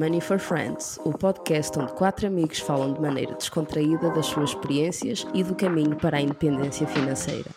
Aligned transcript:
Money 0.00 0.18
for 0.18 0.38
Friends, 0.38 0.98
o 1.04 1.12
podcast 1.12 1.78
onde 1.78 1.92
quatro 1.92 2.26
amigos 2.26 2.58
falam 2.58 2.94
de 2.94 3.02
maneira 3.02 3.34
descontraída 3.34 4.08
das 4.08 4.24
suas 4.24 4.48
experiências 4.48 5.26
e 5.34 5.44
do 5.44 5.54
caminho 5.54 5.94
para 5.94 6.16
a 6.16 6.20
independência 6.22 6.86
financeira. 6.86 7.50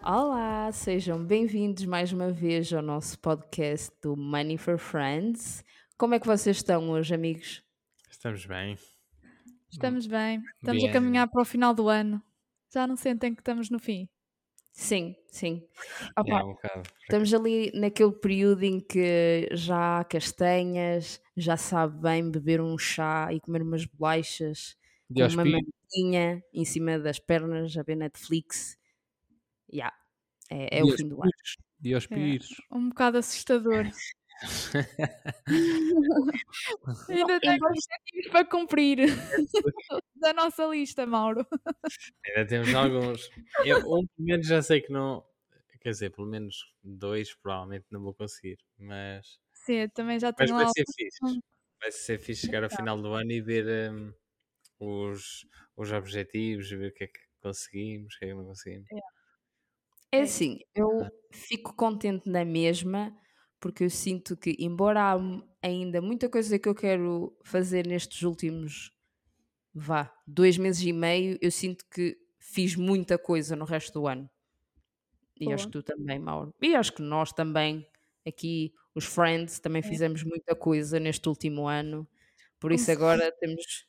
Olá, 0.00 0.70
sejam 0.70 1.18
bem-vindos 1.24 1.84
mais 1.86 2.12
uma 2.12 2.30
vez 2.30 2.72
ao 2.72 2.82
nosso 2.82 3.18
podcast 3.18 3.90
do 4.00 4.16
Money 4.16 4.56
for 4.56 4.78
Friends. 4.78 5.64
Como 5.98 6.14
é 6.14 6.20
que 6.20 6.26
vocês 6.28 6.58
estão 6.58 6.88
hoje, 6.90 7.12
amigos? 7.12 7.68
Estamos 8.20 8.44
bem. 8.44 8.76
Estamos 9.72 10.06
bem. 10.06 10.42
Estamos 10.58 10.82
Bem. 10.82 10.90
a 10.90 10.92
caminhar 10.92 11.26
para 11.26 11.40
o 11.40 11.44
final 11.44 11.72
do 11.72 11.88
ano. 11.88 12.22
Já 12.70 12.86
não 12.86 12.94
sentem 12.94 13.34
que 13.34 13.40
estamos 13.40 13.70
no 13.70 13.78
fim. 13.78 14.10
Sim, 14.72 15.16
sim. 15.28 15.66
É, 16.14 16.20
Opa, 16.20 16.44
um 16.44 16.52
bocado. 16.52 16.82
Estamos 17.00 17.32
ali 17.32 17.72
naquele 17.72 18.12
período 18.12 18.62
em 18.62 18.78
que 18.78 19.48
já 19.52 20.00
há 20.00 20.04
castanhas, 20.04 21.18
já 21.34 21.56
sabe 21.56 21.98
bem 21.98 22.30
beber 22.30 22.60
um 22.60 22.76
chá 22.76 23.32
e 23.32 23.40
comer 23.40 23.62
umas 23.62 23.86
bolachas, 23.86 24.76
com 25.10 25.26
uma 25.26 25.42
mantinha 25.42 26.44
em 26.52 26.64
cima 26.66 26.98
das 26.98 27.18
pernas 27.18 27.74
a 27.74 27.82
ver 27.82 27.96
Netflix. 27.96 28.76
Ya, 29.72 29.94
É, 30.50 30.80
é 30.80 30.84
o 30.84 30.94
fim 30.94 31.08
do 31.08 31.22
ano. 31.22 31.32
Diospires. 31.80 32.48
Um 32.70 32.90
bocado 32.90 33.16
assustador. 33.16 33.84
Ainda 37.08 37.40
tenho 37.40 37.64
objetivos 37.66 38.28
para 38.30 38.44
cumprir 38.46 38.98
da 40.16 40.32
nossa 40.32 40.64
lista, 40.66 41.06
Mauro. 41.06 41.46
Ainda 42.26 42.46
temos 42.46 42.74
alguns. 42.74 43.30
Eu, 43.62 43.78
um, 43.78 44.06
pelo 44.06 44.26
menos, 44.26 44.46
já 44.46 44.62
sei 44.62 44.80
que 44.80 44.92
não. 44.92 45.24
Quer 45.80 45.90
dizer, 45.90 46.10
pelo 46.10 46.26
menos 46.28 46.74
dois, 46.82 47.34
provavelmente 47.34 47.86
não 47.90 48.02
vou 48.02 48.14
conseguir. 48.14 48.58
Mas, 48.78 49.38
Sim, 49.52 49.88
também 49.94 50.18
já 50.18 50.32
mas 50.38 50.42
tenho 50.42 50.54
vai 50.56 50.64
lá. 50.64 50.68
ser 50.68 50.84
fixe. 50.96 51.40
Vai 51.80 51.92
ser 51.92 52.18
fixe 52.18 52.46
chegar 52.46 52.64
ao 52.64 52.70
final 52.70 53.00
do 53.00 53.12
ano 53.14 53.32
e 53.32 53.40
ver 53.40 53.90
hum, 53.92 54.12
os, 54.80 55.46
os 55.76 55.92
objetivos, 55.92 56.70
ver 56.70 56.92
o 56.92 56.94
que 56.94 57.04
é 57.04 57.08
que 57.08 57.20
conseguimos, 57.42 58.16
o 58.16 58.20
que 58.20 58.26
é 58.26 58.28
que 58.28 58.34
não 58.34 58.46
conseguimos. 58.46 58.88
É 60.12 60.18
É. 60.18 60.22
assim, 60.22 60.58
eu 60.74 60.88
fico 61.32 61.74
contente 61.74 62.28
na 62.28 62.44
mesma, 62.44 63.16
porque 63.60 63.84
eu 63.84 63.90
sinto 63.90 64.36
que, 64.36 64.56
embora 64.58 65.12
há 65.12 65.18
ainda 65.62 66.00
muita 66.00 66.28
coisa 66.28 66.58
que 66.58 66.68
eu 66.68 66.74
quero 66.74 67.36
fazer 67.44 67.86
nestes 67.86 68.22
últimos, 68.22 68.92
vá, 69.74 70.12
dois 70.26 70.56
meses 70.58 70.82
e 70.82 70.92
meio, 70.92 71.38
eu 71.40 71.50
sinto 71.50 71.84
que 71.90 72.18
fiz 72.38 72.74
muita 72.74 73.18
coisa 73.18 73.54
no 73.54 73.64
resto 73.64 74.00
do 74.00 74.08
ano. 74.08 74.28
E 75.38 75.52
acho 75.52 75.66
que 75.66 75.72
tu 75.72 75.82
também, 75.82 76.18
Mauro. 76.18 76.54
E 76.60 76.74
acho 76.74 76.92
que 76.92 77.02
nós 77.02 77.32
também, 77.32 77.86
aqui, 78.26 78.74
os 78.94 79.04
Friends, 79.04 79.58
também 79.58 79.82
fizemos 79.82 80.22
muita 80.22 80.54
coisa 80.54 81.00
neste 81.00 81.28
último 81.28 81.66
ano. 81.66 82.06
Por 82.58 82.72
isso 82.72 82.90
agora 82.90 83.32
temos 83.32 83.86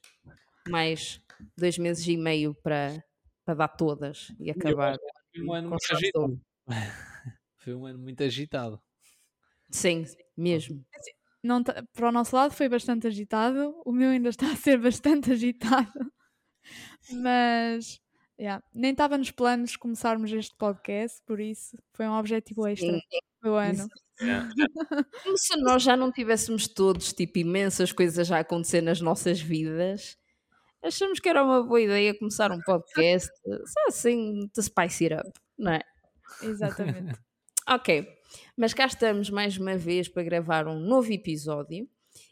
mais 0.69 1.21
dois 1.57 1.77
meses 1.77 2.07
e 2.07 2.17
meio 2.17 2.53
para, 2.55 3.03
para 3.45 3.53
dar 3.55 3.67
todas 3.69 4.33
e 4.39 4.49
acabar. 4.51 4.97
Foi 5.33 5.43
um 5.43 5.53
ano 5.53 5.69
muito 5.69 5.93
agitado. 5.93 6.41
Foi 7.57 7.73
um 7.75 7.85
ano 7.85 7.99
muito 7.99 8.23
agitado. 8.23 8.81
Sim, 9.71 10.05
mesmo. 10.37 10.85
Não 11.43 11.63
ta- 11.63 11.83
para 11.93 12.09
o 12.09 12.11
nosso 12.11 12.35
lado 12.35 12.53
foi 12.53 12.69
bastante 12.69 13.07
agitado. 13.07 13.73
O 13.85 13.91
meu 13.91 14.09
ainda 14.09 14.29
está 14.29 14.51
a 14.51 14.55
ser 14.55 14.77
bastante 14.81 15.31
agitado. 15.31 16.11
Mas 17.11 17.99
yeah, 18.39 18.63
nem 18.73 18.91
estava 18.91 19.17
nos 19.17 19.31
planos 19.31 19.75
começarmos 19.75 20.31
este 20.31 20.55
podcast, 20.55 21.21
por 21.25 21.39
isso 21.39 21.77
foi 21.93 22.07
um 22.07 22.13
objetivo 22.13 22.67
extra 22.67 22.91
Sim, 22.93 23.01
do 23.41 23.53
ano. 23.55 23.87
Como 25.23 25.37
se 25.37 25.55
nós 25.57 25.81
já 25.83 25.97
não 25.97 26.11
tivéssemos 26.11 26.67
todos, 26.67 27.11
tipo, 27.13 27.39
imensas 27.39 27.91
coisas 27.91 28.31
a 28.31 28.39
acontecer 28.39 28.81
nas 28.81 29.01
nossas 29.01 29.41
vidas, 29.41 30.15
achamos 30.83 31.19
que 31.19 31.27
era 31.27 31.43
uma 31.43 31.63
boa 31.63 31.81
ideia 31.81 32.17
começar 32.17 32.51
um 32.51 32.61
podcast, 32.61 33.29
só 33.45 33.87
assim, 33.87 34.47
to 34.53 34.61
spice 34.61 35.05
it 35.05 35.15
up, 35.15 35.31
não 35.57 35.73
é? 35.73 35.81
Exatamente. 36.43 37.19
Ok, 37.67 38.07
mas 38.55 38.73
cá 38.73 38.85
estamos 38.85 39.29
mais 39.29 39.57
uma 39.57 39.77
vez 39.77 40.07
para 40.07 40.23
gravar 40.23 40.67
um 40.67 40.79
novo 40.79 41.11
episódio 41.11 41.87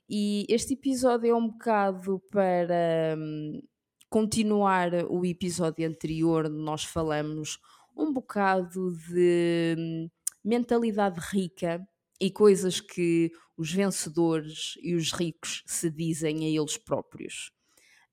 e 0.10 0.46
este 0.50 0.74
episódio 0.74 1.30
é 1.30 1.36
um 1.36 1.48
bocado 1.48 2.22
para 2.32 3.16
hum, 3.18 3.62
continuar 4.10 4.92
o 5.10 5.26
episódio 5.26 5.88
anterior 5.88 6.46
onde 6.46 6.62
nós 6.62 6.84
falamos 6.84 7.60
um 7.96 8.12
bocado 8.12 8.96
de 9.10 9.76
hum, 9.78 10.10
mentalidade 10.44 11.20
rica 11.32 11.86
e 12.20 12.30
coisas 12.32 12.80
que 12.80 13.32
os 13.58 13.72
vencedores 13.72 14.74
e 14.82 14.96
os 14.96 15.12
ricos 15.12 15.64
se 15.66 15.90
dizem 15.90 16.46
a 16.46 16.50
eles 16.50 16.78
próprios. 16.78 17.52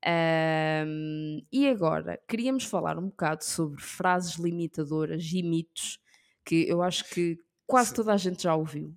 Ahm, 0.05 1.41
e 1.51 1.69
agora, 1.69 2.21
queríamos 2.29 2.65
falar 2.65 2.99
um 2.99 3.09
bocado 3.09 3.45
sobre 3.45 3.81
frases 3.81 4.37
limitadoras 4.37 5.25
e 5.33 5.43
mitos 5.43 5.99
que 6.45 6.69
eu 6.69 6.83
acho 6.83 7.09
que 7.11 7.37
quase 7.67 7.95
toda 7.95 8.13
a 8.13 8.17
gente 8.17 8.43
já 8.43 8.55
ouviu. 8.55 8.97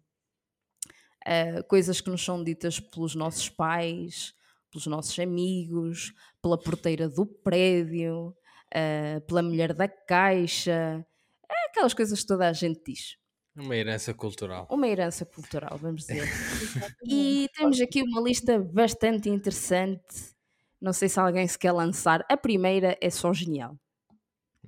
Ah, 1.25 1.63
coisas 1.63 2.01
que 2.01 2.09
nos 2.09 2.23
são 2.23 2.43
ditas 2.43 2.79
pelos 2.79 3.15
nossos 3.15 3.49
pais, 3.49 4.33
pelos 4.71 4.87
nossos 4.87 5.17
amigos, 5.19 6.13
pela 6.41 6.57
porteira 6.57 7.09
do 7.09 7.25
prédio, 7.25 8.35
ah, 8.73 9.21
pela 9.27 9.41
mulher 9.41 9.73
da 9.73 9.87
caixa, 9.87 11.05
é 11.49 11.67
aquelas 11.69 11.93
coisas 11.93 12.21
que 12.21 12.27
toda 12.27 12.47
a 12.47 12.53
gente 12.53 12.81
diz. 12.85 13.17
Uma 13.55 13.75
herança 13.75 14.13
cultural. 14.13 14.67
Uma 14.71 14.87
herança 14.87 15.25
cultural, 15.25 15.77
vamos 15.77 16.05
dizer. 16.05 16.23
E 17.03 17.49
temos 17.55 17.81
aqui 17.81 18.01
uma 18.01 18.21
lista 18.21 18.59
bastante 18.59 19.29
interessante. 19.29 20.33
Não 20.79 20.93
sei 20.93 21.09
se 21.09 21.19
alguém 21.19 21.47
se 21.47 21.57
quer 21.57 21.71
lançar. 21.71 22.25
A 22.29 22.37
primeira 22.37 22.97
é 23.01 23.09
só 23.09 23.33
genial. 23.33 23.77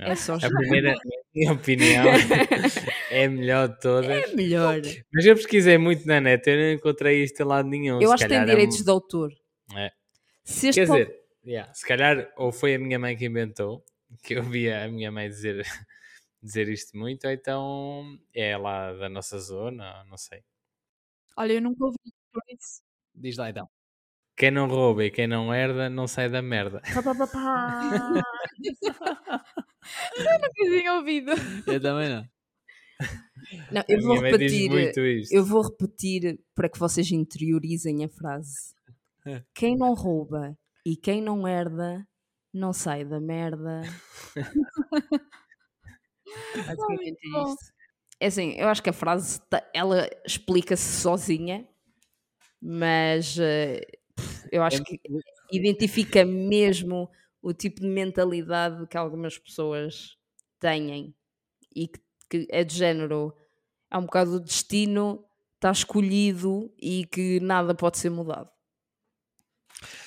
É 0.02 0.16
só 0.16 0.36
A 0.36 0.40
primeira, 0.50 0.94
na 0.94 1.00
minha 1.36 1.54
opinião, 1.54 2.06
é 3.12 3.26
a 3.26 3.30
melhor 3.30 3.68
de 3.70 3.80
todas. 3.80 4.10
É 4.10 4.36
melhor. 4.36 4.82
Mas 5.14 5.26
eu 5.26 5.36
pesquisei 5.36 5.78
muito 5.78 6.06
na 6.08 6.20
net, 6.20 6.48
eu 6.50 6.58
não 6.58 6.72
encontrei 6.74 7.24
isto 7.24 7.40
em 7.42 7.46
lado 7.46 7.68
nenhum. 7.70 8.02
Eu 8.02 8.08
se 8.10 8.14
acho 8.16 8.24
que 8.24 8.30
tem 8.30 8.40
é 8.40 8.46
direitos 8.46 8.82
um- 8.82 8.84
de 8.84 8.90
autor. 8.90 9.32
É. 9.76 9.92
Quer 10.74 10.86
dizer, 10.86 11.20
yeah, 11.46 11.72
se 11.74 11.86
calhar 11.88 12.32
ou 12.36 12.52
foi 12.52 12.76
a 12.76 12.80
minha 12.80 12.98
mãe 12.98 13.16
que 13.16 13.26
inventou, 13.26 13.86
que 14.24 14.34
eu 14.34 14.44
via 14.44 14.84
a 14.86 14.88
minha 14.88 15.12
mãe 15.12 15.30
dizer, 15.30 15.62
dizer 16.42 16.68
isto 16.70 16.98
muito, 16.98 17.26
ou 17.26 17.32
então 17.32 18.18
é 18.34 18.58
lá 18.58 18.92
da 18.94 19.08
nossa 19.08 19.38
zona, 19.40 20.04
não 20.06 20.18
sei. 20.18 20.44
Olha, 21.38 21.54
eu 21.54 21.62
nunca 21.62 21.86
ouvi 21.86 21.98
por 22.34 22.42
isso. 22.50 22.82
Diz 23.14 23.38
lá 23.38 23.50
então. 23.50 23.70
Quem 24.41 24.50
não 24.50 24.68
rouba 24.68 25.06
e 25.06 25.12
quem 25.12 25.28
não 25.28 25.53
herda 25.53 25.88
não 25.88 26.07
sai 26.07 26.28
da 26.28 26.41
merda. 26.41 26.81
Pá, 26.96 27.03
pá, 27.03 27.13
pá, 27.13 27.28
pá. 27.28 28.24
Nunca 30.18 30.50
tinha 30.56 30.94
ouvido. 30.96 31.31
Eu 31.68 31.79
também 31.79 32.09
não. 32.09 32.28
Não, 33.72 33.84
eu 33.88 34.02
vou 34.02 34.19
repetir. 34.19 34.72
Eu 35.29 35.46
vou 35.46 35.62
repetir 35.62 36.40
para 36.56 36.68
que 36.68 36.79
vocês 36.79 37.12
interiorizem 37.12 38.03
a 38.03 38.09
frase. 38.09 38.74
Quem 39.53 39.78
não 39.78 39.94
rouba 39.94 40.58
e 40.84 40.97
quem 40.97 41.22
não 41.22 41.47
herda 41.47 42.03
não 42.52 42.73
sai 42.73 43.06
da 43.06 43.19
merda. 43.19 43.84
Basicamente 46.66 47.19
é 47.23 47.41
isto. 47.44 47.73
É 48.19 48.25
assim, 48.25 48.53
eu 48.58 48.69
acho 48.69 48.81
que 48.81 48.90
a 48.90 48.94
frase 48.94 49.40
ta- 49.52 49.69
ela 49.72 50.09
explica-se 50.25 51.00
sozinha, 51.00 51.68
mas 52.59 53.38
eh, 53.40 53.81
eu 54.52 54.64
acho 54.64 54.84
que 54.84 55.00
identifica 55.52 56.26
mesmo 56.26 57.09
o 57.41 57.53
tipo 57.53 57.82
de 57.82 57.88
mentalidade 57.88 58.88
que 58.88 58.97
algumas 58.97 59.38
pessoas 59.38 60.18
têm 60.59 61.16
e 61.76 61.88
que, 61.88 62.00
que 62.30 62.47
é 62.50 62.64
de 62.64 62.76
género, 62.76 63.35
é 63.90 63.97
um 63.97 64.03
bocado 64.03 64.35
o 64.35 64.40
destino 64.40 65.26
está 65.56 65.72
escolhido 65.72 66.74
e 66.82 67.06
que 67.06 67.40
nada 67.40 67.76
pode 67.76 67.97
ser 68.00 68.09
mudado. 68.09 68.50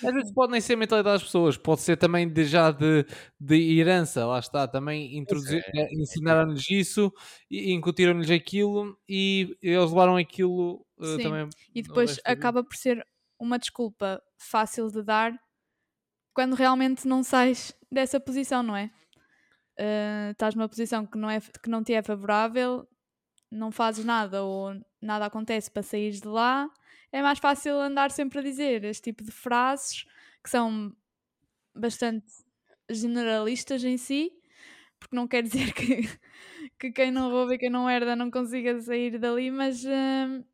Às 0.05 0.15
vezes 0.15 0.33
pode 0.33 0.53
nem 0.53 0.61
ser 0.61 0.75
a 0.75 0.77
mentalidade 0.77 1.17
das 1.17 1.25
pessoas, 1.25 1.57
pode 1.57 1.81
ser 1.81 1.97
também 1.97 2.29
de, 2.29 2.45
já 2.45 2.71
de, 2.71 3.05
de 3.41 3.79
herança, 3.79 4.25
lá 4.25 4.39
está, 4.39 4.69
também 4.69 5.17
introduzir, 5.17 5.65
eh, 5.75 5.89
ensinaram-lhes 5.93 6.71
isso 6.71 7.13
e 7.51 7.73
incutiram-lhes 7.73 8.31
aquilo 8.31 8.97
e 9.09 9.57
eles 9.61 9.91
levaram 9.91 10.17
aquilo 10.17 10.87
Sim, 11.01 11.23
também. 11.23 11.49
E 11.75 11.83
depois 11.83 12.21
acaba 12.25 12.63
por 12.63 12.77
ser 12.77 13.05
uma 13.45 13.59
desculpa 13.59 14.23
fácil 14.39 14.91
de 14.91 15.03
dar 15.03 15.39
quando 16.33 16.55
realmente 16.55 17.07
não 17.07 17.23
sais 17.23 17.73
dessa 17.93 18.19
posição, 18.19 18.63
não 18.63 18.75
é? 18.75 18.91
Eh, 19.79 20.31
estás 20.33 20.55
numa 20.55 20.69
posição 20.69 21.07
que 21.07 21.19
não, 21.19 21.31
é, 21.31 21.41
que 21.41 21.69
não 21.69 21.83
te 21.85 21.93
é 21.93 22.03
favorável, 22.03 22.89
não 23.51 23.71
fazes 23.71 24.05
nada 24.05 24.43
ou 24.43 24.75
nada 25.01 25.27
acontece 25.27 25.71
para 25.71 25.83
sair 25.83 26.13
de 26.13 26.27
lá, 26.27 26.69
é 27.13 27.23
mais 27.23 27.39
fácil 27.39 27.77
andar 27.81 28.11
sempre 28.11 28.39
a 28.41 28.43
dizer 28.43 28.85
este 28.85 29.05
tipo 29.05 29.23
de 29.23 29.31
frases 29.31 30.05
que 30.43 30.51
são 30.51 30.93
bastante 31.75 32.27
generalistas 32.91 33.85
em 33.85 33.97
si, 33.97 34.33
porque 34.99 35.17
não 35.17 35.29
quer 35.29 35.43
dizer 35.43 35.73
que, 35.75 36.03
que 36.79 36.93
quem 36.93 37.11
não 37.13 37.31
rouba 37.31 37.55
e 37.55 37.59
quem 37.59 37.71
não 37.71 37.89
herda 37.91 38.17
não 38.17 38.31
consiga 38.31 38.81
sair 38.81 39.19
dali, 39.19 39.51
mas 39.51 39.85
hum, 39.85 40.45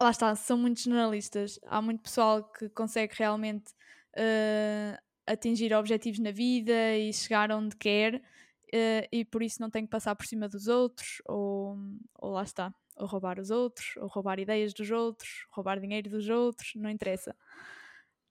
lá 0.00 0.10
está, 0.10 0.34
são 0.34 0.58
muito 0.58 0.80
generalistas. 0.80 1.58
Há 1.66 1.80
muito 1.80 2.02
pessoal 2.02 2.44
que 2.44 2.68
consegue 2.70 3.14
realmente 3.16 3.72
uh, 4.16 4.98
atingir 5.26 5.72
objetivos 5.74 6.18
na 6.18 6.30
vida 6.30 6.96
e 6.96 7.12
chegar 7.12 7.50
onde 7.50 7.76
quer, 7.76 8.16
uh, 8.16 9.08
e 9.10 9.24
por 9.24 9.42
isso 9.42 9.60
não 9.60 9.70
tem 9.70 9.84
que 9.84 9.90
passar 9.90 10.14
por 10.14 10.26
cima 10.26 10.48
dos 10.48 10.68
outros, 10.68 11.20
ou, 11.26 11.76
ou 12.14 12.30
lá 12.32 12.42
está, 12.42 12.74
ou 12.96 13.06
roubar 13.06 13.38
os 13.38 13.50
outros, 13.50 13.96
ou 13.96 14.06
roubar 14.06 14.38
ideias 14.38 14.72
dos 14.72 14.90
outros, 14.90 15.46
roubar 15.50 15.80
dinheiro 15.80 16.10
dos 16.10 16.28
outros, 16.28 16.72
não 16.76 16.90
interessa. 16.90 17.34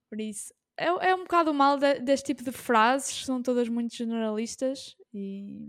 Por 0.08 0.20
isso, 0.20 0.54
é, 0.76 0.86
é 0.86 1.14
um 1.14 1.24
bocado 1.24 1.52
mal 1.52 1.78
de, 1.78 2.00
deste 2.00 2.26
tipo 2.26 2.44
de 2.44 2.52
frases, 2.52 3.24
são 3.24 3.42
todas 3.42 3.68
muito 3.68 3.94
generalistas 3.94 4.96
e 5.12 5.68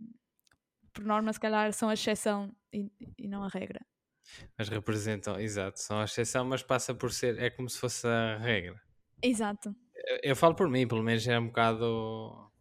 por 0.93 1.03
norma 1.05 1.31
se 1.31 1.39
calhar 1.39 1.71
são 1.73 1.89
a 1.89 1.93
exceção 1.93 2.53
e, 2.73 2.91
e 3.17 3.27
não 3.27 3.43
a 3.43 3.47
regra. 3.47 3.85
Mas 4.57 4.69
representam, 4.69 5.39
exato, 5.39 5.79
são 5.79 5.99
a 5.99 6.05
exceção, 6.05 6.45
mas 6.45 6.63
passa 6.63 6.93
por 6.93 7.11
ser, 7.11 7.39
é 7.39 7.49
como 7.49 7.69
se 7.69 7.79
fosse 7.79 8.07
a 8.07 8.37
regra. 8.37 8.81
Exato. 9.21 9.75
Eu, 9.95 10.19
eu 10.23 10.35
falo 10.35 10.55
por 10.55 10.69
mim, 10.69 10.87
pelo 10.87 11.03
menos 11.03 11.27
era 11.27 11.39
um 11.39 11.47
bocado. 11.47 12.51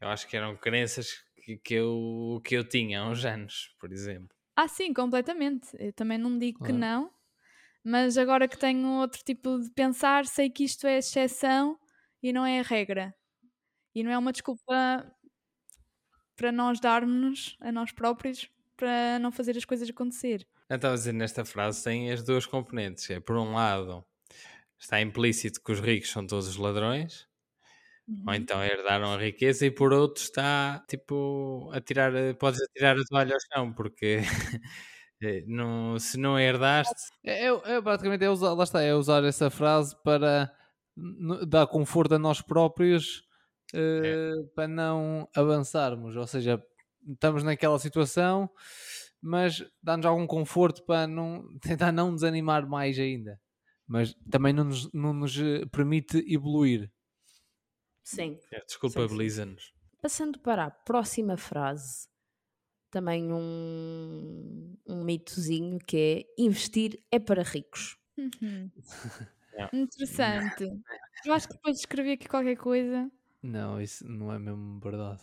Eu 0.00 0.08
acho 0.08 0.26
que 0.28 0.36
eram 0.36 0.56
crenças 0.56 1.24
que, 1.44 1.56
que, 1.58 1.74
eu, 1.74 2.40
que 2.44 2.54
eu 2.56 2.68
tinha 2.68 3.00
há 3.00 3.08
uns 3.08 3.24
anos, 3.24 3.74
por 3.80 3.92
exemplo. 3.92 4.28
Ah, 4.56 4.68
sim, 4.68 4.92
completamente. 4.92 5.68
Eu 5.78 5.92
também 5.92 6.18
não 6.18 6.38
digo 6.38 6.64
que 6.64 6.72
não, 6.72 7.12
mas 7.84 8.18
agora 8.18 8.48
que 8.48 8.58
tenho 8.58 8.86
outro 9.00 9.22
tipo 9.24 9.58
de 9.60 9.70
pensar, 9.70 10.26
sei 10.26 10.50
que 10.50 10.64
isto 10.64 10.86
é 10.86 10.98
exceção 10.98 11.78
e 12.22 12.32
não 12.32 12.44
é 12.44 12.60
a 12.60 12.62
regra. 12.62 13.14
E 13.94 14.02
não 14.02 14.10
é 14.10 14.18
uma 14.18 14.32
desculpa 14.32 15.12
para 16.36 16.52
nós 16.52 16.80
darmos 16.80 17.56
a 17.60 17.72
nós 17.72 17.92
próprios 17.92 18.48
para 18.76 19.18
não 19.18 19.32
fazer 19.32 19.56
as 19.56 19.64
coisas 19.64 19.90
acontecer. 19.90 20.46
Estava 20.70 20.94
a 20.94 20.96
dizer, 20.96 21.12
nesta 21.12 21.44
frase 21.44 21.82
tem 21.82 22.10
as 22.10 22.22
duas 22.22 22.46
componentes. 22.46 23.08
É, 23.10 23.20
por 23.20 23.36
um 23.36 23.54
lado, 23.54 24.04
está 24.78 25.00
implícito 25.00 25.62
que 25.62 25.72
os 25.72 25.80
ricos 25.80 26.10
são 26.10 26.26
todos 26.26 26.46
os 26.46 26.56
ladrões, 26.56 27.26
uhum. 28.06 28.24
ou 28.28 28.34
então 28.34 28.62
herdaram 28.62 29.12
a 29.12 29.16
riqueza, 29.16 29.66
e 29.66 29.70
por 29.70 29.92
outro 29.92 30.22
está, 30.22 30.84
tipo, 30.88 31.70
a 31.72 31.80
tirar, 31.80 32.12
podes 32.36 32.60
atirar 32.62 32.96
a 32.96 33.04
toalha 33.04 33.34
ao 33.34 33.40
chão, 33.52 33.72
porque... 33.72 34.18
Eh, 35.20 35.42
não, 35.46 35.98
se 35.98 36.16
não 36.16 36.38
herdaste. 36.38 37.10
É, 37.24 37.46
é, 37.46 37.48
é 37.48 37.82
praticamente 37.82 38.24
é 38.24 38.30
usar, 38.30 38.52
lá 38.52 38.64
está, 38.64 38.82
é 38.82 38.94
usar 38.94 39.24
essa 39.24 39.50
frase 39.50 39.96
para 40.04 40.48
dar 41.46 41.66
conforto 41.66 42.14
a 42.14 42.18
nós 42.18 42.40
próprios 42.40 43.24
uh, 43.74 44.04
é. 44.04 44.32
para 44.54 44.68
não 44.68 45.28
avançarmos. 45.34 46.16
Ou 46.16 46.26
seja, 46.26 46.62
estamos 47.06 47.42
naquela 47.42 47.78
situação, 47.78 48.50
mas 49.20 49.64
dá-nos 49.82 50.06
algum 50.06 50.26
conforto 50.26 50.84
para 50.84 51.06
não, 51.06 51.44
tentar 51.60 51.92
não 51.92 52.14
desanimar 52.14 52.68
mais 52.68 52.98
ainda. 52.98 53.40
Mas 53.86 54.14
também 54.30 54.52
não 54.52 54.64
nos, 54.64 54.92
não 54.92 55.12
nos 55.14 55.38
eh, 55.38 55.64
permite 55.72 56.18
evoluir. 56.32 56.90
Sim. 58.04 58.38
É, 58.52 58.62
Desculpabiliza-nos. 58.64 59.72
Passando 60.00 60.38
para 60.38 60.66
a 60.66 60.70
próxima 60.70 61.36
frase, 61.36 62.08
também 62.90 63.32
um, 63.32 64.76
um 64.86 65.04
mitozinho 65.04 65.78
que 65.78 66.26
é 66.38 66.42
investir 66.42 67.02
é 67.10 67.18
para 67.18 67.42
ricos. 67.42 67.96
Uhum. 68.16 68.70
Interessante. 69.72 70.64
Eu 71.24 71.32
acho 71.32 71.48
que 71.48 71.54
depois 71.54 71.78
escrevi 71.78 72.12
aqui 72.12 72.28
qualquer 72.28 72.56
coisa. 72.56 73.10
Não, 73.42 73.80
isso 73.80 74.06
não 74.06 74.32
é 74.32 74.38
mesmo 74.38 74.78
verdade. 74.80 75.22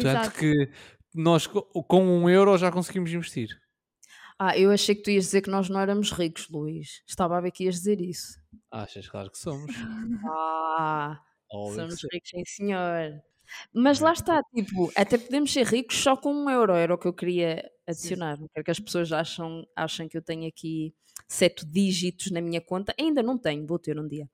Tanto 0.00 0.32
que 0.32 0.70
nós 1.14 1.46
com 1.46 2.02
um 2.02 2.28
euro 2.28 2.56
já 2.58 2.70
conseguimos 2.70 3.12
investir. 3.12 3.58
Ah, 4.38 4.58
eu 4.58 4.70
achei 4.72 4.94
que 4.94 5.02
tu 5.02 5.10
ias 5.10 5.26
dizer 5.26 5.42
que 5.42 5.50
nós 5.50 5.68
não 5.68 5.78
éramos 5.78 6.10
ricos, 6.10 6.48
Luís. 6.48 7.02
Estava 7.06 7.38
a 7.38 7.40
ver 7.40 7.52
que 7.52 7.64
ias 7.64 7.76
dizer 7.76 8.00
isso. 8.00 8.36
Achas, 8.70 9.08
claro 9.08 9.30
que 9.30 9.38
somos. 9.38 9.72
Ah, 10.76 11.20
somos 11.50 12.02
ricos, 12.12 12.30
sim 12.30 12.44
senhor. 12.44 13.22
Mas 13.72 14.00
lá 14.00 14.12
está, 14.12 14.42
tipo, 14.54 14.90
até 14.96 15.16
podemos 15.16 15.52
ser 15.52 15.64
ricos 15.66 15.96
só 15.96 16.16
com 16.16 16.34
um 16.34 16.50
euro, 16.50 16.72
era 16.72 16.92
o 16.94 16.98
que 16.98 17.06
eu 17.06 17.12
queria 17.12 17.62
adicionar. 17.86 18.38
Não 18.40 18.48
quero 18.48 18.64
que 18.64 18.70
as 18.70 18.80
pessoas 18.80 19.12
acham, 19.12 19.64
acham 19.76 20.08
que 20.08 20.16
eu 20.16 20.22
tenho 20.22 20.48
aqui 20.48 20.92
sete 21.26 21.66
dígitos 21.66 22.30
na 22.30 22.40
minha 22.40 22.60
conta. 22.60 22.94
Ainda 22.98 23.22
não 23.22 23.38
tenho, 23.38 23.66
vou 23.66 23.78
ter 23.78 23.98
um 23.98 24.06
dia. 24.06 24.28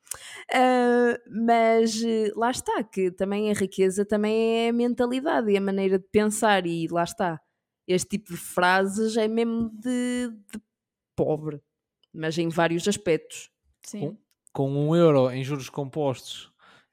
Uh, 0.53 1.45
mas 1.45 2.03
eh, 2.03 2.33
lá 2.35 2.51
está, 2.51 2.83
que 2.83 3.11
também 3.11 3.51
a 3.51 3.55
riqueza 3.55 4.05
também 4.05 4.67
é 4.67 4.69
a 4.69 4.73
mentalidade 4.73 5.51
e 5.51 5.57
a 5.57 5.61
maneira 5.61 5.99
de 5.99 6.07
pensar, 6.11 6.67
e 6.67 6.89
lá 6.89 7.05
está. 7.05 7.41
Este 7.87 8.19
tipo 8.19 8.33
de 8.33 8.37
frases 8.37 9.17
é 9.17 9.27
mesmo 9.27 9.71
de, 9.71 10.31
de 10.53 10.61
pobre, 11.17 11.61
mas 12.13 12.39
em 12.39 12.49
vários 12.49 12.87
aspectos. 12.87 13.51
Sim. 13.83 14.17
Com, 14.53 14.69
com 14.69 14.89
um 14.89 14.97
euro 14.97 15.31
em 15.31 15.43
juros 15.43 15.69
compostos 15.69 16.50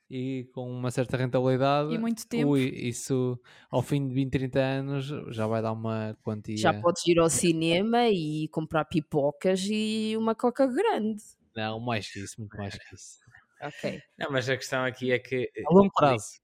e 0.09 0.49
com 0.53 0.69
uma 0.69 0.89
certa 0.91 1.17
rentabilidade. 1.17 1.93
E 1.93 1.97
muito 1.97 2.27
tempo. 2.27 2.51
Ui, 2.51 2.63
isso 2.63 3.39
ao 3.69 3.81
fim 3.81 4.07
de 4.07 4.13
20, 4.13 4.31
30 4.31 4.59
anos 4.59 5.05
já 5.35 5.45
vai 5.47 5.61
dar 5.61 5.73
uma 5.73 6.17
quantia. 6.23 6.57
Já 6.57 6.73
podes 6.73 7.05
ir 7.07 7.19
ao 7.19 7.29
cinema 7.29 8.07
e 8.09 8.47
comprar 8.49 8.85
pipocas 8.85 9.67
e 9.69 10.15
uma 10.17 10.33
coca 10.33 10.65
grande. 10.67 11.21
Não, 11.55 11.79
mais 11.79 12.11
que 12.11 12.19
isso, 12.19 12.39
muito 12.39 12.55
mais 12.55 12.77
que 12.77 12.95
isso. 12.95 13.17
Ok. 13.61 14.01
Não, 14.17 14.31
mas 14.31 14.47
a 14.47 14.55
questão 14.55 14.85
aqui 14.85 15.11
é 15.11 15.19
que 15.19 15.51
a 15.65 15.73
longo 15.73 15.91
prazo 15.91 16.39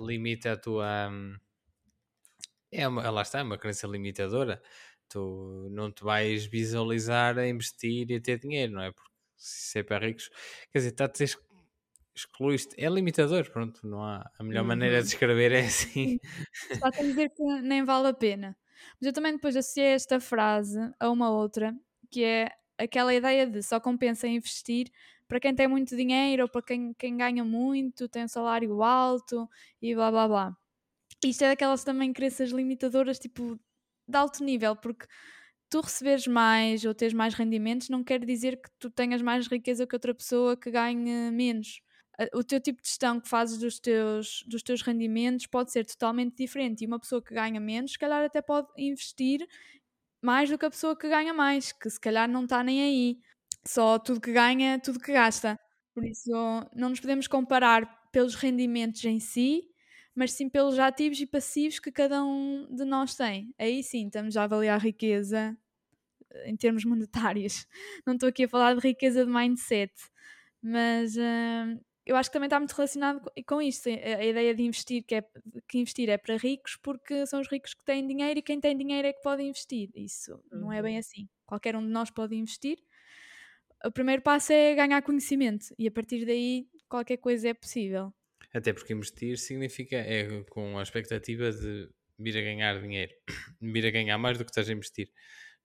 limita 0.00 0.52
a 0.52 0.56
tua. 0.56 1.08
Hum, 1.10 1.36
é 2.70 2.88
uma, 2.88 3.08
lá 3.10 3.22
está, 3.22 3.40
é 3.40 3.42
uma 3.42 3.58
crença 3.58 3.86
limitadora. 3.86 4.62
Tu 5.08 5.68
não 5.70 5.92
te 5.92 6.02
vais 6.02 6.46
visualizar 6.46 7.38
a 7.38 7.46
investir 7.46 8.10
e 8.10 8.16
a 8.16 8.20
ter 8.20 8.38
dinheiro, 8.38 8.72
não 8.72 8.82
é? 8.82 8.90
Porque 8.90 9.10
se 9.36 9.78
é 9.78 9.82
para 9.82 10.06
ricos, 10.06 10.30
quer 10.72 10.78
dizer, 10.78 10.90
está 10.90 11.04
a 11.04 11.08
ter 11.08 11.24
excluíste. 12.14 12.74
É 12.78 12.88
limitador, 12.88 13.50
pronto, 13.50 13.86
não 13.86 14.02
há. 14.02 14.30
A 14.38 14.42
melhor 14.42 14.62
uhum. 14.62 14.68
maneira 14.68 15.02
de 15.02 15.08
escrever 15.08 15.52
é 15.52 15.60
assim. 15.66 16.18
Está 16.70 16.88
a 16.88 16.90
dizer 16.90 17.30
que 17.30 17.42
nem 17.62 17.84
vale 17.84 18.08
a 18.08 18.14
pena. 18.14 18.56
Mas 19.00 19.06
eu 19.06 19.12
também 19.12 19.32
depois 19.32 19.56
associei 19.56 19.88
esta 19.88 20.20
frase 20.20 20.78
a 21.00 21.10
uma 21.10 21.30
outra, 21.30 21.74
que 22.10 22.22
é 22.22 22.50
aquela 22.78 23.14
ideia 23.14 23.46
de 23.46 23.62
só 23.62 23.80
compensa 23.80 24.26
investir 24.26 24.90
para 25.26 25.40
quem 25.40 25.54
tem 25.54 25.66
muito 25.66 25.96
dinheiro 25.96 26.42
ou 26.44 26.48
para 26.48 26.62
quem, 26.62 26.92
quem 26.94 27.16
ganha 27.16 27.44
muito, 27.44 28.08
tem 28.08 28.24
um 28.24 28.28
salário 28.28 28.82
alto 28.82 29.48
e 29.80 29.94
blá 29.94 30.10
blá 30.10 30.28
blá. 30.28 30.56
Isto 31.24 31.44
é 31.44 31.48
daquelas 31.48 31.82
também 31.82 32.12
crenças 32.12 32.50
limitadoras, 32.50 33.18
tipo, 33.18 33.58
de 34.06 34.16
alto 34.16 34.44
nível, 34.44 34.76
porque 34.76 35.06
tu 35.70 35.80
receberes 35.80 36.26
mais 36.26 36.84
ou 36.84 36.94
teres 36.94 37.14
mais 37.14 37.34
rendimentos 37.34 37.88
não 37.88 38.04
quer 38.04 38.24
dizer 38.24 38.60
que 38.60 38.68
tu 38.78 38.90
tenhas 38.90 39.22
mais 39.22 39.46
riqueza 39.46 39.86
que 39.86 39.96
outra 39.96 40.14
pessoa 40.14 40.56
que 40.56 40.70
ganhe 40.70 41.30
menos 41.30 41.80
o 42.32 42.44
teu 42.44 42.60
tipo 42.60 42.80
de 42.80 42.88
gestão 42.88 43.20
que 43.20 43.28
fazes 43.28 43.58
dos 43.58 43.78
teus, 43.78 44.44
dos 44.46 44.62
teus 44.62 44.82
rendimentos 44.82 45.46
pode 45.46 45.72
ser 45.72 45.84
totalmente 45.84 46.36
diferente 46.36 46.84
e 46.84 46.86
uma 46.86 47.00
pessoa 47.00 47.22
que 47.22 47.34
ganha 47.34 47.60
menos, 47.60 47.92
se 47.92 47.98
calhar 47.98 48.24
até 48.24 48.40
pode 48.40 48.68
investir 48.78 49.46
mais 50.22 50.48
do 50.48 50.56
que 50.56 50.64
a 50.64 50.70
pessoa 50.70 50.96
que 50.96 51.08
ganha 51.08 51.34
mais, 51.34 51.72
que 51.72 51.90
se 51.90 52.00
calhar 52.00 52.28
não 52.28 52.44
está 52.44 52.62
nem 52.64 52.82
aí. 52.82 53.20
Só 53.66 53.98
tudo 53.98 54.20
que 54.20 54.32
ganha, 54.32 54.78
tudo 54.78 54.98
que 55.00 55.12
gasta. 55.12 55.58
Por 55.94 56.04
isso, 56.04 56.30
não 56.74 56.88
nos 56.90 57.00
podemos 57.00 57.28
comparar 57.28 58.10
pelos 58.10 58.34
rendimentos 58.34 59.04
em 59.04 59.20
si, 59.20 59.64
mas 60.14 60.32
sim 60.32 60.48
pelos 60.48 60.78
ativos 60.78 61.20
e 61.20 61.26
passivos 61.26 61.78
que 61.78 61.92
cada 61.92 62.24
um 62.24 62.66
de 62.74 62.84
nós 62.84 63.14
tem. 63.14 63.54
Aí 63.58 63.82
sim, 63.82 64.06
estamos 64.06 64.36
a 64.36 64.44
avaliar 64.44 64.76
a 64.76 64.82
riqueza 64.82 65.56
eh, 66.30 66.50
em 66.50 66.56
termos 66.56 66.84
monetários. 66.84 67.66
Não 68.06 68.14
estou 68.14 68.28
aqui 68.28 68.44
a 68.44 68.48
falar 68.48 68.74
de 68.74 68.80
riqueza 68.80 69.24
de 69.26 69.32
mindset, 69.32 69.92
mas 70.62 71.16
uh, 71.16 71.80
eu 72.06 72.16
acho 72.16 72.28
que 72.28 72.34
também 72.34 72.46
está 72.46 72.58
muito 72.58 72.72
relacionado 72.72 73.30
com 73.46 73.62
isto, 73.62 73.88
a 73.88 74.24
ideia 74.24 74.54
de 74.54 74.62
investir, 74.62 75.04
que, 75.04 75.14
é, 75.14 75.24
que 75.66 75.78
investir 75.78 76.10
é 76.10 76.18
para 76.18 76.36
ricos, 76.36 76.76
porque 76.76 77.26
são 77.26 77.40
os 77.40 77.48
ricos 77.48 77.72
que 77.72 77.82
têm 77.84 78.06
dinheiro 78.06 78.38
e 78.38 78.42
quem 78.42 78.60
tem 78.60 78.76
dinheiro 78.76 79.08
é 79.08 79.12
que 79.12 79.22
pode 79.22 79.42
investir. 79.42 79.90
Isso 79.94 80.34
uhum. 80.52 80.60
não 80.60 80.72
é 80.72 80.82
bem 80.82 80.94
uhum. 80.94 81.00
assim. 81.00 81.28
Qualquer 81.46 81.76
um 81.76 81.82
de 81.82 81.90
nós 81.90 82.10
pode 82.10 82.34
investir. 82.36 82.78
O 83.84 83.90
primeiro 83.90 84.22
passo 84.22 84.52
é 84.52 84.74
ganhar 84.74 85.00
conhecimento 85.02 85.66
e 85.78 85.86
a 85.86 85.90
partir 85.90 86.26
daí 86.26 86.66
qualquer 86.88 87.16
coisa 87.16 87.48
é 87.48 87.54
possível. 87.54 88.12
Até 88.52 88.72
porque 88.72 88.92
investir 88.92 89.38
significa, 89.38 89.96
é 89.96 90.42
com 90.44 90.78
a 90.78 90.82
expectativa 90.82 91.50
de 91.50 91.88
vir 92.18 92.36
a 92.38 92.42
ganhar 92.42 92.80
dinheiro, 92.80 93.12
vir 93.60 93.86
a 93.86 93.90
ganhar 93.90 94.18
mais 94.18 94.36
do 94.36 94.44
que 94.44 94.50
estás 94.50 94.68
a 94.68 94.72
investir, 94.72 95.10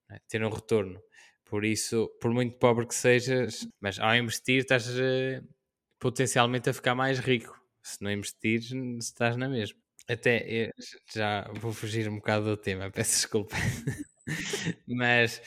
é? 0.10 0.20
ter 0.28 0.44
um 0.44 0.50
retorno. 0.50 1.02
Por 1.46 1.66
isso, 1.66 2.08
por 2.22 2.32
muito 2.32 2.58
pobre 2.58 2.86
que 2.88 2.96
sejas, 2.96 3.68
mas 3.82 4.00
ao 4.00 4.16
investir 4.16 4.60
estás 4.60 4.88
a 4.88 5.42
potencialmente 6.00 6.70
a 6.70 6.74
ficar 6.74 6.96
mais 6.96 7.20
rico. 7.20 7.60
Se 7.84 8.02
não 8.04 8.12
investires, 8.12 8.72
estás 9.00 9.38
na 9.38 9.50
mesma. 9.50 9.78
Até 10.08 10.72
já 11.14 11.50
vou 11.60 11.72
fugir 11.74 12.10
um 12.10 12.16
bocado 12.16 12.46
do 12.46 12.58
tema, 12.58 12.90
peço 12.92 13.12
desculpa. 13.18 13.56
Mas 14.88 15.42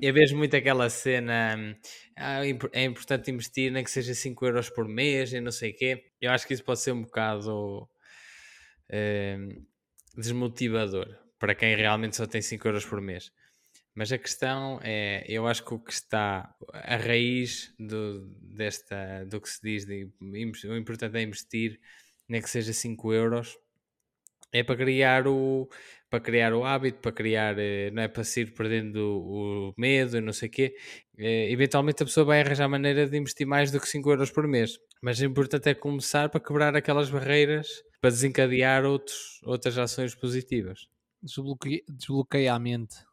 eu 0.00 0.12
vejo 0.12 0.36
muito 0.36 0.56
aquela 0.56 0.88
cena. 0.90 1.56
hum, 1.58 1.74
ah, 2.16 2.44
é 2.44 2.48
impor- 2.48 2.70
importante 2.74 3.30
investir, 3.30 3.70
nem 3.72 3.84
que 3.84 3.90
seja 3.90 4.14
5 4.14 4.44
euros 4.46 4.68
por 4.70 4.86
mês 4.88 5.32
e 5.32 5.40
não 5.40 5.52
sei 5.52 5.70
o 5.72 5.76
quê. 5.76 6.04
Eu 6.20 6.30
acho 6.30 6.46
que 6.46 6.54
isso 6.54 6.64
pode 6.64 6.80
ser 6.80 6.92
um 6.92 7.02
bocado 7.02 7.88
hum, 8.92 9.66
desmotivador 10.16 11.08
para 11.38 11.54
quem 11.54 11.74
realmente 11.76 12.16
só 12.16 12.26
tem 12.26 12.42
5 12.42 12.68
euros 12.68 12.84
por 12.84 13.00
mês. 13.00 13.32
Mas 14.00 14.10
a 14.10 14.16
questão 14.16 14.80
é, 14.82 15.26
eu 15.28 15.46
acho 15.46 15.62
que 15.62 15.74
o 15.74 15.78
que 15.78 15.92
está 15.92 16.56
a 16.72 16.96
raiz 16.96 17.70
do, 17.78 18.26
desta, 18.40 19.26
do 19.26 19.38
que 19.38 19.50
se 19.50 19.60
diz, 19.62 19.84
de, 19.84 20.08
o 20.22 20.74
importante 20.74 21.18
é 21.18 21.22
investir, 21.22 21.78
nem 22.26 22.40
que 22.40 22.48
seja 22.48 22.72
5 22.72 23.12
euros, 23.12 23.58
é 24.50 24.62
para 24.62 24.74
criar 24.74 25.28
o, 25.28 25.68
para 26.08 26.18
criar 26.18 26.54
o 26.54 26.64
hábito, 26.64 26.98
para 27.00 27.12
criar, 27.12 27.58
eh, 27.58 27.90
não 27.90 28.02
é 28.02 28.08
para 28.08 28.24
se 28.24 28.40
ir 28.40 28.54
perdendo 28.54 28.96
o, 28.96 29.68
o 29.68 29.74
medo 29.76 30.16
e 30.16 30.22
não 30.22 30.32
sei 30.32 30.48
o 30.48 30.50
quê. 30.50 30.74
Eh, 31.18 31.52
eventualmente 31.52 32.02
a 32.02 32.06
pessoa 32.06 32.24
vai 32.24 32.40
arranjar 32.40 32.70
maneira 32.70 33.06
de 33.06 33.18
investir 33.18 33.46
mais 33.46 33.70
do 33.70 33.78
que 33.78 33.86
5 33.86 34.10
euros 34.10 34.30
por 34.30 34.48
mês. 34.48 34.78
Mas 35.02 35.20
o 35.20 35.26
importante 35.26 35.68
é 35.68 35.74
começar 35.74 36.30
para 36.30 36.40
quebrar 36.40 36.74
aquelas 36.74 37.10
barreiras, 37.10 37.68
para 38.00 38.08
desencadear 38.08 38.86
outros, 38.86 39.42
outras 39.44 39.76
ações 39.76 40.14
positivas. 40.14 40.88
Desbloqueia, 41.22 41.82
desbloqueia 41.86 42.54
a 42.54 42.58
mente. 42.58 43.09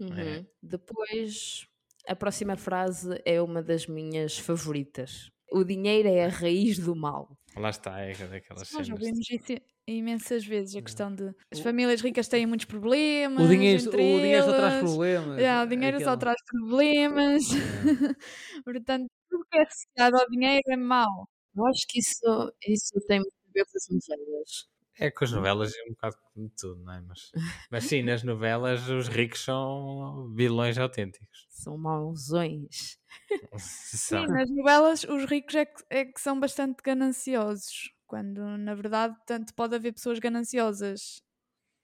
Uhum. 0.00 0.46
Depois, 0.62 1.66
a 2.06 2.16
próxima 2.16 2.56
frase 2.56 3.20
é 3.24 3.40
uma 3.40 3.62
das 3.62 3.86
minhas 3.86 4.38
favoritas. 4.38 5.30
O 5.50 5.64
dinheiro 5.64 6.08
é 6.08 6.24
a 6.24 6.28
raiz 6.28 6.78
do 6.78 6.96
mal. 6.96 7.36
Lá 7.56 7.70
está, 7.70 8.00
é 8.00 8.12
daquelas 8.12 8.72
Nós 8.72 8.86
já 8.86 8.96
cenas. 8.96 9.00
vimos 9.00 9.30
isso 9.30 9.62
imensas 9.86 10.44
vezes, 10.44 10.74
a 10.76 10.82
questão 10.82 11.14
de 11.14 11.34
as 11.52 11.60
famílias 11.60 12.00
ricas 12.00 12.26
têm 12.26 12.46
muitos 12.46 12.66
problemas. 12.66 13.44
O 13.44 13.48
dinheiro, 13.48 13.86
o 13.86 13.90
dinheiro 13.92 14.44
só 14.44 14.56
traz 14.56 14.80
problemas. 14.80 15.40
Já, 15.40 15.62
o 15.62 15.66
dinheiro 15.66 16.00
só 16.00 16.16
traz 16.16 16.36
problemas. 16.46 17.42
Portanto, 18.64 19.06
tudo 19.28 19.44
que 19.50 19.58
é 19.58 19.62
associado 19.62 20.16
ao 20.16 20.28
dinheiro 20.30 20.62
é 20.70 20.76
mau. 20.76 21.28
Eu 21.56 21.66
acho 21.66 21.86
que 21.88 22.00
isso, 22.00 22.52
isso 22.66 22.94
tem 23.06 23.20
muito 23.20 23.34
a 23.46 23.52
ver 23.52 23.64
com 23.64 23.76
as 23.76 24.08
novelas. 24.08 24.73
É 24.98 25.10
que 25.10 25.24
as 25.24 25.32
novelas 25.32 25.72
é 25.76 25.82
um 25.84 25.90
bocado 25.90 26.16
de 26.36 26.48
tudo, 26.50 26.82
não 26.82 26.92
é? 26.92 27.00
Mas, 27.00 27.34
mas 27.70 27.84
sim, 27.84 28.02
nas 28.02 28.22
novelas 28.22 28.88
os 28.88 29.08
ricos 29.08 29.40
são 29.42 30.32
vilões 30.34 30.78
autênticos. 30.78 31.48
São 31.48 31.78
mauzões. 31.78 32.98
São. 33.58 34.24
Sim, 34.26 34.26
nas 34.28 34.50
novelas 34.50 35.04
os 35.04 35.24
ricos 35.24 35.54
é 35.54 35.64
que, 35.66 35.82
é 35.90 36.04
que 36.04 36.20
são 36.20 36.38
bastante 36.38 36.82
gananciosos. 36.82 37.92
Quando, 38.06 38.40
na 38.58 38.74
verdade, 38.74 39.16
tanto 39.26 39.54
pode 39.54 39.74
haver 39.74 39.92
pessoas 39.92 40.18
gananciosas 40.18 41.22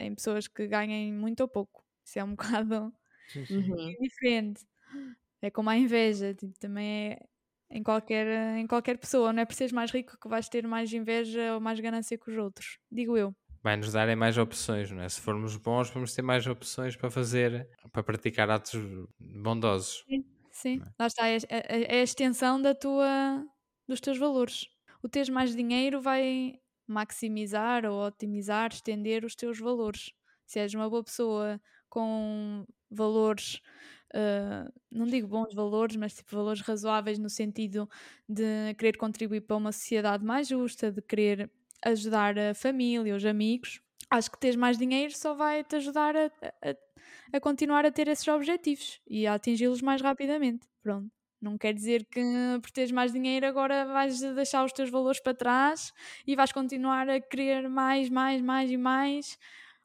em 0.01 0.15
pessoas 0.15 0.49
que 0.49 0.67
ganhem 0.69 1.13
muito 1.15 1.41
ou 1.43 1.49
pouco. 1.49 1.85
Isso 2.05 2.19
é 2.21 2.25
um 2.25 2.35
bocado 2.65 2.93
Sim, 3.27 3.47
sim. 3.47 3.65
Uhum. 3.69 3.97
diferente. 4.01 4.67
É 5.43 5.51
como 5.51 5.71
a 5.71 5.77
inveja, 5.79 6.35
tipo, 6.35 6.59
também 6.61 7.13
é 7.15 7.19
em 7.71 7.83
qualquer, 7.83 8.27
em 8.59 8.67
qualquer 8.67 8.99
pessoa. 8.99 9.33
Não 9.33 9.43
é 9.43 9.47
por 9.47 9.55
seres 9.55 9.73
mais 9.73 9.91
rico 9.91 10.19
que 10.21 10.29
vais 10.29 10.49
ter 10.49 10.67
mais 10.67 10.93
inveja 10.93 11.55
ou 11.55 11.61
mais 11.61 11.81
ganância 11.81 12.19
que 12.19 12.31
os 12.31 12.37
outros. 12.39 12.79
Digo 12.91 13.17
eu. 13.17 13.35
Vai-nos 13.63 13.93
darem 13.93 14.17
mais 14.17 14.37
opções, 14.39 14.91
não 14.91 15.03
é? 15.03 15.09
Se 15.09 15.21
formos 15.21 15.57
bons, 15.57 15.91
vamos 15.91 16.15
ter 16.15 16.23
mais 16.23 16.47
opções 16.47 16.97
para 16.97 17.11
fazer, 17.11 17.69
para 17.93 18.03
praticar 18.03 18.51
atos 18.51 18.75
bondosos. 19.19 20.05
Sim, 20.53 20.81
lá 20.99 21.07
está. 21.07 21.29
É, 21.29 21.37
é- 21.49 21.97
é 21.97 22.01
a 22.01 22.03
extensão 22.03 22.61
da 22.61 22.75
tua, 22.75 23.45
dos 23.89 24.01
teus 24.01 24.19
valores. 24.19 24.67
O 25.03 25.09
teres 25.09 25.29
mais 25.29 25.55
dinheiro 25.55 26.01
vai 26.01 26.55
maximizar 26.87 27.85
ou 27.87 28.05
otimizar, 28.05 28.71
estender 28.73 29.25
os 29.25 29.35
teus 29.37 29.59
valores. 29.59 30.11
Se 30.47 30.59
és 30.59 30.75
uma 30.75 30.91
boa 30.91 31.05
pessoa 31.05 31.61
com 31.89 32.67
valores, 32.91 33.61
ah, 34.15 34.71
não 34.91 35.07
digo 35.07 35.29
bons 35.29 35.55
valores, 35.55 35.97
mas 35.97 36.15
tipo 36.15 36.35
valores 36.37 36.61
razoáveis 36.61 37.19
no 37.19 37.29
sentido 37.31 37.89
de 38.29 38.75
querer 38.79 38.97
contribuir 38.97 39.43
para 39.43 39.57
uma 39.57 39.73
sociedade 39.73 40.25
mais 40.25 40.49
justa, 40.49 40.91
de 40.93 41.03
querer 41.03 41.51
ajudar 41.85 42.39
a 42.39 42.55
família, 42.55 43.15
os 43.17 43.25
amigos, 43.25 43.81
acho 44.11 44.31
que 44.31 44.39
teres 44.39 44.57
mais 44.57 44.77
dinheiro 44.79 45.13
só 45.17 45.35
vai 45.35 45.65
te 45.65 45.77
ajudar 45.77 46.15
a, 46.17 46.27
a- 46.63 46.77
a 47.33 47.41
continuar 47.41 47.85
a 47.87 47.91
ter 47.93 48.09
esses 48.09 48.27
objetivos 48.29 49.01
e 49.07 49.27
a 49.27 49.35
atingi-los 49.35 49.83
mais 49.83 50.01
rapidamente. 50.03 50.67
Pronto. 50.83 51.11
Não 51.41 51.57
quer 51.57 51.73
dizer 51.73 52.05
que 52.05 52.21
por 52.61 52.71
teres 52.71 52.93
mais 52.93 53.13
dinheiro 53.13 53.47
agora 53.47 53.87
vais 53.87 54.21
deixar 54.21 54.63
os 54.65 54.73
teus 54.73 54.91
valores 54.91 55.21
para 55.21 55.33
trás 55.35 55.91
e 56.27 56.37
vais 56.37 56.53
continuar 56.53 57.09
a 57.09 57.19
querer 57.21 57.67
mais, 57.69 58.11
mais, 58.11 58.43
mais 58.43 58.71
e 58.71 58.77
mais. 58.77 59.39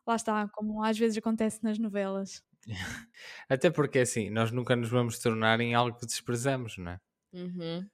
Lá 0.05 0.15
está, 0.15 0.48
como 0.50 0.84
às 0.84 0.98
vezes 0.98 1.17
acontece 1.17 1.63
nas 1.63 1.79
novelas. 1.79 2.44
Até 3.50 3.69
porque 3.69 4.00
assim, 4.00 4.29
nós 4.29 4.51
nunca 4.51 4.75
nos 4.75 4.89
vamos 4.89 5.19
tornar 5.19 5.60
em 5.60 5.74
algo 5.75 5.98
que 5.98 6.05
desprezamos, 6.05 6.77
não 6.77 6.93
é? 6.93 7.00
Uhum. 7.34 7.89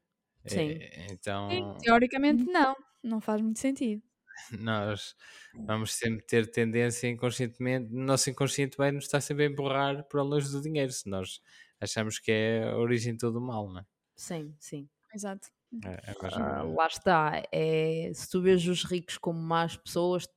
Sim. 0.45 0.77
É, 0.79 1.11
Então, 1.11 1.49
Sim, 1.49 1.77
teoricamente 1.83 2.45
não, 2.45 2.75
não 3.03 3.21
faz 3.21 3.41
muito 3.41 3.59
sentido. 3.59 4.03
nós 4.59 5.15
vamos 5.53 5.93
sempre 5.93 6.25
ter 6.25 6.49
tendência 6.51 7.07
inconscientemente, 7.07 7.93
nosso 7.93 8.29
inconsciente 8.29 8.77
vai 8.77 8.91
nos 8.91 9.05
estar 9.05 9.21
sempre 9.21 9.45
a 9.45 9.47
empurrar 9.47 10.03
para 10.07 10.21
longe 10.21 10.49
do 10.51 10.61
dinheiro, 10.61 10.91
se 10.91 11.09
nós 11.09 11.41
achamos 11.79 12.19
que 12.19 12.31
é 12.31 12.63
a 12.69 12.77
origem 12.77 13.13
de 13.13 13.19
todo 13.19 13.37
o 13.37 13.41
mal, 13.41 13.67
não 13.71 13.79
é? 13.81 13.85
Sim, 14.15 14.55
sim. 14.59 14.89
Exato. 15.13 15.49
É, 15.83 16.13
Ah, 16.33 16.63
lá 16.63 16.87
está. 16.87 17.43
É, 17.51 18.11
se 18.13 18.29
tu 18.29 18.41
vês 18.41 18.67
os 18.67 18.83
ricos 18.83 19.17
como 19.17 19.39
más 19.39 19.77
pessoas, 19.77 20.27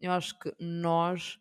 eu 0.00 0.12
acho 0.12 0.38
que 0.38 0.54
nós 0.58 1.38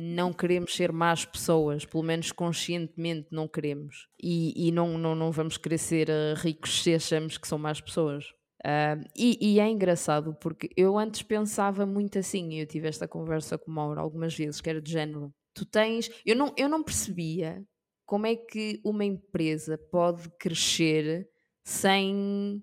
não 0.00 0.32
queremos 0.32 0.76
ser 0.76 0.92
más 0.92 1.24
pessoas, 1.24 1.84
pelo 1.84 2.04
menos 2.04 2.30
conscientemente 2.30 3.26
não 3.32 3.48
queremos. 3.48 4.06
E, 4.22 4.68
e 4.68 4.70
não, 4.70 4.96
não, 4.96 5.12
não 5.12 5.32
vamos 5.32 5.56
querer 5.56 5.78
ser 5.78 6.08
ah, 6.08 6.34
ricos 6.36 6.84
se 6.84 6.94
achamos 6.94 7.36
que 7.36 7.48
são 7.48 7.58
más 7.58 7.80
pessoas. 7.80 8.32
Ah, 8.64 8.96
e, 9.16 9.36
e 9.40 9.58
é 9.58 9.68
engraçado 9.68 10.36
porque 10.40 10.70
eu 10.76 10.96
antes 10.96 11.22
pensava 11.22 11.84
muito 11.84 12.16
assim, 12.16 12.52
e 12.52 12.60
eu 12.60 12.66
tive 12.66 12.86
esta 12.86 13.08
conversa 13.08 13.58
com 13.58 13.72
o 13.72 13.74
Mauro 13.74 14.00
algumas 14.00 14.36
vezes, 14.36 14.60
que 14.60 14.70
era 14.70 14.80
de 14.80 14.92
género. 14.92 15.34
Tu 15.52 15.66
tens. 15.66 16.08
Eu 16.24 16.36
não, 16.36 16.54
eu 16.56 16.68
não 16.68 16.84
percebia 16.84 17.66
como 18.06 18.24
é 18.24 18.36
que 18.36 18.80
uma 18.84 19.04
empresa 19.04 19.76
pode 19.76 20.30
crescer 20.38 21.28
sem. 21.64 22.62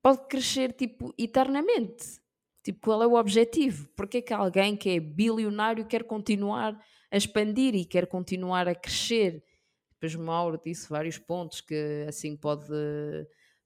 pode 0.00 0.28
crescer 0.28 0.72
tipo 0.74 1.12
eternamente. 1.18 2.21
Tipo, 2.62 2.80
qual 2.80 3.02
é 3.02 3.06
o 3.06 3.14
objetivo? 3.14 3.88
Porque 3.96 4.18
é 4.18 4.22
que 4.22 4.32
alguém 4.32 4.76
que 4.76 4.90
é 4.90 5.00
bilionário 5.00 5.86
quer 5.86 6.04
continuar 6.04 6.78
a 7.10 7.16
expandir 7.16 7.74
e 7.74 7.84
quer 7.84 8.06
continuar 8.06 8.68
a 8.68 8.74
crescer? 8.74 9.42
Depois 9.94 10.14
o 10.14 10.22
Mauro 10.22 10.60
disse 10.64 10.88
vários 10.88 11.18
pontos 11.18 11.60
que 11.60 12.04
assim 12.08 12.36
pode 12.36 12.66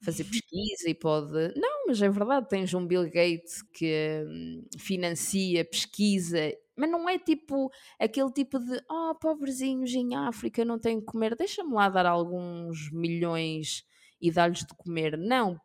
fazer 0.03 0.25
pesquisa 0.25 0.89
e 0.89 0.95
pode. 0.95 1.33
Não, 1.57 1.87
mas 1.87 2.01
é 2.03 2.09
verdade, 2.09 2.49
tens 2.49 2.73
um 2.75 2.87
Bill 2.87 3.05
Gates 3.05 3.63
que 3.73 4.25
hum, 4.27 4.65
financia 4.79 5.65
pesquisa, 5.65 6.53
mas 6.77 6.91
não 6.91 7.09
é 7.09 7.19
tipo 7.19 7.71
aquele 7.99 8.31
tipo 8.33 8.59
de 8.59 8.81
oh, 8.91 9.15
pobrezinhos 9.15 9.93
em 9.95 10.15
África 10.15 10.65
não 10.65 10.79
têm 10.79 11.01
que 11.01 11.07
comer, 11.07 11.35
deixa-me 11.37 11.73
lá 11.73 11.89
dar 11.89 12.07
alguns 12.07 12.91
milhões 12.93 13.85
e 14.21 14.31
dar-lhes 14.31 14.61
de 14.61 14.75
comer. 14.77 15.17
Não, 15.17 15.59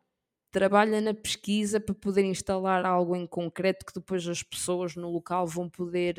trabalha 0.52 1.00
na 1.00 1.14
pesquisa 1.14 1.80
para 1.80 1.94
poder 1.94 2.24
instalar 2.24 2.86
algo 2.86 3.16
em 3.16 3.26
concreto 3.26 3.86
que 3.86 3.94
depois 3.94 4.26
as 4.28 4.42
pessoas 4.42 4.96
no 4.96 5.10
local 5.10 5.46
vão 5.46 5.68
poder 5.70 6.16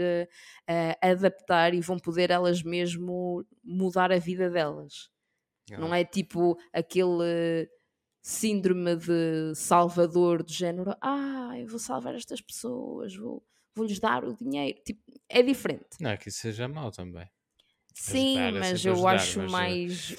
eh, 0.68 0.98
adaptar 1.02 1.74
e 1.74 1.82
vão 1.82 1.98
poder 2.00 2.32
elas 2.32 2.64
mesmo 2.64 3.46
mudar 3.64 4.12
a 4.12 4.20
vida 4.20 4.50
delas. 4.50 5.10
Não 5.78 5.94
é 5.94 6.04
tipo 6.06 6.58
aquele 6.74 7.70
síndrome 8.22 8.96
de 8.96 9.54
salvador 9.56 10.44
do 10.44 10.52
género, 10.52 10.96
ah, 11.02 11.54
eu 11.58 11.68
vou 11.68 11.80
salvar 11.80 12.16
estas 12.16 12.42
pessoas, 12.42 13.16
vou, 13.16 13.46
vou-lhes 13.76 14.00
dar 14.00 14.24
o 14.26 14.34
dinheiro. 14.36 14.80
Tipo, 14.86 15.02
é 15.30 15.42
diferente. 15.44 15.98
Não 16.00 16.12
é 16.12 16.18
que 16.18 16.30
isso 16.30 16.40
seja 16.40 16.68
mau 16.68 16.92
também. 16.92 17.30
Sim, 17.94 18.38
Ajudar 18.38 18.56
é 18.56 18.60
mas 18.60 18.86
eu 18.86 18.94
ajudar, 18.94 19.08
acho 19.08 19.40
mas, 19.40 19.60
eh, 19.60 19.78
mais. 19.78 20.16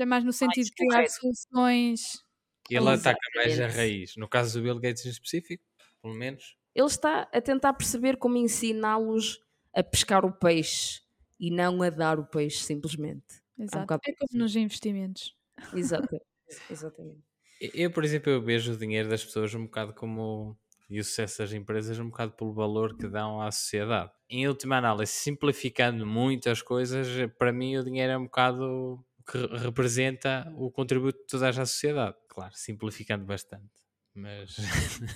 É 0.00 0.04
mais 0.06 0.24
no 0.24 0.32
sentido 0.32 0.66
de 0.66 0.72
criar 0.72 1.04
correto. 1.04 1.12
soluções. 1.20 2.23
Ele 2.70 2.88
ataca 2.88 3.20
mais 3.34 3.60
a 3.60 3.68
raiz. 3.68 4.16
No 4.16 4.28
caso 4.28 4.58
do 4.58 4.62
Bill 4.62 4.80
Gates 4.80 5.04
em 5.06 5.10
específico, 5.10 5.64
pelo 6.02 6.14
menos. 6.14 6.56
Ele 6.74 6.86
está 6.86 7.22
a 7.32 7.40
tentar 7.40 7.74
perceber 7.74 8.16
como 8.16 8.36
ensiná-los 8.36 9.40
a 9.74 9.82
pescar 9.82 10.24
o 10.24 10.32
peixe 10.32 11.00
e 11.38 11.50
não 11.50 11.82
a 11.82 11.90
dar 11.90 12.18
o 12.18 12.26
peixe 12.26 12.58
simplesmente. 12.64 13.42
Exato. 13.58 13.80
bocado 13.82 14.00
É 14.06 14.12
como 14.14 14.42
nos 14.42 14.56
investimentos. 14.56 15.36
Exato. 15.72 16.20
Exatamente. 16.70 17.22
Eu, 17.60 17.90
por 17.90 18.04
exemplo, 18.04 18.30
eu 18.30 18.42
vejo 18.42 18.72
o 18.72 18.76
dinheiro 18.76 19.08
das 19.08 19.24
pessoas 19.24 19.54
um 19.54 19.64
bocado 19.64 19.94
como. 19.94 20.56
e 20.90 21.00
o 21.00 21.04
sucesso 21.04 21.38
das 21.38 21.52
empresas 21.52 21.98
um 21.98 22.08
bocado 22.10 22.32
pelo 22.32 22.52
valor 22.52 22.96
que 22.96 23.08
dão 23.08 23.40
à 23.40 23.50
sociedade. 23.50 24.12
Em 24.28 24.46
última 24.48 24.76
análise, 24.78 25.12
simplificando 25.12 26.04
muito 26.06 26.50
as 26.50 26.60
coisas, 26.60 27.06
para 27.38 27.52
mim 27.52 27.76
o 27.76 27.84
dinheiro 27.84 28.12
é 28.12 28.18
um 28.18 28.24
bocado 28.24 29.04
que 29.26 29.38
re- 29.38 29.58
representa 29.58 30.52
o 30.56 30.70
contributo 30.70 31.18
tu 31.28 31.38
dás 31.38 31.58
à 31.58 31.66
sociedade. 31.66 32.16
Claro, 32.28 32.54
simplificando 32.56 33.24
bastante. 33.24 33.70
Mas 34.14 34.56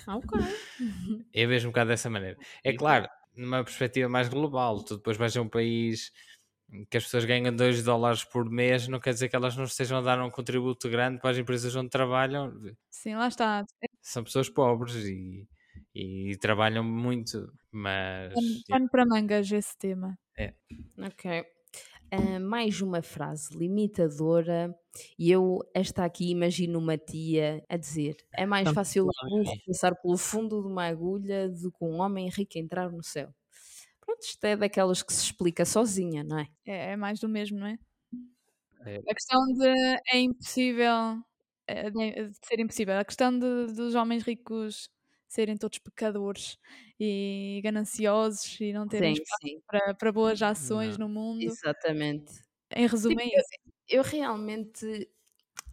Ah, 0.05 0.17
ok. 0.17 0.33
eu 1.33 1.47
vejo 1.47 1.67
um 1.67 1.71
bocado 1.71 1.89
dessa 1.89 2.09
maneira. 2.09 2.37
É 2.63 2.73
claro, 2.73 3.07
numa 3.35 3.63
perspectiva 3.63 4.09
mais 4.09 4.29
global, 4.29 4.83
tu 4.83 4.97
depois 4.97 5.17
vais 5.17 5.35
a 5.37 5.41
um 5.41 5.49
país 5.49 6.11
que 6.89 6.97
as 6.97 7.03
pessoas 7.05 7.25
ganham 7.25 7.55
2 7.55 7.83
dólares 7.83 8.23
por 8.23 8.49
mês, 8.49 8.87
não 8.87 8.99
quer 8.99 9.13
dizer 9.13 9.29
que 9.29 9.35
elas 9.35 9.55
não 9.55 9.63
estejam 9.65 9.97
a 9.99 10.01
dar 10.01 10.21
um 10.21 10.29
contributo 10.29 10.89
grande 10.89 11.19
para 11.19 11.31
as 11.31 11.37
empresas 11.37 11.75
onde 11.75 11.89
trabalham. 11.89 12.53
Sim, 12.89 13.15
lá 13.15 13.27
está. 13.27 13.65
São 14.01 14.23
pessoas 14.23 14.49
pobres 14.49 14.95
e, 14.95 15.47
e 15.93 16.37
trabalham 16.37 16.83
muito, 16.83 17.51
mas. 17.71 18.33
Pano- 18.67 18.89
para 18.89 19.05
mangas 19.05 19.51
esse 19.51 19.77
tema. 19.77 20.17
Ok. 20.97 21.25
Ah, 22.11 22.39
mais 22.39 22.81
uma 22.81 23.01
frase 23.03 23.55
limitadora, 23.55 24.75
e 25.17 25.31
eu, 25.31 25.59
esta 25.75 26.03
aqui, 26.05 26.31
imagino 26.31 26.79
uma 26.79 26.97
tia 26.97 27.63
a 27.69 27.77
dizer: 27.77 28.15
é 28.35 28.45
mais 28.47 28.65
Tanto 28.65 28.73
fácil 28.73 29.05
um 29.05 29.29
burro 29.29 29.59
passar 29.67 29.95
pelo 29.95 30.17
fundo 30.17 30.59
de 30.61 30.67
uma 30.67 30.85
agulha 30.85 31.47
do 31.49 31.71
que 31.71 31.83
um 31.85 31.99
homem 32.01 32.27
rico 32.29 32.57
entrar 32.57 32.89
no 32.91 33.03
céu. 33.03 33.31
Pronto, 34.01 34.21
isto 34.23 34.43
é 34.45 34.55
daquelas 34.57 35.03
que 35.03 35.13
se 35.13 35.25
explica 35.25 35.65
sozinha, 35.65 36.23
não 36.23 36.39
é? 36.39 36.47
É, 36.65 36.91
é 36.93 36.95
mais 36.97 37.19
do 37.19 37.29
mesmo, 37.29 37.59
não 37.59 37.67
é? 37.67 37.77
É. 38.85 38.97
A 38.97 39.13
questão 39.13 39.41
de 39.53 39.67
é 40.13 40.19
impossível 40.19 41.21
é, 41.67 41.89
de 41.91 42.29
de 42.29 42.37
ser 42.45 42.59
impossível. 42.59 42.97
A 42.97 43.05
questão 43.05 43.37
de, 43.37 43.67
dos 43.73 43.93
homens 43.95 44.23
ricos 44.23 44.89
serem 45.29 45.57
todos 45.57 45.79
pecadores 45.79 46.57
e 46.99 47.61
gananciosos 47.63 48.59
e 48.61 48.73
não 48.73 48.87
terem 48.89 49.13
Sim, 49.13 49.15
espaço 49.15 49.41
sim, 49.41 49.61
para, 49.67 49.93
para 49.95 50.11
boas 50.11 50.41
ações 50.41 50.97
Não. 50.97 50.99
no 50.99 51.09
mundo. 51.09 51.57
exatamente. 51.63 52.33
Em 52.75 52.87
resumo, 52.87 53.19
é 53.19 53.25
isso. 53.25 53.49
Eu 53.87 54.03
realmente 54.03 55.09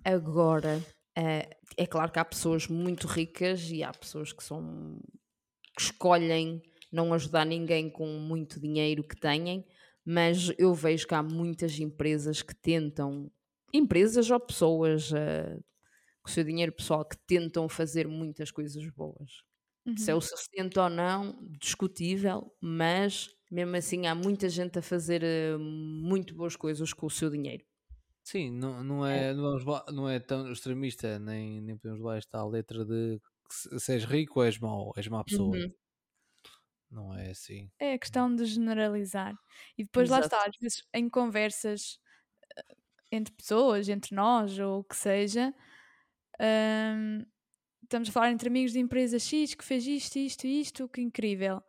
agora 0.04 0.84
eh, 1.16 1.50
é 1.76 1.86
claro 1.86 2.12
que 2.12 2.18
há 2.18 2.25
pessoas 2.25 2.68
muito 2.68 3.06
ricas 3.06 3.70
e 3.70 3.82
há 3.82 3.92
pessoas 3.92 4.32
que 4.32 4.42
são 4.44 5.00
que 5.76 5.82
escolhem 5.82 6.62
não 6.92 7.12
ajudar 7.14 7.44
ninguém 7.46 7.90
com 7.90 8.06
muito 8.20 8.60
dinheiro 8.60 9.04
que 9.04 9.16
têm, 9.16 9.66
mas 10.04 10.52
eu 10.58 10.75
vejo 10.75 11.06
que 11.06 11.14
há 11.14 11.22
muitas 11.22 11.78
empresas 11.80 12.42
que 12.42 12.54
tentam, 12.54 13.30
empresas 13.75 14.30
ou 14.30 14.40
pessoas 14.40 15.12
eh, 15.12 15.58
com 16.22 16.30
o 16.30 16.32
seu 16.32 16.44
dinheiro 16.44 16.72
pessoal 16.72 17.04
que 17.06 17.16
tentam 17.26 17.68
fazer 17.68 18.08
muitas 18.08 18.50
coisas 18.50 18.86
boas. 18.90 19.44
Se 19.95 20.11
é 20.11 20.14
Uhum. 20.14 20.16
o 20.16 20.21
suficiente 20.21 20.78
ou 20.78 20.88
não, 20.90 21.38
discutível, 21.61 22.55
mas 22.61 23.31
mesmo 23.50 23.76
assim 23.76 24.07
há 24.07 24.14
muita 24.14 24.49
gente 24.49 24.78
a 24.78 24.83
fazer 24.83 25.23
eh, 25.25 25.57
muito 25.59 26.35
boas 26.35 26.57
coisas 26.57 26.93
com 26.93 27.07
o 27.07 27.11
seu 27.11 27.31
dinheiro. 27.31 27.64
Sim, 28.25 28.50
não, 28.50 28.83
não, 28.83 29.07
é, 29.07 29.33
não, 29.33 29.43
vamos 29.43 29.64
lá- 29.64 29.85
não 29.93 30.09
é 30.09 30.19
tão 30.19 30.50
extremista, 30.50 31.19
nem, 31.19 31.61
nem 31.61 31.76
podemos 31.78 32.00
lá 32.02 32.16
esta 32.16 32.45
letra 32.45 32.85
de 32.85 33.21
que 33.49 33.78
se, 33.81 33.93
és 33.93 34.05
rico 34.05 34.43
és 34.43 34.59
mau, 34.59 34.93
és 34.97 35.07
má 35.09 35.23
pessoa. 35.25 35.57
Uhum. 35.57 35.75
Não 36.90 37.14
é 37.14 37.31
assim. 37.31 37.71
É 37.78 37.93
a 37.95 37.99
questão 37.99 38.35
de 38.35 38.45
generalizar. 38.47 39.35
E 39.76 39.85
depois 39.85 40.09
lá 40.09 40.19
Exato. 40.19 40.21
está, 40.21 40.38
às 40.47 40.57
vezes 40.61 40.83
em 40.95 41.09
conversas 41.11 41.99
eh, 43.12 43.16
entre 43.19 43.35
pessoas, 43.35 43.88
entre 43.88 44.14
nós 44.16 44.59
ou 44.59 44.81
o 44.81 44.85
que 44.85 44.97
seja, 44.97 45.55
hum, 46.40 47.25
estamos 47.87 48.09
a 48.09 48.12
falar 48.12 48.31
entre 48.31 48.49
amigos 48.49 48.73
de 48.73 48.78
empresa 48.81 49.19
X 49.19 49.55
que 49.55 49.64
fez 49.64 49.87
isto, 49.87 50.16
isto 50.19 50.47
e 50.47 50.61
isto, 50.61 50.88
que 50.88 51.00
incrível. 51.00 51.62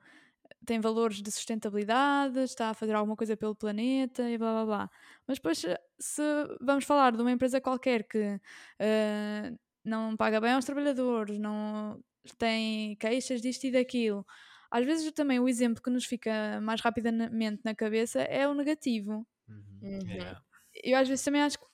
Tem 0.66 0.80
valores 0.82 1.22
de 1.22 1.32
sustentabilidade, 1.32 2.40
está 2.40 2.70
a 2.72 2.74
fazer 2.74 2.94
alguma 2.96 3.16
coisa 3.16 3.38
pelo 3.38 3.56
planeta 3.56 4.30
e 4.30 4.38
blá 4.38 4.52
blá 4.54 4.66
blá. 4.66 4.90
Mas 5.28 5.38
depois, 5.38 5.60
se- 5.60 5.80
se 6.00 6.22
vamos 6.62 6.86
falar 6.86 7.12
de 7.16 7.22
uma 7.22 7.32
empresa 7.32 7.62
qualquer 7.62 8.04
que 8.08 8.40
eh, 8.80 9.54
não 9.86 10.18
paga 10.18 10.42
bem 10.42 10.52
aos 10.54 10.66
trabalhadores, 10.66 11.40
não 11.40 12.02
tem 12.38 12.96
queixas 12.98 13.42
disto 13.42 13.66
e 13.66 13.72
daquilo, 13.72 14.26
às 14.70 14.86
vezes 14.86 15.10
também 15.14 15.40
o 15.40 15.48
exemplo 15.48 15.82
que 15.82 15.90
nos 15.90 16.06
fica 16.06 16.60
mais 16.62 16.82
rapidamente 16.82 17.62
na 17.64 17.74
cabeça 17.76 18.22
é 18.22 18.48
o 18.48 18.54
negativo. 18.54 19.26
Uhum. 19.48 19.80
Uhum. 19.82 20.00
Yeah. 20.10 20.42
Eu 20.84 20.98
às 20.98 21.08
vezes 21.08 21.24
também 21.24 21.42
acho 21.42 21.58
que 21.60 21.66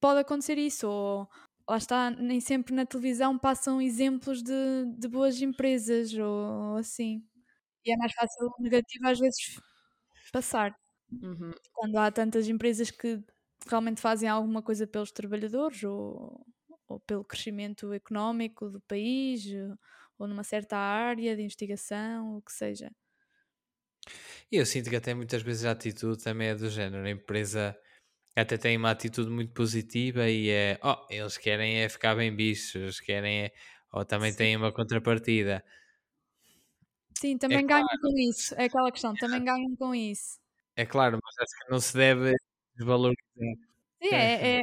pode 0.00 0.20
acontecer 0.20 0.58
isso, 0.58 0.88
ou 0.88 1.28
lá 1.68 1.76
está, 1.76 2.10
nem 2.10 2.40
sempre 2.40 2.74
na 2.74 2.86
televisão 2.86 3.38
passam 3.38 3.80
exemplos 3.80 4.42
de, 4.42 4.52
de 4.98 5.08
boas 5.08 5.40
empresas 5.42 6.12
ou 6.14 6.76
assim. 6.76 7.22
E 7.84 7.92
é 7.92 7.96
mais 7.96 8.12
fácil 8.14 8.48
o 8.58 8.62
negativo 8.62 9.08
às 9.08 9.18
vezes 9.20 9.60
passar. 10.32 10.76
Uhum. 11.22 11.54
Quando 11.72 11.96
há 11.98 12.10
tantas 12.10 12.48
empresas 12.48 12.90
que 12.90 13.22
realmente 13.68 14.00
fazem 14.00 14.28
alguma 14.28 14.62
coisa 14.62 14.86
pelos 14.86 15.12
trabalhadores 15.12 15.82
ou, 15.84 16.46
ou 16.88 17.00
pelo 17.00 17.24
crescimento 17.24 17.92
económico 17.92 18.68
do 18.70 18.80
país 18.82 19.44
ou 20.18 20.26
numa 20.28 20.44
certa 20.44 20.76
área 20.76 21.36
de 21.36 21.42
investigação, 21.42 22.36
o 22.38 22.42
que 22.42 22.52
seja. 22.52 22.90
E 24.50 24.56
eu 24.56 24.66
sinto 24.66 24.90
que 24.90 24.96
até 24.96 25.14
muitas 25.14 25.42
vezes 25.42 25.64
a 25.64 25.72
atitude 25.72 26.22
também 26.22 26.48
é 26.48 26.54
do 26.54 26.68
género. 26.70 27.04
A 27.06 27.10
empresa 27.10 27.76
até 28.38 28.56
tem 28.58 28.76
uma 28.76 28.90
atitude 28.90 29.30
muito 29.30 29.52
positiva 29.52 30.28
e 30.28 30.50
é, 30.50 30.78
oh, 30.82 30.96
eles 31.10 31.36
querem 31.38 31.80
é 31.82 31.88
ficar 31.88 32.14
bem 32.14 32.34
bichos, 32.34 33.00
querem 33.00 33.44
é, 33.46 33.52
ou 33.92 34.04
também 34.04 34.32
Sim. 34.32 34.38
têm 34.38 34.56
uma 34.56 34.72
contrapartida. 34.72 35.64
Sim, 37.18 37.36
também 37.36 37.66
ganham 37.66 37.86
com 38.00 38.18
isso. 38.18 38.54
É 38.54 38.64
aquela 38.64 38.90
questão, 38.92 39.14
também 39.16 39.44
ganham 39.44 39.74
com 39.76 39.94
isso. 39.94 40.38
É 40.76 40.86
claro, 40.86 41.18
mas 41.22 41.34
acho 41.40 41.64
que 41.64 41.70
não 41.72 41.80
se 41.80 41.94
deve 41.96 42.34
desvalorizar. 42.76 43.58
Sim, 44.02 44.10
é, 44.14 44.58
é- 44.60 44.62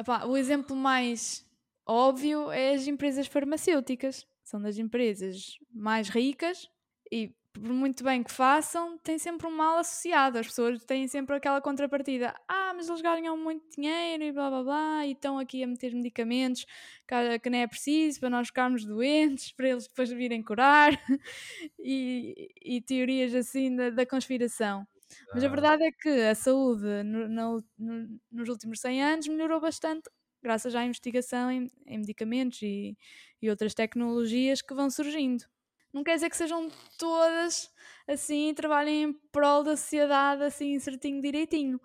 opá, 0.00 0.24
o 0.26 0.36
exemplo 0.36 0.74
mais 0.76 1.46
óbvio 1.86 2.50
é 2.50 2.74
as 2.74 2.86
empresas 2.86 3.26
farmacêuticas. 3.26 4.26
São 4.44 4.60
das 4.60 4.76
empresas 4.78 5.56
mais 5.72 6.08
ricas 6.08 6.68
e, 7.10 7.32
por 7.52 7.62
muito 7.72 8.02
bem 8.02 8.22
que 8.22 8.32
façam, 8.32 8.96
tem 8.98 9.18
sempre 9.18 9.46
um 9.46 9.50
mal 9.50 9.78
associado. 9.78 10.38
As 10.38 10.46
pessoas 10.46 10.82
têm 10.84 11.06
sempre 11.08 11.36
aquela 11.36 11.60
contrapartida. 11.60 12.34
Ah, 12.48 12.72
mas 12.74 12.88
eles 12.88 13.02
ganham 13.02 13.36
muito 13.36 13.64
dinheiro 13.76 14.22
e 14.24 14.32
blá 14.32 14.48
blá 14.50 14.62
blá, 14.62 15.06
e 15.06 15.12
estão 15.12 15.38
aqui 15.38 15.62
a 15.62 15.66
meter 15.66 15.94
medicamentos 15.94 16.64
que, 17.06 17.38
que 17.40 17.50
nem 17.50 17.62
é 17.62 17.66
preciso 17.66 18.20
para 18.20 18.30
nós 18.30 18.48
ficarmos 18.48 18.84
doentes, 18.84 19.52
para 19.56 19.68
eles 19.68 19.86
depois 19.86 20.10
virem 20.10 20.42
curar, 20.42 20.92
e, 21.78 22.48
e 22.62 22.80
teorias 22.82 23.34
assim 23.34 23.74
da, 23.76 23.90
da 23.90 24.06
conspiração. 24.06 24.86
Mas 25.32 25.44
a 25.44 25.48
Ah, 25.48 25.48
verdade 25.48 25.84
é 25.84 25.92
que 25.92 26.08
a 26.08 26.34
saúde 26.34 27.02
no- 27.04 27.28
no- 27.28 27.64
no- 27.78 28.20
nos 28.30 28.48
últimos 28.48 28.80
100 28.80 29.02
anos 29.02 29.28
melhorou 29.28 29.60
bastante 29.60 30.08
graças 30.42 30.74
à 30.74 30.84
investigação 30.84 31.50
em, 31.50 31.70
em 31.86 31.98
medicamentos 31.98 32.60
e, 32.62 32.96
e 33.40 33.48
outras 33.50 33.74
tecnologias 33.74 34.60
que 34.62 34.74
vão 34.74 34.90
surgindo. 34.90 35.44
Não 35.92 36.02
quer 36.02 36.14
dizer 36.14 36.30
que 36.30 36.36
sejam 36.36 36.68
todas 36.98 37.70
assim 38.08 38.50
e 38.50 38.54
trabalhem 38.54 39.02
em 39.04 39.12
prol 39.30 39.62
da 39.62 39.76
sociedade 39.76 40.42
assim 40.42 40.78
certinho 40.78 41.20
direitinho, 41.20 41.80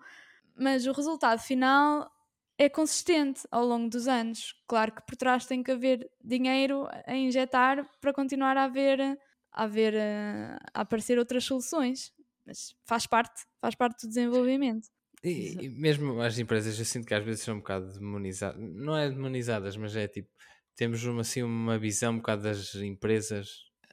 mas 0.56 0.86
o 0.86 0.92
resultado 0.92 1.40
final 1.40 2.10
é 2.56 2.68
consistente 2.68 3.42
ao 3.50 3.64
longo 3.64 3.88
dos 3.88 4.08
anos. 4.08 4.54
Claro 4.66 4.92
que 4.92 5.02
por 5.02 5.16
trás 5.16 5.46
tem 5.46 5.62
que 5.62 5.70
haver 5.70 6.10
dinheiro 6.22 6.88
a 7.06 7.14
injetar 7.14 7.88
para 8.00 8.12
continuar 8.12 8.56
a 8.56 8.64
haver, 8.64 9.00
a, 9.00 9.16
haver, 9.52 9.94
eh, 9.94 10.56
a 10.74 10.80
aparecer 10.80 11.18
outras 11.18 11.44
soluções 11.44 12.12
mas 12.48 12.74
faz 12.86 13.06
parte, 13.06 13.44
faz 13.60 13.74
parte 13.74 14.06
do 14.06 14.08
desenvolvimento. 14.08 14.88
E, 15.22 15.66
e 15.66 15.68
mesmo 15.68 16.20
as 16.22 16.38
empresas, 16.38 16.78
eu 16.78 16.84
sinto 16.84 17.06
que 17.06 17.12
às 17.12 17.22
vezes 17.22 17.42
são 17.42 17.56
um 17.56 17.58
bocado 17.58 17.92
demonizadas, 17.92 18.58
não 18.58 18.96
é 18.96 19.10
demonizadas, 19.10 19.76
mas 19.76 19.94
é 19.94 20.08
tipo, 20.08 20.30
temos 20.74 21.04
uma, 21.04 21.20
assim, 21.20 21.42
uma 21.42 21.78
visão 21.78 22.14
um 22.14 22.16
bocado 22.18 22.44
das 22.44 22.74
empresas, 22.76 23.50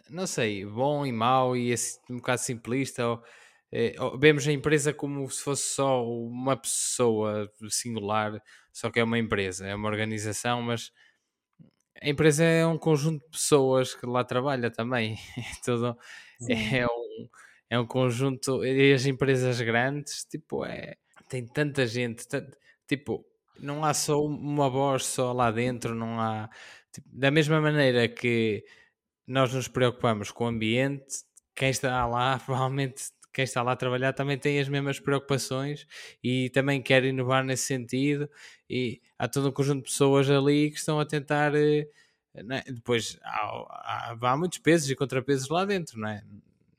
não 0.09 0.27
sei, 0.27 0.65
bom 0.65 1.05
e 1.05 1.11
mau 1.11 1.55
e 1.57 1.73
assim, 1.73 1.99
um 2.09 2.17
bocado 2.17 2.41
simplista. 2.41 3.07
Ou, 3.07 3.23
é, 3.71 3.95
ou 3.99 4.17
vemos 4.19 4.47
a 4.47 4.51
empresa 4.51 4.93
como 4.93 5.29
se 5.29 5.41
fosse 5.43 5.63
só 5.75 6.05
uma 6.07 6.55
pessoa 6.57 7.51
singular, 7.69 8.41
só 8.71 8.89
que 8.91 8.99
é 8.99 9.03
uma 9.03 9.19
empresa, 9.19 9.67
é 9.67 9.75
uma 9.75 9.89
organização, 9.89 10.61
mas 10.61 10.91
a 12.01 12.09
empresa 12.09 12.43
é 12.43 12.65
um 12.65 12.77
conjunto 12.77 13.23
de 13.23 13.29
pessoas 13.31 13.95
que 13.95 14.05
lá 14.05 14.23
trabalha 14.23 14.69
também. 14.71 15.15
É 15.37 15.61
tudo, 15.63 15.97
é 16.47 16.85
um, 16.85 17.29
é 17.69 17.79
um 17.79 17.85
conjunto. 17.87 18.63
E 18.65 18.93
as 18.93 19.05
empresas 19.05 19.59
grandes, 19.61 20.25
tipo, 20.25 20.65
é, 20.65 20.95
tem 21.29 21.45
tanta 21.47 21.87
gente, 21.87 22.27
tan- 22.27 22.49
tipo, 22.87 23.25
não 23.59 23.83
há 23.85 23.93
só 23.93 24.21
uma 24.23 24.69
voz 24.69 25.05
só 25.05 25.31
lá 25.33 25.51
dentro, 25.51 25.95
não 25.95 26.19
há. 26.19 26.49
tipo, 26.91 27.07
da 27.11 27.31
mesma 27.31 27.61
maneira 27.61 28.07
que 28.09 28.65
nós 29.27 29.53
nos 29.53 29.67
preocupamos 29.67 30.31
com 30.31 30.45
o 30.45 30.47
ambiente, 30.47 31.23
quem 31.55 31.69
está 31.69 32.05
lá, 32.05 32.39
provavelmente 32.45 33.05
quem 33.33 33.43
está 33.43 33.61
lá 33.61 33.73
a 33.73 33.75
trabalhar 33.75 34.13
também 34.13 34.37
tem 34.37 34.59
as 34.59 34.69
mesmas 34.69 34.97
preocupações 34.99 35.85
e 36.23 36.49
também 36.51 36.81
quer 36.81 37.03
inovar 37.03 37.43
nesse 37.43 37.63
sentido. 37.65 38.29
E 38.69 39.01
há 39.19 39.27
todo 39.27 39.49
um 39.49 39.51
conjunto 39.51 39.83
de 39.85 39.91
pessoas 39.91 40.29
ali 40.29 40.71
que 40.71 40.77
estão 40.77 40.99
a 40.99 41.05
tentar. 41.05 41.51
não 42.33 42.55
é? 42.55 42.61
Depois 42.63 43.17
há, 43.23 44.11
há, 44.13 44.17
há 44.21 44.37
muitos 44.37 44.59
pesos 44.59 44.89
e 44.89 44.95
contrapesos 44.95 45.49
lá 45.49 45.65
dentro, 45.65 45.99
não 45.99 46.07
é? 46.09 46.23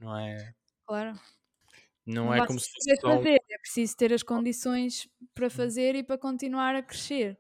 Não 0.00 0.18
é, 0.18 0.54
Claro. 0.86 1.18
não 2.06 2.32
é 2.32 2.38
basta 2.38 2.46
como 2.46 2.60
se 2.60 2.70
fosse 2.70 3.00
fazer, 3.00 3.38
é 3.50 3.58
preciso 3.58 3.96
ter 3.96 4.12
as 4.12 4.22
condições 4.22 5.08
para 5.34 5.50
fazer 5.50 5.94
e 5.94 6.02
para 6.02 6.18
continuar 6.18 6.74
a 6.76 6.82
crescer. 6.82 7.38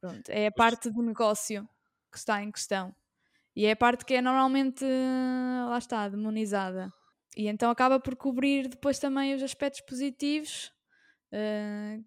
Pronto, 0.00 0.28
é 0.30 0.46
a 0.46 0.52
parte 0.52 0.90
do 0.90 1.02
negócio 1.02 1.68
que 2.12 2.18
está 2.18 2.42
em 2.42 2.50
questão. 2.52 2.94
E 3.56 3.66
é 3.66 3.72
a 3.72 3.76
parte 3.76 4.04
que 4.04 4.14
é 4.14 4.20
normalmente, 4.22 4.84
eh, 4.84 5.64
lá 5.68 5.78
está, 5.78 6.08
demonizada. 6.08 6.92
E 7.36 7.48
então 7.48 7.70
acaba 7.70 7.98
por 7.98 8.14
cobrir 8.16 8.68
depois 8.68 8.98
também 8.98 9.34
os 9.34 9.42
aspectos 9.42 9.80
positivos 9.82 10.72
uh, 11.32 12.04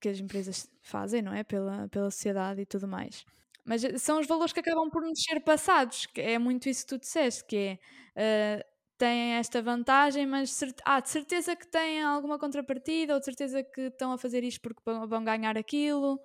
que 0.00 0.08
as 0.08 0.18
empresas 0.18 0.68
fazem, 0.82 1.22
não 1.22 1.34
é? 1.34 1.44
Pela, 1.44 1.88
pela 1.88 2.10
sociedade 2.10 2.62
e 2.62 2.66
tudo 2.66 2.88
mais. 2.88 3.24
Mas 3.64 3.84
eh, 3.84 3.98
são 3.98 4.20
os 4.20 4.26
valores 4.26 4.52
que 4.52 4.60
acabam 4.60 4.90
por 4.90 5.02
nos 5.02 5.22
ser 5.22 5.40
passados, 5.40 6.06
que 6.06 6.20
é 6.20 6.38
muito 6.38 6.68
isso 6.68 6.86
que 6.86 6.94
tu 6.96 6.98
disseste, 6.98 7.44
que 7.44 7.78
é 8.16 8.60
uh, 8.60 8.64
têm 8.98 9.32
esta 9.34 9.62
vantagem, 9.62 10.26
mas 10.26 10.60
ah, 10.84 11.00
de 11.00 11.08
certeza 11.08 11.56
que 11.56 11.66
têm 11.66 12.02
alguma 12.02 12.38
contrapartida, 12.38 13.14
ou 13.14 13.18
de 13.18 13.24
certeza 13.24 13.62
que 13.62 13.82
estão 13.82 14.12
a 14.12 14.18
fazer 14.18 14.44
isto 14.44 14.60
porque 14.60 14.82
vão 14.84 15.24
ganhar 15.24 15.56
aquilo 15.56 16.20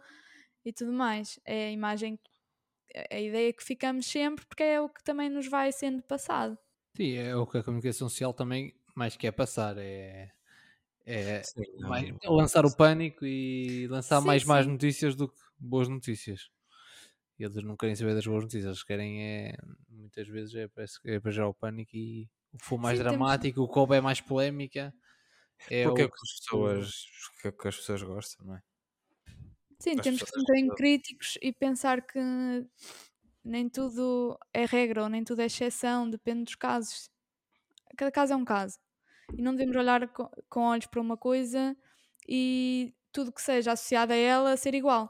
e 0.65 0.73
tudo 0.73 0.91
mais. 0.93 1.39
É 1.45 1.67
a 1.67 1.71
imagem, 1.71 2.19
a 3.11 3.19
ideia 3.19 3.53
que 3.53 3.63
ficamos 3.63 4.05
sempre, 4.05 4.45
porque 4.45 4.63
é 4.63 4.81
o 4.81 4.89
que 4.89 5.03
também 5.03 5.29
nos 5.29 5.47
vai 5.47 5.71
sendo 5.71 6.01
passado. 6.03 6.57
Sim, 6.95 7.13
é 7.15 7.35
o 7.35 7.45
que 7.45 7.57
a 7.57 7.63
comunicação 7.63 8.07
social 8.07 8.33
também 8.33 8.73
mais 8.95 9.17
quer 9.17 9.31
passar, 9.31 9.77
é 9.77 10.31
é, 11.05 11.43
sim, 11.43 11.61
lançar 12.25 12.65
o 12.65 12.75
pânico 12.75 13.25
e 13.25 13.87
lançar 13.87 14.19
sim, 14.19 14.27
mais 14.27 14.41
sim. 14.41 14.47
más 14.47 14.65
notícias 14.65 15.15
do 15.15 15.29
que 15.29 15.39
boas 15.59 15.87
notícias. 15.87 16.49
Eles 17.37 17.63
não 17.63 17.75
querem 17.75 17.95
saber 17.95 18.15
das 18.15 18.25
boas 18.25 18.43
notícias, 18.43 18.65
eles 18.65 18.83
querem 18.83 19.21
é, 19.21 19.57
muitas 19.87 20.27
vezes 20.27 20.55
é, 20.55 20.67
é 21.05 21.19
para 21.19 21.31
gerar 21.31 21.49
o 21.49 21.53
pânico 21.53 21.95
e 21.95 22.27
o 22.53 22.57
que 22.57 22.65
for 22.65 22.79
mais 22.79 22.97
dramático, 22.97 23.55
temos... 23.55 23.69
o 23.69 23.73
que 23.73 23.79
houver 23.79 24.01
mais 24.01 24.19
polémica. 24.19 24.93
É 25.69 25.83
Porque 25.83 26.01
o... 26.01 26.05
é 26.05 26.07
o 26.07 26.09
que 26.09 26.15
as 26.15 26.39
pessoas, 26.39 27.05
que, 27.41 27.51
que 27.51 27.67
as 27.67 27.75
pessoas 27.75 28.01
gostam, 28.01 28.47
não 28.47 28.55
é? 28.55 28.61
Sim, 29.79 29.95
temos 29.97 30.23
que 30.23 30.29
ser 30.29 30.43
bem 30.51 30.67
críticos 30.69 31.37
e 31.41 31.51
pensar 31.51 32.01
que 32.01 32.19
nem 33.43 33.69
tudo 33.69 34.37
é 34.53 34.65
regra 34.65 35.03
ou 35.03 35.09
nem 35.09 35.23
tudo 35.23 35.41
é 35.41 35.45
exceção, 35.45 36.09
depende 36.09 36.45
dos 36.45 36.55
casos. 36.55 37.09
Cada 37.97 38.11
caso 38.11 38.33
é 38.33 38.35
um 38.35 38.45
caso 38.45 38.77
e 39.33 39.41
não 39.41 39.53
devemos 39.55 39.75
olhar 39.75 40.07
com, 40.09 40.29
com 40.49 40.61
olhos 40.61 40.85
para 40.87 41.01
uma 41.01 41.17
coisa 41.17 41.75
e 42.27 42.93
tudo 43.11 43.31
que 43.31 43.41
seja 43.41 43.71
associado 43.73 44.13
a 44.13 44.15
ela 44.15 44.57
ser 44.57 44.75
igual. 44.75 45.09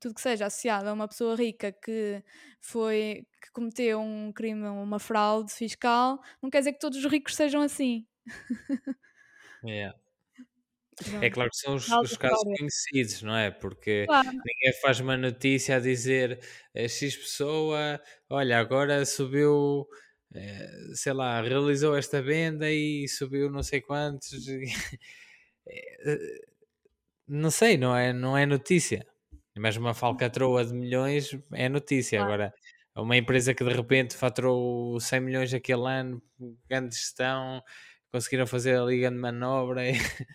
Tudo 0.00 0.14
que 0.14 0.20
seja 0.20 0.46
associado 0.46 0.88
a 0.88 0.92
uma 0.92 1.08
pessoa 1.08 1.34
rica 1.36 1.72
que 1.72 2.22
foi 2.60 3.26
que 3.42 3.50
cometeu 3.52 4.00
um 4.00 4.32
crime, 4.32 4.66
uma 4.68 4.98
fraude 4.98 5.52
fiscal, 5.52 6.20
não 6.42 6.50
quer 6.50 6.58
dizer 6.60 6.72
que 6.74 6.80
todos 6.80 6.98
os 6.98 7.10
ricos 7.10 7.34
sejam 7.34 7.62
assim. 7.62 8.06
Yeah. 9.62 9.92
É 11.20 11.30
claro 11.30 11.50
que 11.50 11.56
são 11.56 11.74
os, 11.74 11.88
os 11.88 12.16
casos 12.16 12.42
conhecidos, 12.42 13.22
não 13.22 13.36
é? 13.36 13.50
Porque 13.50 14.04
claro. 14.06 14.28
ninguém 14.28 14.72
faz 14.82 15.00
uma 15.00 15.16
notícia 15.16 15.76
a 15.76 15.80
dizer 15.80 16.40
eh, 16.74 16.88
X 16.88 17.16
pessoa, 17.16 18.00
olha, 18.28 18.58
agora 18.58 19.04
subiu 19.04 19.86
eh, 20.34 20.68
sei 20.94 21.12
lá, 21.12 21.40
realizou 21.40 21.96
esta 21.96 22.20
venda 22.22 22.70
e 22.70 23.08
subiu 23.08 23.50
não 23.50 23.62
sei 23.62 23.80
quantos. 23.80 24.30
Eh, 25.70 26.40
não 27.28 27.50
sei, 27.50 27.76
não 27.76 27.94
é, 27.94 28.10
não 28.10 28.36
é 28.38 28.46
notícia. 28.46 29.06
Mas 29.58 29.76
uma 29.76 29.92
falcatroa 29.92 30.64
de 30.64 30.72
milhões 30.72 31.38
é 31.52 31.68
notícia. 31.68 32.22
Agora, 32.22 32.54
uma 32.96 33.16
empresa 33.18 33.52
que 33.54 33.62
de 33.64 33.70
repente 33.70 34.16
faturou 34.16 34.98
100 34.98 35.20
milhões 35.20 35.52
aquele 35.54 35.86
ano, 35.86 36.22
grande 36.68 36.94
gestão, 36.96 37.62
conseguiram 38.10 38.46
fazer 38.46 38.78
ali 38.78 39.00
grande 39.00 39.18
manobra. 39.18 39.82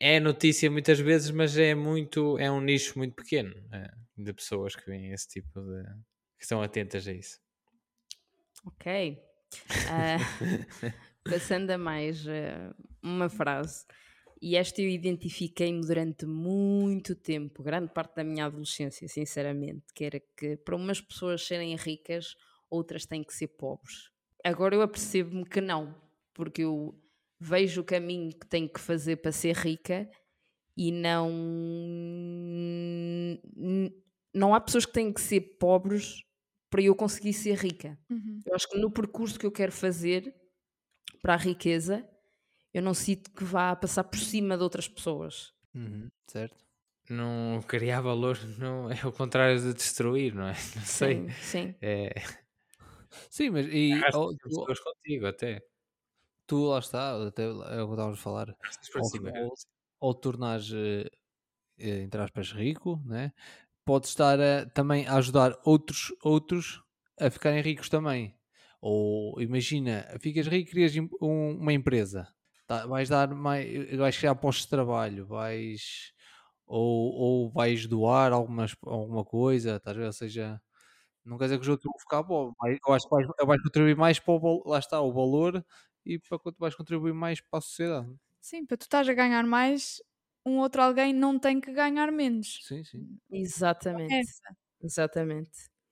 É 0.00 0.18
notícia 0.20 0.70
muitas 0.70 0.98
vezes, 0.98 1.30
mas 1.30 1.56
é 1.56 1.74
muito, 1.74 2.38
é 2.38 2.50
um 2.50 2.60
nicho 2.60 2.98
muito 2.98 3.14
pequeno 3.14 3.54
é, 3.72 3.90
de 4.16 4.32
pessoas 4.32 4.74
que 4.74 4.86
veem 4.86 5.12
esse 5.12 5.28
tipo 5.28 5.60
de. 5.60 5.82
que 6.36 6.44
estão 6.44 6.62
atentas 6.62 7.06
a 7.06 7.12
isso. 7.12 7.38
Ok. 8.64 9.18
Uh, 9.62 10.92
passando 11.24 11.70
a 11.70 11.78
mais 11.78 12.26
uh, 12.26 12.74
uma 13.02 13.28
frase, 13.28 13.84
e 14.40 14.56
esta 14.56 14.80
eu 14.80 14.88
identifiquei-me 14.88 15.80
durante 15.80 16.24
muito 16.24 17.14
tempo, 17.14 17.62
grande 17.62 17.92
parte 17.92 18.16
da 18.16 18.24
minha 18.24 18.46
adolescência, 18.46 19.08
sinceramente, 19.08 19.86
que 19.94 20.04
era 20.04 20.20
que 20.36 20.56
para 20.58 20.76
umas 20.76 21.00
pessoas 21.00 21.44
serem 21.44 21.74
ricas, 21.76 22.36
outras 22.70 23.04
têm 23.04 23.24
que 23.24 23.34
ser 23.34 23.48
pobres. 23.48 24.10
Agora 24.44 24.74
eu 24.74 24.82
apercebo-me 24.82 25.44
que 25.44 25.60
não, 25.60 25.94
porque 26.32 26.62
eu 26.62 26.94
vejo 27.40 27.80
o 27.80 27.84
caminho 27.84 28.30
que 28.30 28.46
tenho 28.46 28.68
que 28.68 28.80
fazer 28.80 29.16
para 29.16 29.32
ser 29.32 29.56
rica 29.56 30.10
e 30.76 30.92
não. 30.92 31.30
Não 34.34 34.54
há 34.54 34.60
pessoas 34.60 34.86
que 34.86 34.92
têm 34.92 35.12
que 35.12 35.20
ser 35.20 35.40
pobres 35.58 36.22
para 36.70 36.82
eu 36.82 36.94
conseguir 36.94 37.32
ser 37.32 37.56
rica. 37.56 37.98
Uhum. 38.10 38.40
Eu 38.46 38.54
acho 38.54 38.68
que 38.68 38.78
no 38.78 38.90
percurso 38.90 39.38
que 39.38 39.46
eu 39.46 39.52
quero 39.52 39.72
fazer 39.72 40.34
para 41.22 41.34
a 41.34 41.36
riqueza, 41.36 42.08
eu 42.72 42.82
não 42.82 42.94
sinto 42.94 43.30
que 43.32 43.42
vá 43.42 43.74
passar 43.74 44.04
por 44.04 44.18
cima 44.18 44.56
de 44.56 44.62
outras 44.62 44.86
pessoas. 44.86 45.52
Uhum, 45.74 46.08
certo. 46.26 46.64
Não 47.08 47.62
criar 47.66 48.02
valor 48.02 48.38
não 48.58 48.90
é 48.90 49.06
o 49.06 49.12
contrário 49.12 49.60
de 49.60 49.72
destruir, 49.72 50.34
não 50.34 50.46
é? 50.48 50.54
Não 50.76 50.82
sei. 50.84 51.16
Sim, 51.16 51.30
sim. 51.40 51.74
É... 51.80 52.14
Sim, 53.30 53.50
mas 53.50 53.66
e 53.66 53.90
oh, 54.14 54.36
pessoas 54.36 54.78
contigo 54.80 55.26
até. 55.26 55.62
Tu 56.48 56.64
lá 56.66 56.78
está, 56.80 57.28
até 57.28 57.44
é 57.44 57.48
o 57.48 57.86
que 57.86 57.92
estávamos 57.92 58.18
a 58.18 58.22
falar. 58.22 58.56
Ou, 58.96 59.54
ou, 60.00 60.14
tornares, 60.14 60.70
uh, 60.72 61.08
entre 61.78 62.20
aspas, 62.20 62.52
rico, 62.52 63.00
né? 63.06 63.32
pode 63.84 64.06
estar 64.08 64.38
a, 64.40 64.66
também 64.66 65.06
a 65.08 65.16
ajudar 65.16 65.58
outros, 65.64 66.14
outros 66.22 66.82
a 67.20 67.30
ficarem 67.30 67.62
ricos 67.62 67.88
também. 67.88 68.36
Ou 68.82 69.40
imagina, 69.42 70.06
ficas 70.20 70.46
rico 70.46 70.70
e 70.70 70.72
crias 70.72 70.94
um, 71.22 71.58
uma 71.60 71.72
empresa, 71.72 72.28
tá, 72.66 72.86
vais 72.86 73.08
dar 73.08 73.34
mais, 73.34 73.96
vais 73.96 74.18
criar 74.18 74.34
postos 74.36 74.66
de 74.66 74.70
trabalho, 74.70 75.26
vais 75.26 76.12
ou, 76.66 77.12
ou 77.14 77.50
vais 77.50 77.86
doar 77.86 78.32
algumas, 78.32 78.76
alguma 78.84 79.24
coisa, 79.24 79.80
ver? 79.86 80.06
Ou 80.06 80.12
seja, 80.12 80.60
não 81.24 81.38
quer 81.38 81.44
dizer 81.44 81.56
que 81.58 81.62
os 81.62 81.68
outros 81.68 81.84
vão 81.90 82.00
ficar 82.00 82.22
bom, 82.22 82.52
eu 82.86 82.94
acho 82.94 83.08
que 83.08 83.14
vais, 83.14 83.26
vais 83.46 83.62
contribuir 83.62 83.96
mais 83.96 84.18
para 84.20 84.34
o 84.34 84.62
lá 84.68 84.78
está, 84.78 85.00
o 85.00 85.12
valor 85.12 85.64
e 86.08 86.18
para 86.18 86.38
quanto 86.38 86.58
vais 86.58 86.74
contribuir 86.74 87.12
mais 87.12 87.40
para 87.40 87.58
a 87.58 87.60
sociedade. 87.60 88.12
Sim, 88.40 88.64
para 88.64 88.76
tu 88.76 88.82
estás 88.82 89.08
a 89.08 89.12
ganhar 89.12 89.44
mais, 89.44 90.02
um 90.44 90.58
outro 90.58 90.80
alguém 90.80 91.12
não 91.12 91.38
tem 91.38 91.60
que 91.60 91.72
ganhar 91.72 92.10
menos. 92.10 92.60
Sim, 92.62 92.82
sim. 92.82 93.18
Exatamente. 93.30 94.14
É 94.14 94.22
Exatamente. 94.80 95.50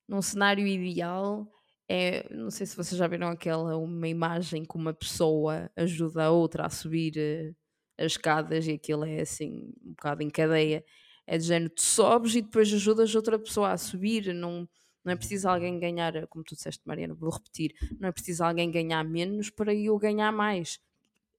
Num 0.09 0.23
cenário 0.23 0.67
ideal, 0.67 1.47
é, 1.89 2.33
não 2.33 2.51
sei 2.51 2.67
se 2.67 2.77
vocês 2.77 2.97
já 2.97 3.07
viram 3.07 3.29
aquela 3.29 3.77
uma 3.77 4.09
imagem 4.09 4.65
que 4.65 4.77
uma 4.77 4.95
pessoa 4.95 5.71
ajuda 5.77 6.25
a 6.25 6.31
outra 6.31 6.67
a 6.67 6.71
subir 6.71 7.15
uh, 7.17 7.57
as 7.99 8.13
escadas 8.13 8.67
e 8.67 8.73
aquilo 8.73 9.05
é 9.05 9.21
assim 9.21 9.73
um 9.85 9.91
bocado 9.91 10.23
em 10.23 10.31
cadeia. 10.31 10.85
É 11.27 11.37
de 11.37 11.45
género, 11.45 11.71
tu 11.75 11.83
sobes 11.83 12.37
e 12.37 12.43
depois 12.43 12.73
ajudas 12.73 13.15
outra 13.15 13.39
pessoa 13.39 13.73
a 13.73 13.77
subir, 13.77 14.33
não, 14.33 14.69
não 15.07 15.13
é 15.13 15.17
preciso 15.17 15.49
alguém 15.49 15.79
ganhar, 15.79 16.27
como 16.27 16.45
tu 16.45 16.57
disseste, 16.57 16.83
Mariana, 16.85 17.15
vou 17.15 17.31
repetir, 17.31 17.73
não 18.01 18.09
é 18.09 18.13
preciso 18.13 18.43
alguém 18.43 18.69
ganhar 18.73 19.05
menos 19.05 19.49
para 19.49 19.73
eu 19.73 19.97
ganhar 19.97 20.33
mais. 20.33 20.81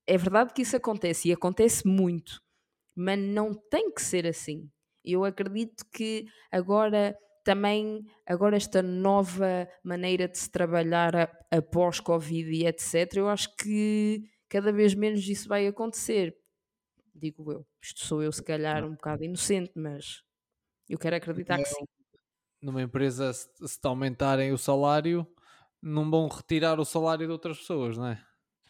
É 0.07 0.17
verdade 0.17 0.53
que 0.53 0.61
isso 0.61 0.77
acontece 0.77 1.27
e 1.27 1.33
acontece 1.33 1.85
muito, 1.85 2.41
mas 2.95 3.19
não 3.19 3.53
tem 3.53 3.91
que 3.91 4.01
ser 4.01 4.25
assim. 4.25 4.71
Eu 5.03 5.25
acredito 5.25 5.85
que 5.91 6.25
agora 6.49 7.17
também 7.43 8.05
agora 8.25 8.55
esta 8.55 8.81
nova 8.81 9.67
maneira 9.83 10.29
de 10.29 10.37
se 10.37 10.49
trabalhar 10.49 11.29
após 11.51 11.99
Covid 11.99 12.49
e 12.49 12.65
etc, 12.65 13.17
eu 13.17 13.27
acho 13.27 13.53
que 13.57 14.23
cada 14.47 14.71
vez 14.71 14.93
menos 14.93 15.27
isso 15.27 15.49
vai 15.49 15.67
acontecer. 15.67 16.37
Digo 17.13 17.51
eu. 17.51 17.67
Isto 17.81 18.05
sou 18.05 18.23
eu, 18.23 18.31
se 18.31 18.43
calhar, 18.43 18.85
um 18.85 18.91
bocado 18.91 19.25
inocente, 19.25 19.73
mas 19.75 20.23
eu 20.89 20.97
quero 20.97 21.17
acreditar 21.17 21.57
que 21.57 21.65
sim. 21.65 21.85
Numa 22.61 22.81
empresa, 22.81 23.31
se, 23.33 23.47
te 23.79 23.87
aumentarem 23.87 24.51
o 24.51 24.57
salário, 24.57 25.27
não 25.81 26.09
vão 26.09 26.27
retirar 26.27 26.79
o 26.79 26.85
salário 26.85 27.27
de 27.27 27.31
outras 27.31 27.59
pessoas, 27.59 27.97
não 27.97 28.07
é? 28.07 28.23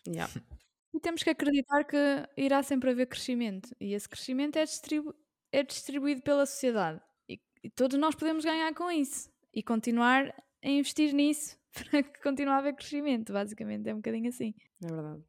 Yeah. 0.08 0.32
E 0.94 1.00
temos 1.00 1.22
que 1.22 1.30
acreditar 1.30 1.84
que 1.84 1.98
irá 2.36 2.64
sempre 2.64 2.90
haver 2.90 3.06
crescimento. 3.06 3.70
E 3.80 3.94
esse 3.94 4.10
crescimento 4.10 4.58
é, 4.58 4.64
distribu 4.64 5.14
é 5.52 5.62
distribuído 5.62 6.24
pela 6.24 6.44
sociedade. 6.44 7.00
E, 7.30 7.40
e, 7.64 7.70
todos 7.70 8.00
nós 8.00 8.16
podemos 8.16 8.44
ganhar 8.44 8.74
com 8.74 8.90
isso. 8.90 9.30
E 9.54 9.62
continuar 9.62 10.34
a 10.64 10.68
investir 10.68 11.14
nisso 11.14 11.56
para 11.92 12.02
que 12.02 12.20
continue 12.24 12.52
a 12.52 12.58
haver 12.58 12.74
crescimento. 12.74 13.32
Basicamente 13.32 13.88
é 13.88 13.94
um 13.94 13.98
bocadinho 13.98 14.30
assim. 14.30 14.56
É 14.84 14.88
verdade. 14.88 15.24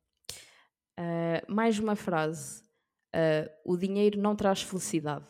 Uh, 0.99 1.53
mais 1.53 1.79
uma 1.79 1.95
frase. 1.95 2.63
Uh, 3.15 3.51
o 3.63 3.77
dinheiro 3.77 4.19
não 4.19 4.35
traz 4.35 4.63
felicidade. 4.63 5.27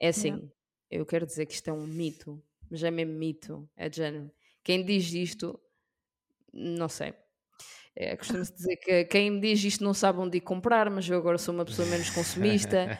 É 0.00 0.08
assim, 0.08 0.30
não. 0.30 0.50
Eu 0.92 1.06
quero 1.06 1.26
dizer 1.26 1.46
que 1.46 1.54
isto 1.54 1.68
é 1.68 1.72
um 1.72 1.86
mito, 1.86 2.42
mas 2.70 2.82
é 2.82 2.90
mesmo 2.90 3.14
mito, 3.14 3.68
é 3.76 3.88
de 3.88 3.96
género. 3.96 4.30
Quem 4.62 4.84
diz 4.84 5.12
isto, 5.12 5.58
não 6.52 6.88
sei, 6.88 7.14
é, 7.94 8.16
Costuma-se 8.16 8.54
dizer 8.54 8.76
que 8.76 9.04
quem 9.04 9.30
me 9.30 9.40
diz 9.40 9.62
isto 9.62 9.84
não 9.84 9.92
sabe 9.92 10.18
onde 10.18 10.38
ir 10.38 10.40
comprar, 10.40 10.88
mas 10.88 11.08
eu 11.08 11.18
agora 11.18 11.36
sou 11.36 11.54
uma 11.54 11.64
pessoa 11.64 11.86
menos 11.88 12.08
consumista. 12.08 12.98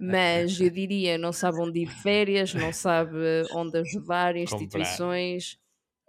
mas 0.00 0.60
eu 0.60 0.68
diria, 0.68 1.16
não 1.16 1.32
sabe 1.32 1.60
onde 1.60 1.82
ir 1.82 1.86
férias, 1.86 2.52
não 2.52 2.72
sabe 2.72 3.16
onde 3.52 3.78
ajudar 3.78 4.36
instituições. 4.36 5.54
Comprar. 5.54 5.62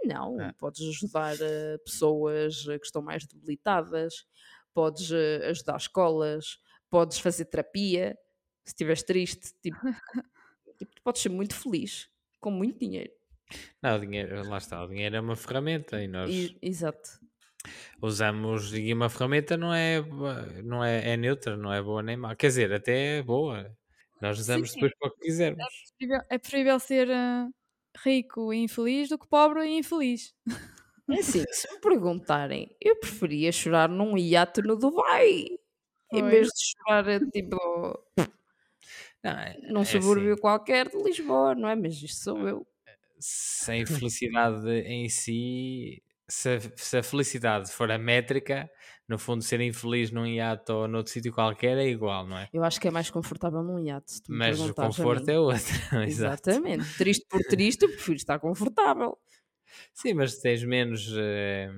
Não, 0.06 0.40
ah. 0.42 0.54
podes 0.58 0.82
ajudar 0.82 1.36
uh, 1.36 1.80
pessoas 1.86 2.66
que 2.66 2.86
estão 2.86 3.02
mais 3.02 3.26
debilitadas, 3.26 4.14
podes 4.74 5.12
uh, 5.12 5.50
ajudar 5.50 5.78
escolas, 5.78 6.58
podes 6.90 7.20
fazer 7.20 7.46
terapia, 7.46 8.18
se 8.66 8.72
estiveres 8.72 9.04
triste, 9.04 9.54
tipo, 9.62 9.78
tipo, 10.78 10.94
tu 10.96 11.02
podes 11.02 11.22
ser 11.22 11.30
muito 11.30 11.56
feliz 11.56 12.10
com 12.40 12.52
muito 12.52 12.80
dinheiro. 12.80 13.12
Não, 13.82 13.96
o 13.98 14.00
dinheiro, 14.00 14.48
lá 14.50 14.58
está, 14.58 14.84
o 14.84 14.88
dinheiro 14.88 15.16
é 15.16 15.20
uma 15.22 15.36
ferramenta 15.36 16.02
e 16.02 16.08
nós 16.08 16.30
E- 16.30 16.58
exato. 16.62 17.10
usamos 18.02 18.74
e 18.74 18.92
uma 18.94 19.10
ferramenta 19.10 19.56
não 19.58 19.74
é 19.74 20.02
não 20.64 20.84
é, 20.84 21.12
é 21.12 21.18
neutra, 21.18 21.56
não 21.56 21.72
é 21.72 21.82
boa 21.82 22.02
nem 22.04 22.18
má. 22.18 22.36
Quer 22.36 22.48
dizer, 22.48 22.74
até 22.74 23.20
é 23.20 23.24
boa. 23.24 23.76
Nós 24.22 24.40
usamos 24.40 24.70
sim. 24.72 24.76
depois 24.76 24.94
para 25.00 25.10
o 25.10 25.12
que 25.12 25.22
quisermos. 25.22 25.64
preferível- 25.98 26.28
É 26.30 26.38
preferível 26.38 26.80
ser 26.80 27.12
ah, 27.12 27.48
rico 28.04 28.54
e 28.54 28.58
infeliz 28.64 29.10
do 29.10 29.20
que 29.20 29.28
pobre 29.28 29.66
e 29.66 29.78
infeliz. 29.78 30.34
É 31.10 31.20
assim, 31.20 31.44
se 31.52 31.72
me 31.72 31.80
perguntarem, 31.82 32.76
eu 32.82 32.96
preferia 32.98 33.52
chorar 33.52 33.90
num 33.90 34.18
iate 34.18 34.62
no 34.62 34.76
Dubai. 34.78 35.46
Em 36.12 36.24
vez 36.30 36.48
de 36.48 36.54
chorar, 36.78 37.20
tipo, 37.32 37.58
Não, 39.24 39.32
é- 39.32 39.58
num 39.72 39.84
é 39.84 39.86
subúrbio 39.86 40.38
assim, 40.38 40.38
qualquer 40.38 40.90
de 40.90 40.98
Lisboa, 41.02 41.56
não 41.56 41.68
é? 41.70 41.76
Mas 41.76 41.96
isto 42.02 42.24
sou 42.24 42.48
eu. 42.48 42.68
sem 43.20 43.86
felicidade 43.86 44.70
em 44.82 45.08
si, 45.10 46.04
se 46.30 46.50
a, 46.50 46.60
se 46.76 46.98
a 46.98 47.04
felicidade 47.04 47.72
for 47.72 47.92
a 47.92 47.98
métrica, 47.98 48.70
no 49.08 49.18
fundo 49.18 49.44
ser 49.44 49.62
infeliz 49.62 50.12
num 50.12 50.26
iate 50.26 50.72
ou 50.72 50.88
noutro 50.88 51.12
sítio 51.12 51.32
qualquer 51.34 51.78
é 51.78 51.88
igual, 51.88 52.28
não 52.28 52.38
é? 52.38 52.50
Eu 52.54 52.64
acho 52.64 52.80
que 52.80 52.88
é 52.88 52.92
mais 52.92 53.10
confortável 53.10 53.62
num 53.64 53.80
me 53.80 53.92
Mas 54.28 54.60
o 54.68 54.74
conforto 54.74 55.30
é 55.30 55.40
outro. 55.40 55.64
Exatamente. 56.06 56.94
Triste 56.96 57.26
por 57.30 57.42
triste, 57.44 57.84
eu 57.84 57.90
prefiro 57.90 58.18
estar 58.18 58.40
confortável. 58.40 59.18
Sim, 59.94 60.14
mas 60.16 60.40
tens 60.40 60.64
menos. 60.64 61.08
eh, 61.18 61.70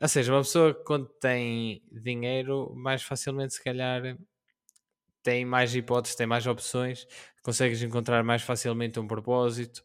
Ou 0.00 0.08
seja, 0.08 0.32
uma 0.32 0.40
pessoa 0.42 0.74
que 0.74 0.84
quando 0.84 1.08
tem 1.20 1.82
dinheiro, 1.90 2.74
mais 2.74 3.02
facilmente, 3.02 3.54
se 3.54 3.62
calhar, 3.62 4.02
tem 5.24 5.46
mais 5.46 5.74
hipóteses, 5.76 6.16
tem 6.16 6.26
mais 6.28 6.46
opções, 6.46 7.06
consegues 7.44 7.82
encontrar 7.82 8.24
mais 8.24 8.42
facilmente 8.42 9.00
um 9.00 9.08
propósito. 9.08 9.84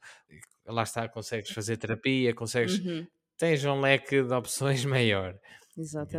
Lá 0.67 0.84
está, 0.84 1.10
consegues 1.10 1.52
fazer 1.52 1.78
terapia, 1.78 2.34
consegues. 2.36 2.82
Uhum, 2.82 3.08
Tens 3.38 3.65
um 3.65 3.80
leque 3.82 4.23
de 4.23 4.34
opções 4.34 4.86
maior. 4.86 5.39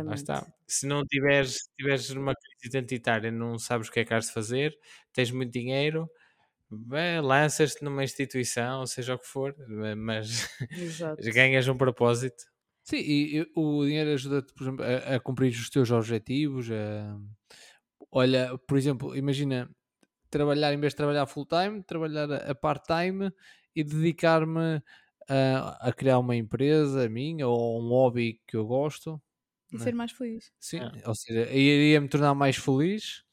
Lá 0.05 0.15
Exatamente. 0.15 0.15
está. 0.15 0.47
Se 0.67 0.87
não 0.87 1.05
tiveres, 1.05 1.55
se 1.55 1.69
tiveres 1.77 2.09
numa 2.11 2.33
crise 2.35 2.67
identitária, 2.77 3.31
não 3.31 3.59
sabes 3.59 3.89
o 3.89 3.91
que 3.91 4.01
é 4.01 4.05
que 4.05 4.13
has 4.13 4.27
de 4.27 4.33
fazer, 4.33 4.77
tens 5.13 5.31
muito 5.31 5.51
dinheiro, 5.53 6.09
lanças-te 7.23 7.83
numa 7.83 8.03
instituição, 8.03 8.85
seja 8.85 9.15
o 9.15 9.19
que 9.19 9.27
for, 9.27 9.55
mas 9.97 10.47
Exato. 10.73 11.33
ganhas 11.33 11.67
um 11.67 11.77
propósito. 11.77 12.43
Sim, 12.83 12.97
e, 12.97 13.37
e 13.39 13.51
o 13.55 13.85
dinheiro 13.85 14.11
ajuda-te, 14.11 14.53
por 14.53 14.63
exemplo, 14.63 14.85
a, 14.85 15.15
a 15.15 15.19
cumprir 15.19 15.51
os 15.51 15.69
teus 15.69 15.91
objetivos. 15.91 16.69
a- 16.71 17.17
Olha, 18.11 18.57
por 18.67 18.77
exemplo, 18.77 19.15
imagina 19.15 19.69
trabalhar, 20.29 20.73
em 20.73 20.79
vez 20.79 20.93
de 20.93 20.97
trabalhar 20.97 21.25
full-time, 21.27 21.83
trabalhar 21.83 22.31
a, 22.31 22.51
a 22.51 22.55
part-time 22.55 23.31
e 23.75 23.83
dedicar-me 23.83 24.81
a, 25.29 25.89
a 25.89 25.93
criar 25.93 26.19
uma 26.19 26.35
empresa 26.35 27.07
minha 27.09 27.47
ou 27.47 27.81
um 27.81 27.89
hobby 27.89 28.41
que 28.47 28.57
eu 28.57 28.65
gosto. 28.65 29.21
E 29.71 29.77
né? 29.77 29.83
ser 29.85 29.93
mais 29.95 30.11
feliz. 30.11 30.51
Sim, 30.59 30.79
Ah. 30.81 30.91
ou 31.07 31.15
seja, 31.15 31.49
iria 31.51 32.01
me 32.01 32.07
tornar 32.09 32.35
mais 32.35 32.55
feliz, 32.57 33.23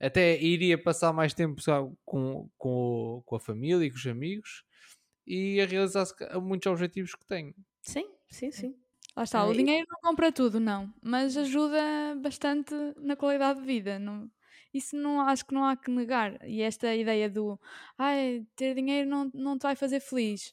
até 0.00 0.40
iria 0.42 0.82
passar 0.82 1.12
mais 1.12 1.34
tempo 1.34 1.60
sabe, 1.62 1.94
com, 2.04 2.50
com, 2.58 3.22
com 3.24 3.36
a 3.36 3.40
família 3.40 3.86
e 3.86 3.90
com 3.90 3.96
os 3.96 4.06
amigos 4.06 4.64
e 5.26 5.60
a 5.60 5.66
realizar 5.66 6.06
muitos 6.42 6.70
objetivos 6.70 7.14
que 7.14 7.26
tenho. 7.26 7.54
Sim, 7.82 8.08
sim, 8.30 8.50
sim. 8.50 8.83
Lá 9.16 9.22
está, 9.22 9.44
É 9.44 9.46
o 9.46 9.54
dinheiro 9.54 9.86
não 9.88 10.00
compra 10.00 10.32
tudo, 10.32 10.58
não, 10.58 10.92
mas 11.02 11.36
ajuda 11.36 11.80
bastante 12.20 12.74
na 12.98 13.14
qualidade 13.16 13.60
de 13.60 13.66
vida. 13.66 13.98
Não, 13.98 14.28
isso 14.72 14.96
não 14.96 15.20
acho 15.20 15.46
que 15.46 15.54
não 15.54 15.64
há 15.64 15.76
que 15.76 15.90
negar. 15.90 16.38
E 16.48 16.60
esta 16.62 16.94
ideia 16.94 17.30
do 17.30 17.60
ai, 17.96 18.44
ter 18.56 18.74
dinheiro 18.74 19.08
não, 19.08 19.30
não 19.32 19.56
te 19.58 19.62
vai 19.62 19.76
fazer 19.76 20.00
feliz. 20.00 20.52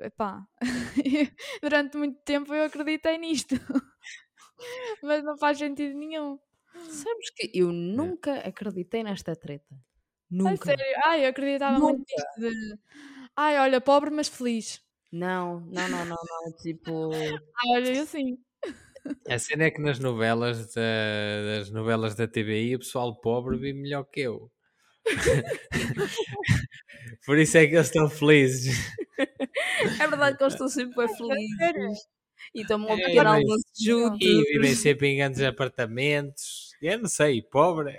Epá, 0.00 0.46
durante 1.62 1.96
muito 1.98 2.20
tempo 2.24 2.54
eu 2.54 2.64
acreditei 2.64 3.18
nisto, 3.18 3.56
mas 5.02 5.22
não 5.24 5.36
faz 5.38 5.58
sentido 5.58 5.96
nenhum. 5.98 6.38
Sabes 7.02 7.28
que 7.36 7.46
eu 7.62 7.68
nunca 7.72 8.32
acreditei 8.50 9.02
nesta 9.04 9.32
treta. 9.44 9.74
Nunca. 10.40 10.72
sério, 10.76 10.84
ai, 11.04 11.24
eu 11.24 11.30
acreditava 11.30 11.80
muito 11.80 12.00
Nunca. 12.00 12.04
nisto 12.08 12.40
de 12.40 12.78
ai, 13.36 13.58
olha, 13.58 13.80
pobre 13.80 14.10
mas 14.10 14.28
feliz. 14.28 14.82
Não, 15.12 15.60
não, 15.60 15.88
não, 15.88 16.04
não, 16.04 16.16
não. 16.16 16.52
Tipo, 16.62 17.10
Ai, 17.12 17.12
olha, 17.74 17.96
eu 17.96 18.06
sim. 18.06 18.36
A 19.28 19.38
cena 19.38 19.64
é 19.64 19.70
que 19.70 19.80
nas 19.80 19.98
novelas 19.98 20.74
da, 20.74 20.82
das 21.58 21.70
novelas 21.70 22.14
da 22.14 22.28
TVI 22.28 22.76
o 22.76 22.80
pessoal 22.80 23.18
pobre 23.20 23.56
vive 23.56 23.80
melhor 23.80 24.04
que 24.04 24.20
eu. 24.20 24.50
Por 27.26 27.38
isso 27.38 27.56
é 27.58 27.66
que 27.66 27.74
eles 27.74 27.86
estão 27.86 28.08
felizes. 28.08 28.76
é 30.00 30.06
verdade 30.06 30.36
que 30.36 30.42
eles 30.44 30.54
estão 30.54 30.68
sempre 30.68 30.94
bem 31.06 31.16
felizes. 31.16 31.98
E 32.54 32.62
estão 32.62 32.82
a 32.88 32.92
É, 32.92 32.96
pequeno 32.96 33.24
mas- 33.24 33.42
almoço 33.42 33.64
juntos. 33.82 34.26
E 34.26 34.42
vivem 34.52 34.74
sempre 34.74 35.08
em 35.08 35.18
grandes 35.18 35.42
apartamentos. 35.42 36.70
Eu 36.82 36.98
não 36.98 37.08
sei, 37.08 37.42
pobre. 37.42 37.96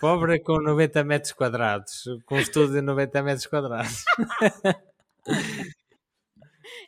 Pobre 0.00 0.38
com 0.40 0.60
90 0.62 1.02
metros 1.04 1.32
quadrados. 1.32 2.04
Com 2.26 2.36
um 2.36 2.40
estúdio 2.40 2.74
de 2.74 2.80
90 2.82 3.22
metros 3.22 3.46
quadrados. 3.46 4.04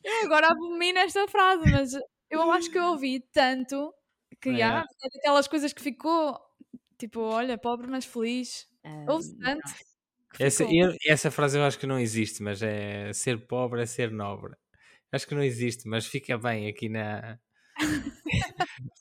Eu 0.05 0.25
agora 0.27 0.49
abomino 0.49 0.99
esta 0.99 1.27
frase, 1.29 1.71
mas 1.71 1.93
eu 2.31 2.51
acho 2.53 2.71
que 2.71 2.79
eu 2.79 2.85
ouvi 2.85 3.21
tanto 3.33 3.93
que 4.41 4.51
É. 4.51 4.63
há 4.63 4.85
é 5.03 5.09
daquelas 5.15 5.49
coisas 5.49 5.73
que 5.73 5.83
ficou 5.83 6.39
tipo, 6.99 7.21
olha, 7.21 7.57
pobre 7.59 7.87
mas 7.87 8.05
feliz. 8.05 8.67
Ah, 8.85 9.07
Ouve-se 9.09 9.37
tanto. 9.39 9.63
que 10.35 10.43
Essa, 10.45 10.65
eu- 10.65 10.95
essa 11.07 11.31
frase 11.31 11.59
eu 11.59 11.65
acho 11.65 11.79
que 11.79 11.87
não 11.87 11.99
existe, 11.99 12.43
mas 12.43 12.63
é 12.63 13.13
ser 13.13 13.47
pobre 13.47 13.83
é 13.83 13.87
ser 13.87 14.11
nobre. 14.11 14.55
Acho 15.13 15.27
que 15.27 15.35
não 15.35 15.43
existe, 15.43 15.89
mas 15.89 16.07
fica 16.07 16.39
bem 16.39 16.69
aqui 16.69 16.89
na. 16.89 17.39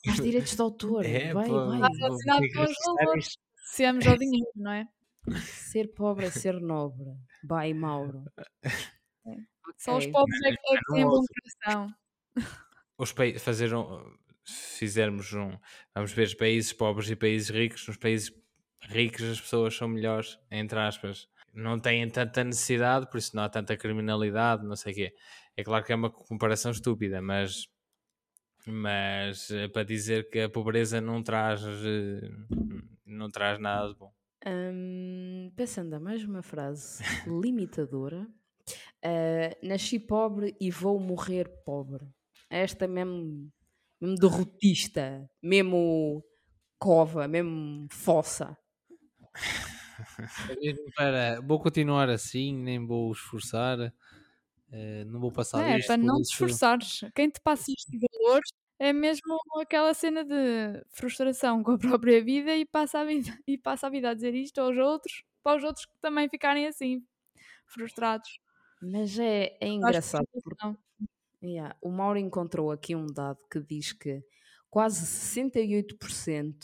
Os 0.08 0.16
direitos 0.16 0.54
de 0.56 0.62
autor. 0.62 1.04
É, 1.30 1.32
vai, 1.32 1.46
pô, 1.46 1.66
vai. 1.66 1.76
Está 1.76 1.88
vou- 1.88 1.96
relacionado 1.98 2.40
vou 2.40 2.48
com 2.52 2.60
os 2.62 2.66
registrar 2.68 2.94
valores. 3.04 3.26
isto. 3.26 3.40
Associamos 3.62 4.06
ao 4.06 4.16
dinheiro, 4.18 4.50
não 4.56 4.72
é? 4.72 4.84
Ser 5.42 5.92
pobre 5.94 6.26
é 6.26 6.30
ser 6.30 6.60
nobre. 6.60 7.06
Vai, 7.44 7.72
Mauro. 7.74 8.24
Só 9.78 9.96
os 9.96 10.06
Ok. 10.06 10.12
pobres 10.12 10.40
é 10.44 10.50
que, 10.52 10.74
é 10.74 10.78
que 10.78 10.84
têm 10.92 11.08
bom 11.08 11.22
coração. 11.26 11.94
os 12.98 13.12
pa- 13.12 13.38
fazer 13.38 13.74
um, 13.74 14.16
fizermos 14.44 15.32
um, 15.32 15.58
vamos 15.94 16.12
ver 16.12 16.24
os 16.26 16.34
países 16.34 16.72
pobres 16.72 17.10
e 17.10 17.16
países 17.16 17.50
ricos, 17.50 17.86
nos 17.86 17.96
países 17.96 18.32
ricos 18.82 19.22
as 19.22 19.40
pessoas 19.40 19.74
são 19.74 19.88
melhores, 19.88 20.38
entre 20.50 20.78
aspas, 20.78 21.28
não 21.54 21.78
têm 21.78 22.08
tanta 22.10 22.44
necessidade, 22.44 23.08
por 23.10 23.18
isso 23.18 23.34
não 23.36 23.42
há 23.44 23.48
tanta 23.48 23.76
criminalidade, 23.76 24.64
não 24.66 24.76
sei 24.76 24.92
o 24.92 24.96
quê. 24.96 25.14
É 25.56 25.64
claro 25.64 25.84
que 25.84 25.92
é 25.92 25.96
uma 25.96 26.10
comparação 26.10 26.70
estúpida, 26.70 27.20
mas 27.20 27.68
mas 28.66 29.50
eh, 29.50 29.68
para 29.68 29.84
dizer 29.84 30.28
que 30.30 30.40
a 30.40 30.48
pobreza 30.50 31.00
não 31.00 31.22
traz 31.22 31.62
eh, 31.64 32.20
não 33.06 33.28
traz 33.30 33.58
nada 33.58 33.88
de 33.92 33.98
bom. 33.98 34.12
Hum, 34.46 35.52
pensando 35.54 35.94
a 35.94 36.00
mais 36.00 36.24
uma 36.24 36.42
frase 36.42 37.04
limitadora. 37.26 38.26
Ah, 39.04 39.56
nasci 39.62 39.98
pobre 39.98 40.56
e 40.60 40.70
vou 40.70 40.98
morrer 41.00 41.48
pobre. 41.64 42.06
Esta 42.50 42.86
mesmo, 42.88 43.50
mesmo 44.00 44.16
derrotista, 44.16 45.30
mesmo 45.42 46.24
cova, 46.78 47.28
mesmo 47.28 47.88
fossa. 47.90 48.56
É 50.48 50.72
para, 50.96 51.40
vou 51.42 51.60
continuar 51.60 52.08
assim, 52.08 52.54
nem 52.56 52.84
vou 52.86 53.12
esforçar, 53.12 53.92
eh, 54.72 55.04
não 55.06 55.20
vou 55.20 55.32
passar 55.32 55.66
É, 55.66 55.78
isto, 55.78 55.96
para 55.96 55.96
não 55.96 56.20
por 56.20 56.22
te 56.22 56.30
esforçares. 56.32 57.00
Quem 57.14 57.28
te 57.30 57.40
passa 57.40 57.64
estes 57.72 57.98
valores 58.00 58.50
é 58.78 58.92
mesmo 58.92 59.38
aquela 59.60 59.92
cena 59.94 60.24
de 60.24 60.84
frustração 60.90 61.62
com 61.62 61.72
a 61.72 61.78
própria 61.78 62.22
vida 62.24 62.56
e 62.56 62.64
passa 62.64 63.00
a 63.00 63.04
vida, 63.04 63.36
e 63.46 63.58
passa 63.58 63.86
a 63.88 63.90
vida 63.90 64.10
a 64.10 64.14
dizer 64.14 64.34
isto 64.34 64.58
aos 64.60 64.76
outros, 64.78 65.24
para 65.42 65.56
os 65.58 65.64
outros 65.64 65.86
que 65.86 65.92
também 66.00 66.28
ficarem 66.28 66.66
assim, 66.66 67.04
frustrados. 67.66 68.30
Mas 68.82 69.18
é, 69.18 69.56
é 69.60 69.68
engraçado 69.68 70.22
é 70.22 70.26
porque 70.26 70.40
frustração. 70.40 70.78
Yeah, 71.42 71.74
O 71.80 71.90
Mauro 71.90 72.18
encontrou 72.18 72.70
aqui 72.70 72.94
um 72.94 73.06
dado 73.06 73.38
que 73.50 73.60
diz 73.60 73.92
que 73.92 74.22
quase 74.68 75.06
68% 75.06 76.54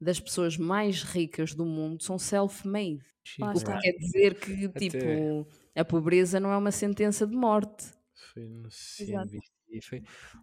das 0.00 0.20
pessoas 0.20 0.56
mais 0.56 1.02
ricas 1.02 1.54
do 1.54 1.64
mundo 1.64 2.02
são 2.02 2.18
self-made. 2.18 3.04
O 3.40 3.52
que 3.52 3.64
quer 3.64 3.92
dizer 3.98 4.40
que, 4.40 4.68
tipo, 4.70 5.46
a 5.74 5.84
pobreza 5.84 6.40
não 6.40 6.50
é 6.50 6.56
uma 6.56 6.70
sentença 6.70 7.26
de 7.26 7.36
morte. 7.36 7.86
Foi 8.32 8.48
no. 8.48 8.70
CNBC, 8.70 9.40
foi 9.82 10.02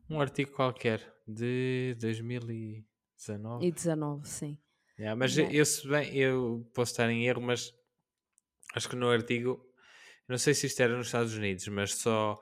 um 0.09 0.21
artigo 0.21 0.51
qualquer 0.51 1.01
de 1.27 1.95
2019. 1.99 3.65
E 3.65 3.71
19, 3.71 4.27
sim. 4.27 4.57
Mas 5.17 5.33
se 5.33 5.87
bem, 5.87 6.15
eu 6.15 6.69
posso 6.73 6.91
estar 6.91 7.09
em 7.09 7.25
erro, 7.25 7.41
mas 7.41 7.73
acho 8.75 8.87
que 8.87 8.95
no 8.95 9.09
artigo, 9.09 9.65
não 10.27 10.37
sei 10.37 10.53
se 10.53 10.67
isto 10.67 10.81
era 10.81 10.95
nos 10.97 11.07
Estados 11.07 11.35
Unidos, 11.35 11.67
mas 11.67 11.93
só 11.95 12.39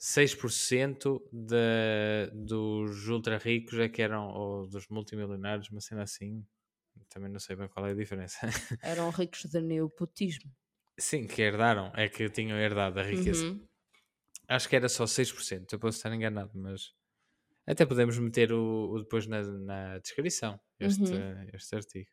6% 0.00 1.20
da, 1.32 2.26
dos 2.32 3.06
ultra 3.08 3.38
ricos 3.38 3.78
é 3.78 3.88
que 3.88 4.00
eram, 4.02 4.28
ou 4.28 4.66
dos 4.66 4.88
multimilionários, 4.88 5.70
uma 5.70 5.80
cena 5.80 6.02
assim. 6.02 6.44
também 7.08 7.30
não 7.30 7.38
sei 7.38 7.56
bem 7.56 7.68
qual 7.68 7.86
é 7.86 7.90
a 7.90 7.94
diferença. 7.94 8.38
Eram 8.82 9.10
ricos 9.10 9.44
de 9.44 9.60
neopotismo. 9.60 10.50
Sim, 10.98 11.26
que 11.26 11.42
herdaram, 11.42 11.92
é 11.96 12.08
que 12.08 12.28
tinham 12.30 12.58
herdado 12.58 12.98
a 13.00 13.02
riqueza. 13.02 13.44
Uhum. 13.46 13.66
Acho 14.48 14.68
que 14.68 14.76
era 14.76 14.88
só 14.88 15.04
6%, 15.04 15.72
eu 15.72 15.78
posso 15.78 15.98
estar 15.98 16.12
enganado, 16.12 16.50
mas 16.54 16.92
até 17.66 17.86
podemos 17.86 18.18
meter 18.18 18.52
o, 18.52 18.90
o 18.92 18.98
depois 18.98 19.26
na, 19.26 19.42
na 19.42 19.98
descrição, 19.98 20.58
este, 20.78 21.02
Uhum. 21.02 21.46
este 21.52 21.76
artigo. 21.76 22.10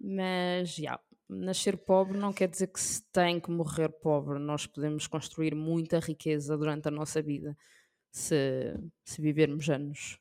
Mas, 0.00 0.74
já, 0.74 1.00
nascer 1.28 1.76
pobre 1.76 2.18
não 2.18 2.32
quer 2.32 2.48
dizer 2.48 2.68
que 2.68 2.80
se 2.80 3.02
tem 3.12 3.40
que 3.40 3.50
morrer 3.50 3.88
pobre. 3.88 4.38
Nós 4.38 4.66
podemos 4.66 5.06
construir 5.06 5.54
muita 5.54 5.98
riqueza 5.98 6.56
durante 6.56 6.88
a 6.88 6.90
nossa 6.90 7.22
vida 7.22 7.56
se, 8.10 8.78
se 9.04 9.20
vivermos 9.20 9.68
anos. 9.68 10.18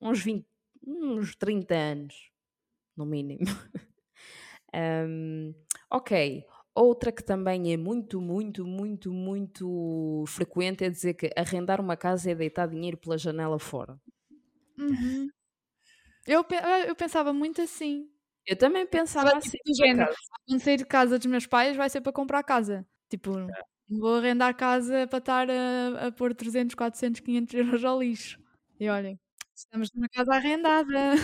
Uns 0.00 0.22
20, 0.22 0.46
uns 0.86 1.36
30 1.36 1.74
anos, 1.74 2.30
no 2.96 3.04
mínimo. 3.04 3.44
Ahm, 4.72 5.54
ok. 5.90 6.44
Outra 6.74 7.12
que 7.12 7.22
também 7.22 7.72
é 7.72 7.76
muito, 7.76 8.20
muito, 8.20 8.66
muito, 8.66 9.12
muito 9.12 10.24
frequente 10.26 10.84
é 10.84 10.90
dizer 10.90 11.14
que 11.14 11.30
arrendar 11.36 11.80
uma 11.80 11.96
casa 11.96 12.32
é 12.32 12.34
deitar 12.34 12.66
dinheiro 12.66 12.96
pela 12.96 13.16
janela 13.16 13.60
fora. 13.60 13.96
Uhum. 14.76 15.28
Eu, 16.26 16.44
eu 16.88 16.96
pensava 16.96 17.32
muito 17.32 17.62
assim. 17.62 18.10
Eu 18.46 18.56
também 18.56 18.86
pensava 18.86 19.36
assim, 19.36 19.50
tipo 19.64 19.74
género. 19.76 20.02
acaso. 20.04 20.18
Quando 20.46 20.60
sair 20.60 20.76
de 20.76 20.84
casa 20.84 21.18
dos 21.18 21.26
meus 21.26 21.46
pais, 21.46 21.76
vai 21.76 21.88
ser 21.88 22.00
para 22.00 22.12
comprar 22.12 22.42
casa. 22.42 22.86
Tipo, 23.08 23.30
não 23.88 24.00
vou 24.00 24.16
arrendar 24.16 24.54
casa 24.56 25.06
para 25.06 25.18
estar 25.18 25.48
a, 25.50 26.06
a 26.08 26.12
pôr 26.12 26.34
300, 26.34 26.74
400, 26.74 27.20
500 27.20 27.54
euros 27.54 27.84
ao 27.84 28.00
lixo. 28.00 28.38
E 28.78 28.88
olhem, 28.88 29.18
estamos 29.54 29.88
numa 29.94 30.08
casa 30.08 30.34
arrendada. 30.34 31.14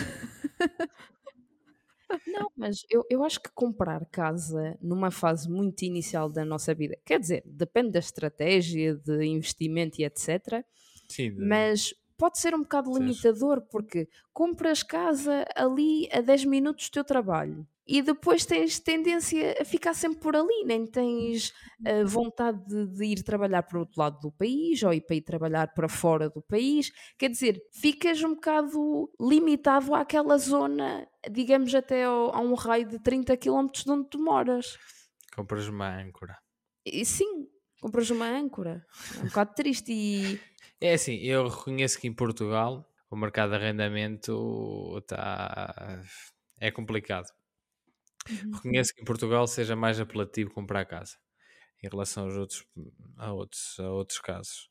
Não, 2.27 2.51
mas 2.57 2.83
eu, 2.89 3.05
eu 3.09 3.23
acho 3.23 3.39
que 3.41 3.49
comprar 3.53 4.05
casa 4.07 4.77
numa 4.81 5.11
fase 5.11 5.49
muito 5.49 5.83
inicial 5.83 6.29
da 6.29 6.43
nossa 6.43 6.73
vida, 6.73 6.97
quer 7.05 7.19
dizer, 7.19 7.41
depende 7.45 7.91
da 7.91 7.99
estratégia 7.99 8.95
de 8.95 9.23
investimento 9.25 10.01
e 10.01 10.03
etc. 10.05 10.65
Sim, 11.07 11.31
de- 11.31 11.45
Mas 11.45 11.93
pode 12.21 12.37
ser 12.39 12.53
um 12.53 12.61
bocado 12.61 12.91
limitador, 12.95 13.61
porque 13.71 14.07
compras 14.31 14.83
casa 14.83 15.43
ali 15.55 16.07
a 16.11 16.21
10 16.21 16.45
minutos 16.45 16.87
do 16.89 16.93
teu 16.93 17.03
trabalho 17.03 17.67
e 17.87 18.01
depois 18.01 18.45
tens 18.45 18.79
tendência 18.79 19.55
a 19.59 19.65
ficar 19.65 19.93
sempre 19.95 20.19
por 20.19 20.35
ali, 20.35 20.63
nem 20.65 20.85
tens 20.85 21.51
a 21.83 22.05
vontade 22.05 22.63
de, 22.67 22.85
de 22.87 23.05
ir 23.05 23.23
trabalhar 23.23 23.63
para 23.63 23.77
o 23.77 23.81
outro 23.81 23.99
lado 23.99 24.19
do 24.19 24.31
país 24.31 24.83
ou 24.83 24.93
ir 24.93 25.01
para 25.01 25.15
ir 25.15 25.21
trabalhar 25.23 25.73
para 25.73 25.89
fora 25.89 26.29
do 26.29 26.41
país. 26.43 26.91
Quer 27.17 27.29
dizer, 27.29 27.59
ficas 27.73 28.21
um 28.23 28.35
bocado 28.35 29.09
limitado 29.19 29.95
àquela 29.95 30.37
zona, 30.37 31.07
digamos 31.29 31.73
até 31.73 32.03
ao- 32.05 32.33
a 32.35 32.39
um 32.39 32.53
raio 32.53 32.87
de 32.87 32.99
30 32.99 33.35
km 33.35 33.83
de 33.83 33.91
onde 33.91 34.09
tu 34.09 34.19
moras. 34.19 34.77
compras 35.35 35.67
uma 35.67 35.89
âncora. 36.01 36.37
E 36.85 37.03
sim, 37.05 37.47
compras 37.81 38.09
uma 38.11 38.27
âncora. 38.27 38.85
É 39.17 39.23
um 39.23 39.27
bocado 39.27 39.53
triste 39.55 39.91
e 39.91 40.39
É 40.81 40.93
assim, 40.93 41.17
eu 41.17 41.47
reconheço 41.47 41.99
que 41.99 42.07
em 42.07 42.13
Portugal 42.13 42.85
o 43.09 43.15
mercado 43.15 43.51
de 43.51 43.55
arrendamento 43.57 44.97
está 44.97 46.01
é 46.59 46.71
complicado. 46.71 47.27
Reconheço 48.53 48.93
que 48.93 49.01
em 49.01 49.05
Portugal 49.05 49.47
seja 49.47 49.75
mais 49.75 49.99
apelativo 49.99 50.51
comprar 50.51 50.85
casa 50.85 51.17
em 51.83 51.89
relação 51.89 52.25
aos 52.25 52.35
outros, 52.37 52.65
a, 53.17 53.33
outros, 53.33 53.79
a 53.79 53.89
outros 53.91 54.19
casos. 54.19 54.69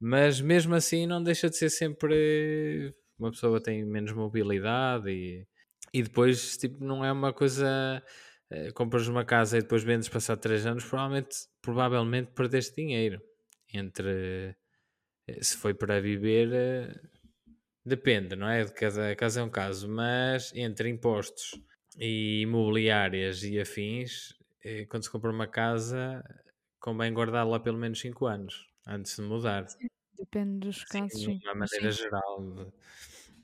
Mas 0.00 0.40
mesmo 0.40 0.74
assim 0.74 1.06
não 1.06 1.22
deixa 1.22 1.50
de 1.50 1.56
ser 1.56 1.70
sempre 1.70 2.94
uma 3.18 3.30
pessoa 3.30 3.60
tem 3.62 3.84
menos 3.84 4.12
mobilidade 4.12 5.10
e, 5.10 5.46
e 5.92 6.02
depois 6.02 6.56
tipo, 6.56 6.84
não 6.84 7.04
é 7.04 7.12
uma 7.12 7.32
coisa 7.32 8.02
eh, 8.50 8.72
compras 8.72 9.08
uma 9.08 9.24
casa 9.24 9.58
e 9.58 9.62
depois 9.62 9.82
vendes 9.84 10.08
passado 10.08 10.40
3 10.40 10.66
anos, 10.66 10.84
provavelmente, 10.84 11.36
provavelmente 11.62 12.32
perdeste 12.32 12.76
dinheiro. 12.76 13.20
Entre 13.74 14.56
se 15.42 15.56
foi 15.56 15.74
para 15.74 16.00
viver, 16.00 16.48
eh, 16.52 17.00
depende, 17.84 18.36
não 18.36 18.48
é? 18.48 18.64
De 18.64 18.72
cada 18.74 19.14
caso 19.16 19.40
é 19.40 19.42
um 19.44 19.50
caso, 19.50 19.88
mas 19.88 20.52
entre 20.54 20.88
impostos 20.88 21.52
e 21.98 22.42
imobiliárias 22.42 23.42
e 23.44 23.60
afins, 23.60 24.34
eh, 24.64 24.86
quando 24.86 25.04
se 25.04 25.10
compra 25.10 25.30
uma 25.32 25.48
casa, 25.48 26.22
convém 26.80 27.12
guardá-la 27.12 27.60
pelo 27.60 27.78
menos 27.78 28.00
5 28.00 28.26
anos 28.26 28.66
antes 28.86 29.16
de 29.16 29.22
mudar. 29.22 29.66
Depende 30.12 30.66
dos 30.66 30.84
Sim, 30.84 31.08
casos, 31.08 31.22
de 31.22 31.28
sim. 31.28 31.42
uma 31.48 31.54
Mas 31.54 31.70
maneira 31.70 31.90
sim. 31.90 31.92
geral. 31.92 32.36
de- 32.54 32.72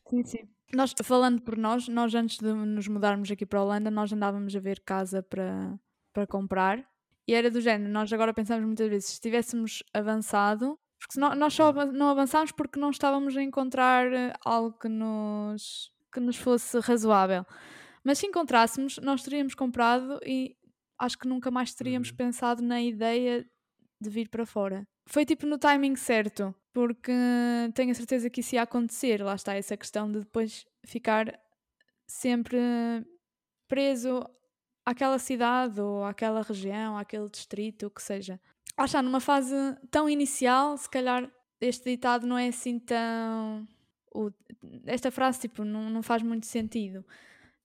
Sim, 0.08 0.24
sim. 0.24 0.48
Nós, 0.74 0.92
falando 1.02 1.42
por 1.42 1.56
nós, 1.56 1.88
nós 1.88 2.14
antes 2.14 2.38
de 2.38 2.52
nos 2.52 2.88
mudarmos 2.88 3.30
aqui 3.30 3.46
para 3.46 3.58
a 3.60 3.62
Holanda, 3.64 3.90
nós 3.90 4.12
andávamos 4.12 4.54
a 4.54 4.60
ver 4.60 4.80
casa 4.80 5.22
para, 5.22 5.78
para 6.12 6.26
comprar 6.26 6.86
e 7.26 7.34
era 7.34 7.50
do 7.50 7.60
género. 7.60 7.90
Nós 7.92 8.12
agora 8.12 8.34
pensamos 8.34 8.66
muitas 8.66 8.88
vezes, 8.88 9.10
se 9.10 9.20
tivéssemos 9.20 9.82
avançado, 9.92 10.78
porque 11.04 11.14
senão, 11.14 11.34
nós 11.34 11.52
só 11.52 11.64
avan- 11.68 11.92
não 11.92 12.08
avançámos 12.08 12.50
porque 12.50 12.80
não 12.80 12.88
estávamos 12.88 13.36
a 13.36 13.42
encontrar 13.42 14.10
eh, 14.10 14.32
algo 14.42 14.72
que 14.78 14.88
nos, 14.88 15.92
que 16.10 16.18
nos 16.18 16.36
fosse 16.36 16.78
razoável. 16.80 17.44
Mas 18.02 18.18
se 18.18 18.26
encontrássemos, 18.26 18.96
nós 18.98 19.22
teríamos 19.22 19.54
comprado 19.54 20.18
e 20.24 20.56
acho 20.98 21.18
que 21.18 21.28
nunca 21.28 21.50
mais 21.50 21.74
teríamos 21.74 22.08
Uhum. 22.10 22.16
pensado 22.16 22.62
na 22.62 22.80
ideia 22.80 23.46
de 24.00 24.10
vir 24.10 24.30
para 24.30 24.46
fora. 24.46 24.86
Foi 25.06 25.26
tipo 25.26 25.44
no 25.44 25.58
timing 25.58 25.94
certo, 25.96 26.54
porque 26.72 27.12
tenho 27.74 27.90
a 27.90 27.94
certeza 27.94 28.30
que 28.30 28.40
isso 28.40 28.54
ia 28.54 28.62
acontecer. 28.62 29.22
Lá 29.22 29.34
está 29.34 29.54
essa 29.54 29.76
questão 29.76 30.10
de 30.10 30.20
depois 30.20 30.64
ficar 30.86 31.38
sempre 32.08 32.56
preso 33.68 34.24
àquela 34.86 35.18
cidade 35.18 35.80
ou 35.80 36.02
àquela 36.04 36.40
região, 36.42 36.96
àquele 36.96 37.28
distrito, 37.28 37.86
o 37.86 37.90
que 37.90 38.02
seja. 38.02 38.40
Lá 38.78 38.84
está, 38.86 39.02
numa 39.02 39.20
fase 39.20 39.54
tão 39.90 40.08
inicial, 40.08 40.76
se 40.76 40.88
calhar 40.88 41.30
este 41.60 41.90
ditado 41.90 42.26
não 42.26 42.36
é 42.38 42.48
assim 42.48 42.78
tão. 42.78 43.66
o- 44.14 44.30
esta 44.86 45.10
frase 45.10 45.40
tipo, 45.40 45.64
não, 45.64 45.90
não 45.90 46.02
faz 46.02 46.22
muito 46.22 46.46
sentido. 46.46 47.04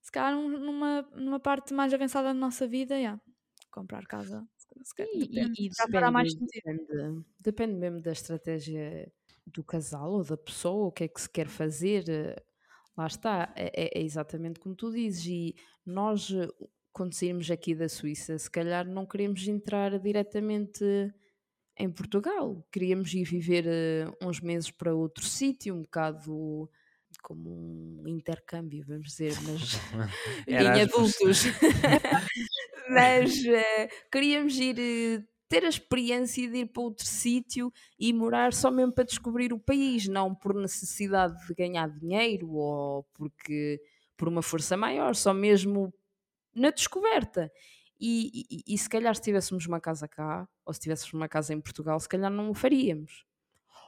Se 0.00 0.10
calhar 0.12 0.34
num- 0.34 0.48
numa, 0.58 1.02
numa 1.14 1.40
parte 1.40 1.74
mais 1.74 1.92
avançada 1.94 2.28
da 2.28 2.34
nossa 2.34 2.66
vida, 2.66 2.96
yeah, 2.96 3.20
comprar 3.70 4.06
casa. 4.06 4.48
calhar 4.96 5.12
E, 5.14 5.18
depende, 5.20 5.62
e- 5.62 5.68
e 5.68 5.70
fará 5.92 6.10
mais 6.10 6.34
depende, 6.34 6.86
depende, 6.86 7.24
depende 7.40 7.74
mesmo 7.74 8.00
da 8.00 8.12
estratégia 8.12 9.12
do 9.46 9.62
casal 9.64 10.12
ou 10.12 10.24
da 10.24 10.36
pessoa, 10.36 10.86
o 10.88 10.92
que 10.92 11.04
é 11.04 11.08
que 11.08 11.20
se 11.20 11.28
quer 11.30 11.48
fazer. 11.48 12.08
eh, 12.08 12.42
Lá 12.96 13.06
está, 13.06 13.52
é, 13.56 13.70
é- 13.98 14.00
é 14.00 14.02
exatamente 14.02 14.60
como 14.60 14.74
tu 14.74 14.90
dizes. 14.92 15.24
E 15.26 15.54
nós, 15.86 16.28
quando 16.92 17.14
saímos 17.14 17.50
aqui 17.50 17.74
da 17.74 17.88
Suíça, 17.88 18.38
se 18.38 18.50
calhar 18.50 18.86
não 18.86 19.06
queremos 19.06 19.46
entrar 19.46 19.98
diretamente 19.98 20.84
em 21.78 21.90
Portugal. 21.90 22.66
Queríamos 22.70 23.12
ir 23.14 23.24
viver 23.24 23.64
eh, 23.66 24.06
uns 24.22 24.40
meses 24.40 24.70
para 24.70 24.94
outro 24.94 25.24
sítio, 25.24 25.74
um 25.74 25.82
bocado 25.82 26.68
como 27.22 28.02
um 28.02 28.08
intercâmbio, 28.08 28.84
vamos 28.86 29.08
dizer, 29.08 29.34
mas 29.42 29.78
em 30.46 30.82
adultos. 30.82 31.44
mas 32.90 33.44
eh, 33.44 33.88
queríamos 34.10 34.56
ir 34.58 34.78
eh, 34.78 35.24
ter 35.48 35.64
a 35.64 35.68
experiência 35.68 36.48
de 36.48 36.58
ir 36.58 36.66
para 36.66 36.82
outro 36.82 37.06
sítio 37.06 37.72
e 37.98 38.12
morar 38.12 38.52
só 38.52 38.70
mesmo 38.70 38.92
para 38.92 39.04
descobrir 39.04 39.52
o 39.52 39.58
país, 39.58 40.06
não 40.06 40.34
por 40.34 40.54
necessidade 40.54 41.34
de 41.46 41.54
ganhar 41.54 41.88
dinheiro 41.88 42.52
ou 42.52 43.04
porque 43.14 43.80
por 44.16 44.28
uma 44.28 44.42
força 44.42 44.76
maior, 44.76 45.14
só 45.14 45.32
mesmo 45.32 45.92
na 46.54 46.70
descoberta. 46.70 47.50
E, 48.00 48.46
e- 48.50 48.74
e 48.74 48.78
se 48.78 48.88
calhar 48.88 49.14
se 49.14 49.22
tivéssemos 49.22 49.66
uma 49.66 49.80
casa 49.80 50.08
cá, 50.08 50.48
ou 50.64 50.72
se 50.72 50.80
tivéssemos 50.80 51.12
uma 51.14 51.28
casa 51.28 51.52
em 51.54 51.60
Portugal, 51.60 52.00
se 52.00 52.08
calhar 52.08 52.30
não 52.30 52.50
o 52.50 52.54
faríamos. 52.54 53.24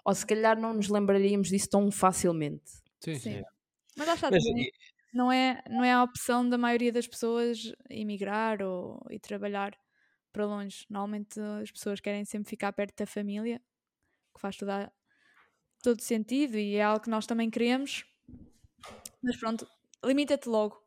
Ou 0.04 0.14
se 0.14 0.26
calhar 0.26 0.58
não 0.60 0.74
nos 0.74 0.88
lembraríamos 0.88 1.48
disso 1.48 1.70
tão 1.70 1.90
facilmente. 1.90 2.72
Sim, 3.00 3.18
Sim. 3.18 3.42
sim. 3.42 3.44
Mas 3.96 4.08
lá 4.08 4.14
está, 4.14 4.30
Mas, 4.30 4.44
também 4.44 4.66
não, 5.12 5.32
é, 5.32 5.62
não 5.70 5.84
é 5.84 5.92
a 5.92 6.02
opção 6.02 6.48
da 6.48 6.58
maioria 6.58 6.92
das 6.92 7.06
pessoas 7.06 7.72
emigrar 7.90 8.62
ou 8.62 9.00
ir 9.10 9.20
trabalhar 9.20 9.78
para 10.32 10.46
longe. 10.46 10.86
Normalmente 10.90 11.40
as 11.62 11.70
pessoas 11.72 12.00
querem 12.00 12.24
sempre 12.24 12.50
ficar 12.50 12.72
perto 12.72 12.96
da 12.98 13.06
família, 13.06 13.60
que 14.34 14.40
faz 14.40 14.56
toda, 14.56 14.92
todo 15.82 16.00
sentido 16.02 16.58
e 16.58 16.76
é 16.76 16.82
algo 16.82 17.04
que 17.04 17.10
nós 17.10 17.26
também 17.26 17.50
queremos. 17.50 18.04
Mas 19.22 19.36
pronto, 19.36 19.66
limita-te 20.04 20.48
logo. 20.48 20.81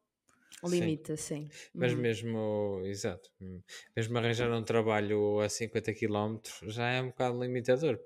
Sim. 0.66 0.96
Limita, 0.96 1.16
sim. 1.18 1.54
Mas 1.80 1.94
Uhum. 1.94 1.96
mesmo, 1.96 2.82
exato, 2.86 3.32
hum, 3.42 3.62
mesmo 3.96 4.18
arranjar 4.18 4.52
um 4.52 4.64
trabalho 4.64 5.40
a 5.42 5.50
50 5.50 5.94
km 5.94 6.60
já 6.64 6.90
é 6.90 7.02
um 7.02 7.10
bocado 7.10 7.40
limitador. 7.42 8.00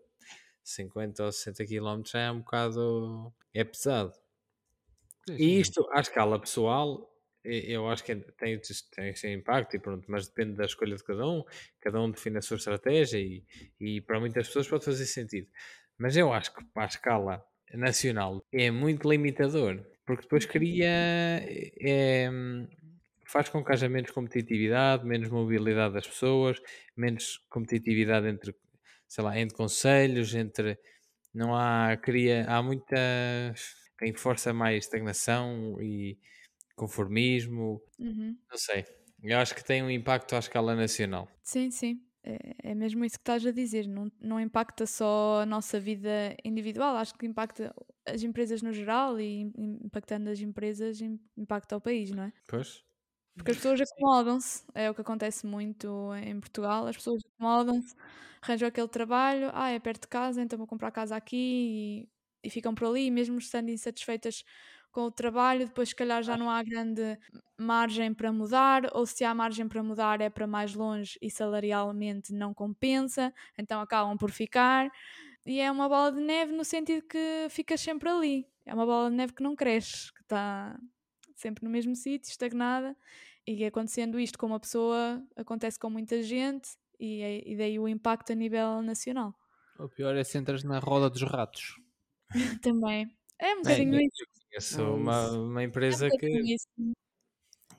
50 0.63 1.25
ou 1.25 1.31
60 1.31 1.65
km 1.65 2.11
já 2.11 2.19
é 2.21 2.31
um 2.31 2.39
bocado. 2.41 3.33
é 3.53 3.63
pesado. 3.63 4.13
Sim, 5.25 5.39
sim. 5.39 5.55
E 5.55 5.59
isto, 5.59 5.87
à 5.91 5.99
escala 6.01 6.39
pessoal, 6.39 7.09
e- 7.45 7.71
eu 7.73 7.87
acho 7.89 8.03
que 8.03 8.15
tem, 8.15 8.59
tem 8.59 9.09
esse 9.09 9.27
impacto, 9.31 9.75
e 9.75 9.79
pronto, 9.79 10.05
mas 10.11 10.27
depende 10.27 10.55
da 10.55 10.65
escolha 10.65 10.95
de 10.95 11.03
cada 11.03 11.25
um, 11.27 11.43
cada 11.79 12.01
um 12.01 12.11
define 12.11 12.37
a 12.37 12.41
sua 12.41 12.57
estratégia 12.57 13.19
e, 13.19 13.45
e 13.79 14.01
para 14.01 14.19
muitas 14.19 14.47
pessoas 14.47 14.67
pode 14.67 14.85
fazer 14.85 15.05
sentido. 15.05 15.47
Mas 15.97 16.15
eu 16.17 16.31
acho 16.33 16.53
que 16.53 16.63
para 16.65 16.83
a 16.83 16.87
escala 16.87 17.45
nacional 17.73 18.45
é 18.51 18.71
muito 18.71 19.09
limitador, 19.09 19.85
porque 20.09 20.23
depois 20.23 20.45
cria. 20.47 20.87
É, 21.79 22.29
faz 23.27 23.47
com 23.49 23.63
que 23.63 23.71
haja 23.71 23.87
menos 23.87 24.09
competitividade, 24.11 25.05
menos 25.05 25.29
mobilidade 25.29 25.93
das 25.93 26.07
pessoas, 26.07 26.59
menos 26.97 27.37
competitividade 27.49 28.27
entre, 28.27 28.55
sei 29.07 29.23
lá, 29.23 29.39
entre 29.39 29.55
conselhos, 29.55 30.33
entre 30.33 30.79
não 31.33 31.55
há 31.55 31.95
cria, 31.97 32.45
há 32.49 32.63
muita 32.63 32.95
quem 33.99 34.13
força 34.15 34.53
mais 34.53 34.85
estagnação 34.85 35.79
e 35.81 36.17
conformismo, 36.75 37.81
Uhum. 37.99 38.39
não 38.51 38.57
sei. 38.57 38.85
Eu 39.23 39.39
acho 39.39 39.55
que 39.55 39.63
tem 39.65 39.83
um 39.83 39.91
impacto 39.91 40.35
à 40.35 40.39
escala 40.39 40.75
nacional. 40.75 41.29
Sim, 41.43 41.71
sim. 41.71 42.08
É, 42.63 42.71
é 42.71 42.75
mesmo 42.75 43.03
isso 43.05 43.15
que 43.17 43.21
estás 43.21 43.45
a 43.45 43.51
dizer. 43.51 43.87
Não, 43.87 44.11
não 44.21 44.39
impacta 44.39 44.85
só 44.85 45.41
a 45.41 45.45
nossa 45.45 45.79
vida 45.79 46.35
individual, 46.43 46.95
acho 46.97 47.13
que 47.15 47.25
impacta 47.25 47.73
as 48.05 48.23
empresas 48.23 48.61
no 48.61 48.71
geral 48.73 49.19
e 49.19 49.41
im- 49.41 49.79
impactando 49.85 50.29
as 50.29 50.39
empresas 50.39 51.01
im- 51.01 51.19
impacta 51.37 51.75
o 51.77 51.81
país, 51.81 52.11
não 52.11 52.23
é? 52.23 52.33
Pois? 52.47 52.83
Porque 53.35 53.51
as 53.51 53.57
pessoas 53.57 53.79
acomodam-se, 53.81 54.63
é 54.75 54.89
o 54.89 54.95
que 54.95 55.01
acontece 55.01 55.45
muito 55.47 56.13
em 56.15 56.39
Portugal. 56.39 56.87
As 56.87 56.97
pessoas 56.97 57.21
acomodam-se, 57.35 57.95
arranjam 58.41 58.67
aquele 58.67 58.87
trabalho, 58.89 59.49
ah, 59.53 59.69
é 59.69 59.79
perto 59.79 60.01
de 60.01 60.07
casa, 60.09 60.41
então 60.41 60.57
vou 60.57 60.67
comprar 60.67 60.91
casa 60.91 61.15
aqui 61.15 62.07
e, 62.43 62.47
e 62.47 62.49
ficam 62.49 62.75
por 62.75 62.87
ali, 62.87 63.09
mesmo 63.09 63.37
estando 63.37 63.69
insatisfeitas 63.69 64.43
com 64.91 65.01
o 65.03 65.11
trabalho, 65.11 65.65
depois 65.67 65.89
se 65.89 65.95
calhar 65.95 66.21
já 66.23 66.37
não 66.37 66.49
há 66.49 66.61
grande 66.63 67.17
margem 67.59 68.13
para 68.13 68.31
mudar, 68.31 68.83
ou 68.93 69.05
se 69.05 69.23
há 69.23 69.33
margem 69.35 69.67
para 69.67 69.83
mudar 69.83 70.21
é 70.21 70.29
para 70.29 70.47
mais 70.47 70.73
longe 70.73 71.17
e 71.21 71.29
salarialmente 71.29 72.33
não 72.33 72.53
compensa, 72.53 73.33
então 73.57 73.81
acabam 73.81 74.17
por 74.17 74.31
ficar. 74.31 74.89
E 75.45 75.59
é 75.59 75.71
uma 75.71 75.87
bola 75.89 76.11
de 76.11 76.19
neve 76.21 76.51
no 76.53 76.63
sentido 76.65 77.05
que 77.07 77.47
ficas 77.49 77.81
sempre 77.81 78.09
ali. 78.09 78.45
É 78.65 78.73
uma 78.73 78.85
bola 78.85 79.09
de 79.09 79.15
neve 79.15 79.33
que 79.33 79.43
não 79.43 79.55
cresce, 79.55 80.13
que 80.13 80.21
está 80.21 80.77
sempre 81.35 81.63
no 81.63 81.69
mesmo 81.69 81.95
sítio, 81.95 82.29
estagnada. 82.29 82.95
E 83.47 83.65
acontecendo 83.65 84.19
isto 84.19 84.37
com 84.37 84.47
uma 84.47 84.59
pessoa, 84.59 85.23
acontece 85.35 85.79
com 85.79 85.89
muita 85.89 86.21
gente 86.21 86.69
e, 86.99 87.21
é- 87.21 87.49
e 87.51 87.57
daí 87.57 87.79
o 87.79 87.87
impacto 87.87 88.31
a 88.31 88.35
nível 88.35 88.81
nacional. 88.81 89.33
O 89.83 89.87
pior 89.93 90.15
é 90.15 90.23
se 90.23 90.37
entras 90.37 90.63
na 90.63 90.77
roda 90.77 91.09
dos 91.09 91.23
ratos. 91.23 91.65
Também. 92.61 93.07
É 93.39 93.53
um 93.55 93.61
É, 93.65 93.83
bocadinho 93.85 93.97
eu 94.51 94.61
isso. 94.61 94.81
conheço 94.81 94.81
É 94.81 94.83
uma, 94.83 95.31
uma 95.31 95.63
É 95.89 95.95
um 95.95 95.99
empresa 95.99 96.11
que, 96.11 96.55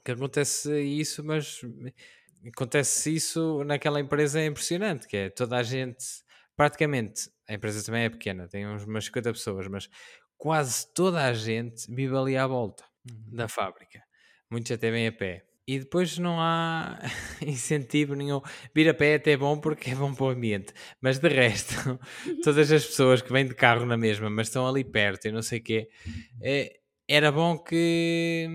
que 0.05 0.13
acontece 0.13 0.81
isso, 0.81 1.23
mas 1.25 1.61
acontece 2.55 3.15
isso 3.15 3.65
naquela 3.65 4.01
empresa 4.01 4.41
é 4.41 4.47
impressionante, 4.47 5.07
que 5.07 5.17
é 5.17 5.31
toda 5.31 5.57
a 5.59 5.63
gente, 5.63 6.05
praticamente, 6.57 7.31
a 7.49 7.55
empresa 7.55 7.85
também 7.85 8.05
é 8.05 8.11
pequena, 8.11 8.49
tem 8.49 8.67
uns, 8.67 8.85
umas 8.85 9.05
50 9.05 9.33
pessoas, 9.33 9.67
mas 9.69 9.89
quase 10.37 10.87
toda 10.95 11.25
a 11.25 11.35
gente 11.35 11.93
vive 11.95 12.17
ali 12.17 12.37
à 12.37 12.47
volta 12.47 12.85
da 13.05 13.49
fábrica. 13.49 14.03
Muitos 14.51 14.73
até 14.73 14.91
vêm 14.91 15.07
a 15.09 15.13
pé. 15.13 15.47
E 15.71 15.79
depois 15.79 16.19
não 16.19 16.41
há 16.41 16.99
incentivo 17.47 18.17
nenhum. 18.17 18.41
Vir 18.75 18.89
a 18.89 18.95
pé 18.95 19.13
é 19.13 19.15
até 19.15 19.37
bom 19.37 19.57
porque 19.57 19.91
é 19.91 19.95
bom 19.95 20.13
para 20.13 20.25
o 20.25 20.29
ambiente. 20.31 20.75
Mas 21.01 21.21
de 21.21 21.29
resto, 21.29 21.75
todas 22.43 22.73
as 22.73 22.85
pessoas 22.85 23.23
que 23.23 23.33
vêm 23.33 23.47
de 23.47 23.55
carro 23.55 23.87
na 23.87 23.97
mesma, 23.97 24.29
mas 24.29 24.49
estão 24.49 24.67
ali 24.67 24.83
perto 24.83 25.29
e 25.29 25.31
não 25.31 25.43
sei 25.43 25.61
o 25.61 25.63
quê, 25.63 25.89
é, 26.43 26.73
era 27.07 27.31
bom 27.31 27.57
que, 27.57 28.49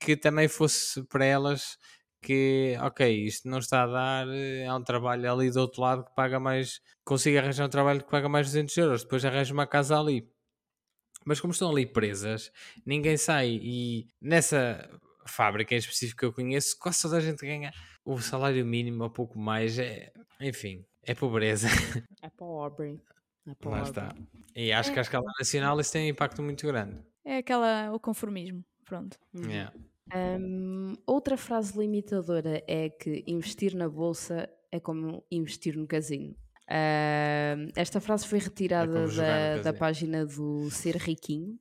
que 0.00 0.16
também 0.16 0.48
fosse 0.48 1.04
para 1.04 1.24
elas 1.24 1.78
que, 2.20 2.76
ok, 2.80 3.26
isto 3.26 3.48
não 3.48 3.58
está 3.58 3.84
a 3.84 3.86
dar, 3.86 4.26
há 4.68 4.76
um 4.76 4.82
trabalho 4.82 5.32
ali 5.32 5.52
do 5.52 5.60
outro 5.60 5.82
lado 5.82 6.04
que 6.04 6.16
paga 6.16 6.40
mais, 6.40 6.80
consigo 7.04 7.38
arranjar 7.38 7.66
um 7.66 7.70
trabalho 7.70 8.02
que 8.02 8.10
paga 8.10 8.28
mais 8.28 8.48
200 8.48 8.76
euros, 8.76 9.02
depois 9.04 9.24
arranjo 9.24 9.54
uma 9.54 9.68
casa 9.68 9.96
ali. 10.00 10.28
Mas 11.24 11.40
como 11.40 11.52
estão 11.52 11.70
ali 11.70 11.86
presas, 11.86 12.50
ninguém 12.84 13.16
sai. 13.16 13.60
E 13.62 14.08
nessa 14.20 14.90
fábrica 15.26 15.74
em 15.74 15.78
específico 15.78 16.20
que 16.20 16.26
eu 16.26 16.32
conheço, 16.32 16.78
quase 16.78 17.02
toda 17.02 17.16
a 17.16 17.20
gente 17.20 17.44
ganha 17.44 17.72
o 18.04 18.20
salário 18.20 18.64
mínimo, 18.64 19.04
ou 19.04 19.10
pouco 19.10 19.38
mais. 19.38 19.78
É, 19.78 20.12
enfim, 20.40 20.84
é 21.02 21.14
pobreza. 21.14 21.68
É 22.22 22.30
pobre. 22.30 23.00
É 23.46 23.54
pobre. 23.54 23.80
Lá 23.80 23.82
está. 23.82 24.14
E 24.56 24.72
acho 24.72 24.90
que 24.92 24.98
à 24.98 25.02
escala 25.02 25.26
nacional 25.38 25.78
isso 25.78 25.92
tem 25.92 26.06
um 26.06 26.10
impacto 26.10 26.42
muito 26.42 26.66
grande. 26.66 26.98
É 27.22 27.38
aquela, 27.38 27.92
o 27.92 28.00
conformismo. 28.00 28.64
Pronto. 28.84 29.18
Uhum. 29.34 29.50
Yeah. 29.50 29.72
Hum, 30.14 30.94
outra 31.06 31.36
frase 31.36 31.78
limitadora 31.78 32.62
é 32.66 32.88
que 32.88 33.22
investir 33.26 33.74
na 33.74 33.88
bolsa 33.88 34.48
é 34.72 34.80
como 34.80 35.22
investir 35.30 35.76
no 35.76 35.86
casino. 35.86 36.34
Hum, 36.70 37.68
esta 37.76 38.00
frase 38.00 38.26
foi 38.26 38.38
retirada 38.38 38.92
como 38.92 39.06
jogar 39.08 39.56
no 39.58 39.62
da, 39.64 39.72
da 39.72 39.78
página 39.78 40.24
do 40.24 40.70
Ser 40.70 40.96
Riquinho 40.96 41.58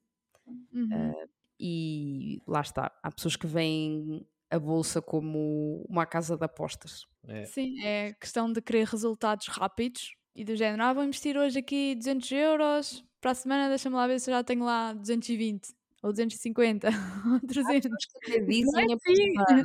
Uhum. 0.73 1.13
E 1.59 2.41
lá 2.47 2.61
está. 2.61 2.91
Há 3.03 3.11
pessoas 3.11 3.35
que 3.35 3.47
veem 3.47 4.25
a 4.49 4.59
bolsa 4.59 5.01
como 5.01 5.85
uma 5.89 6.05
casa 6.05 6.37
de 6.37 6.45
apostas. 6.45 7.05
É. 7.27 7.45
Sim, 7.45 7.81
é 7.83 8.13
questão 8.13 8.51
de 8.51 8.61
querer 8.61 8.85
resultados 8.87 9.47
rápidos 9.47 10.15
e 10.35 10.43
do 10.43 10.55
género, 10.55 10.83
ah, 10.83 10.93
vou 10.93 11.03
investir 11.03 11.37
hoje 11.37 11.59
aqui 11.59 11.95
200 11.95 12.31
euros, 12.31 13.03
para 13.21 13.31
a 13.31 13.35
semana 13.35 13.69
deixa-me 13.69 13.95
lá 13.95 14.07
ver 14.07 14.19
se 14.19 14.31
já 14.31 14.43
tenho 14.43 14.63
lá 14.65 14.93
220 14.93 15.69
ou 16.01 16.11
250 16.11 16.87
ou 17.33 17.39
300. 17.47 18.05
que 18.05 18.17
até 18.31 18.39
dizem 18.45 18.91
é 18.91 18.93
apostar. 18.93 19.59
assim. 19.59 19.63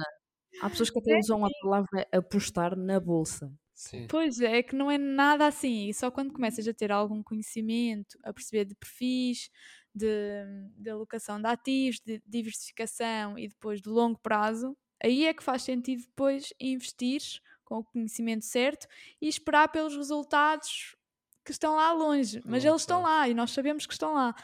Há 0.61 0.71
pessoas 0.71 0.91
que 0.91 0.99
até 0.99 1.19
usam 1.19 1.45
a 1.45 1.51
palavra 1.63 2.07
apostar 2.13 2.77
na 2.77 3.01
bolsa. 3.01 3.53
Sim. 3.75 4.07
Pois 4.09 4.41
é, 4.41 4.63
que 4.63 4.75
não 4.75 4.91
é 4.91 4.99
nada 4.99 5.47
assim. 5.47 5.89
E 5.89 5.95
só 5.95 6.11
quando 6.11 6.33
começas 6.33 6.67
a 6.67 6.75
ter 6.75 6.91
algum 6.91 7.23
conhecimento, 7.23 8.19
a 8.25 8.33
perceber 8.33 8.65
de 8.65 8.75
perfis, 8.75 9.51
de, 9.95 10.45
de 10.77 10.91
alocação 10.91 11.41
de 11.41 11.47
ativos, 11.47 12.01
de 12.01 12.23
diversificação 12.27 13.39
e 13.39 13.49
depois 13.49 13.81
de 13.81 13.89
longo 13.89 14.19
prazo, 14.19 14.77
aí 15.03 15.27
é 15.27 15.35
que 15.35 15.43
faz 15.43 15.63
sentido 15.63 16.03
depois 16.03 16.53
investir 16.61 17.23
com 17.65 17.79
o 17.79 17.85
conhecimento 17.85 18.45
certo 18.45 18.87
e 19.21 19.29
esperar 19.29 19.69
pelos 19.69 19.95
resultados 19.95 20.97
que 21.45 21.53
estão 21.53 21.77
lá 21.77 21.93
longe. 21.93 22.41
Mas 22.45 22.65
eles 22.65 22.83
estão 22.83 23.03
lá 23.03 23.29
e 23.29 23.35
nós 23.35 23.51
sabemos 23.51 23.87
que 23.87 23.93
estão 23.93 24.15
lá. 24.15 24.35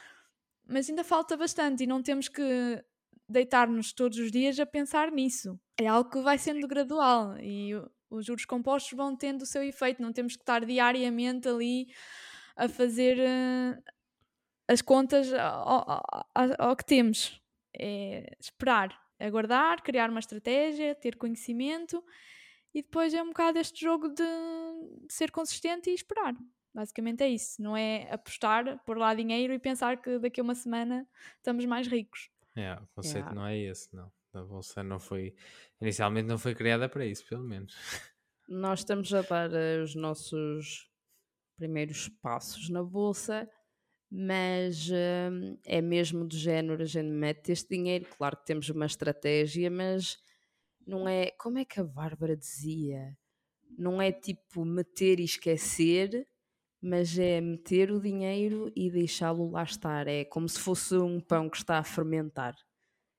Mas 0.66 0.88
ainda 0.88 1.04
falta 1.04 1.36
bastante 1.36 1.84
e 1.84 1.86
não 1.86 2.02
temos 2.02 2.28
que 2.28 2.82
deitar-nos 3.28 3.92
todos 3.92 4.18
os 4.18 4.30
dias 4.30 4.58
a 4.60 4.66
pensar 4.66 5.10
nisso. 5.10 5.58
É 5.78 5.86
algo 5.86 6.10
que 6.10 6.20
vai 6.20 6.38
sendo 6.38 6.66
gradual 6.66 7.36
e 7.38 7.72
os 8.10 8.26
juros 8.26 8.44
compostos 8.44 8.92
vão 8.92 9.16
tendo 9.16 9.42
o 9.42 9.46
seu 9.46 9.62
efeito. 9.62 10.02
Não 10.02 10.12
temos 10.12 10.36
que 10.36 10.42
estar 10.42 10.64
diariamente 10.64 11.48
ali 11.48 11.88
a 12.56 12.68
fazer 12.68 13.18
eh, 13.18 13.78
as 14.68 14.80
contas 14.82 15.32
ao, 15.32 15.90
ao- 16.34 16.54
ao- 16.58 16.76
que 16.76 16.84
temos. 16.84 17.40
É 17.76 18.36
esperar, 18.38 18.96
aguardar, 19.18 19.82
criar 19.82 20.08
uma 20.10 20.20
estratégia, 20.20 20.94
ter 20.94 21.16
conhecimento 21.16 22.04
e 22.72 22.82
depois 22.82 23.12
é 23.12 23.22
um 23.22 23.28
bocado 23.28 23.58
este 23.58 23.80
jogo 23.80 24.08
de 24.08 24.22
ser 25.08 25.30
consistente 25.32 25.90
e 25.90 25.94
esperar. 25.94 26.34
Basicamente 26.72 27.22
é 27.22 27.28
isso. 27.28 27.60
Não 27.62 27.76
é 27.76 28.08
apostar, 28.12 28.80
pôr 28.84 28.96
lá 28.98 29.14
dinheiro 29.14 29.52
e 29.52 29.58
pensar 29.58 30.00
que 30.00 30.18
daqui 30.18 30.40
a 30.40 30.44
uma 30.44 30.54
semana 30.54 31.06
estamos 31.36 31.64
mais 31.64 31.86
ricos. 31.88 32.30
Yeah, 32.56 32.82
o 32.82 32.86
conceito 32.94 33.16
Yeah. 33.26 33.34
não 33.34 33.46
é 33.46 33.58
esse, 33.58 33.94
não. 33.94 34.12
A 34.32 34.42
bolsa 34.42 34.82
não 34.82 34.98
foi. 34.98 35.34
Inicialmente 35.80 36.26
não 36.28 36.38
foi 36.38 36.54
criada 36.54 36.88
para 36.88 37.04
isso, 37.06 37.24
pelo 37.28 37.44
menos. 37.44 37.74
Nós 38.48 38.80
estamos 38.80 39.12
a 39.14 39.22
dar 39.22 39.52
eh, 39.52 39.80
os 39.82 39.94
nossos 39.94 40.88
primeiros 41.56 42.08
passos 42.20 42.68
na 42.68 42.82
bolsa, 42.82 43.48
mas 44.16 44.88
hum, 44.90 45.58
é 45.66 45.82
mesmo 45.82 46.24
do 46.24 46.36
género, 46.36 46.80
a 46.84 46.86
gente 46.86 47.08
mete 47.08 47.50
este 47.50 47.74
dinheiro, 47.74 48.06
claro 48.16 48.36
que 48.36 48.46
temos 48.46 48.68
uma 48.68 48.86
estratégia, 48.86 49.68
mas 49.68 50.16
não 50.86 51.08
é, 51.08 51.32
como 51.32 51.58
é 51.58 51.64
que 51.64 51.80
a 51.80 51.84
Bárbara 51.84 52.36
dizia? 52.36 53.18
Não 53.76 54.00
é 54.00 54.12
tipo 54.12 54.64
meter 54.64 55.18
e 55.18 55.24
esquecer, 55.24 56.28
mas 56.80 57.18
é 57.18 57.40
meter 57.40 57.90
o 57.90 58.00
dinheiro 58.00 58.70
e 58.76 58.88
deixá-lo 58.88 59.50
lá 59.50 59.64
estar. 59.64 60.06
É 60.06 60.24
como 60.24 60.48
se 60.48 60.60
fosse 60.60 60.96
um 60.96 61.18
pão 61.18 61.50
que 61.50 61.56
está 61.56 61.78
a 61.78 61.84
fermentar. 61.84 62.54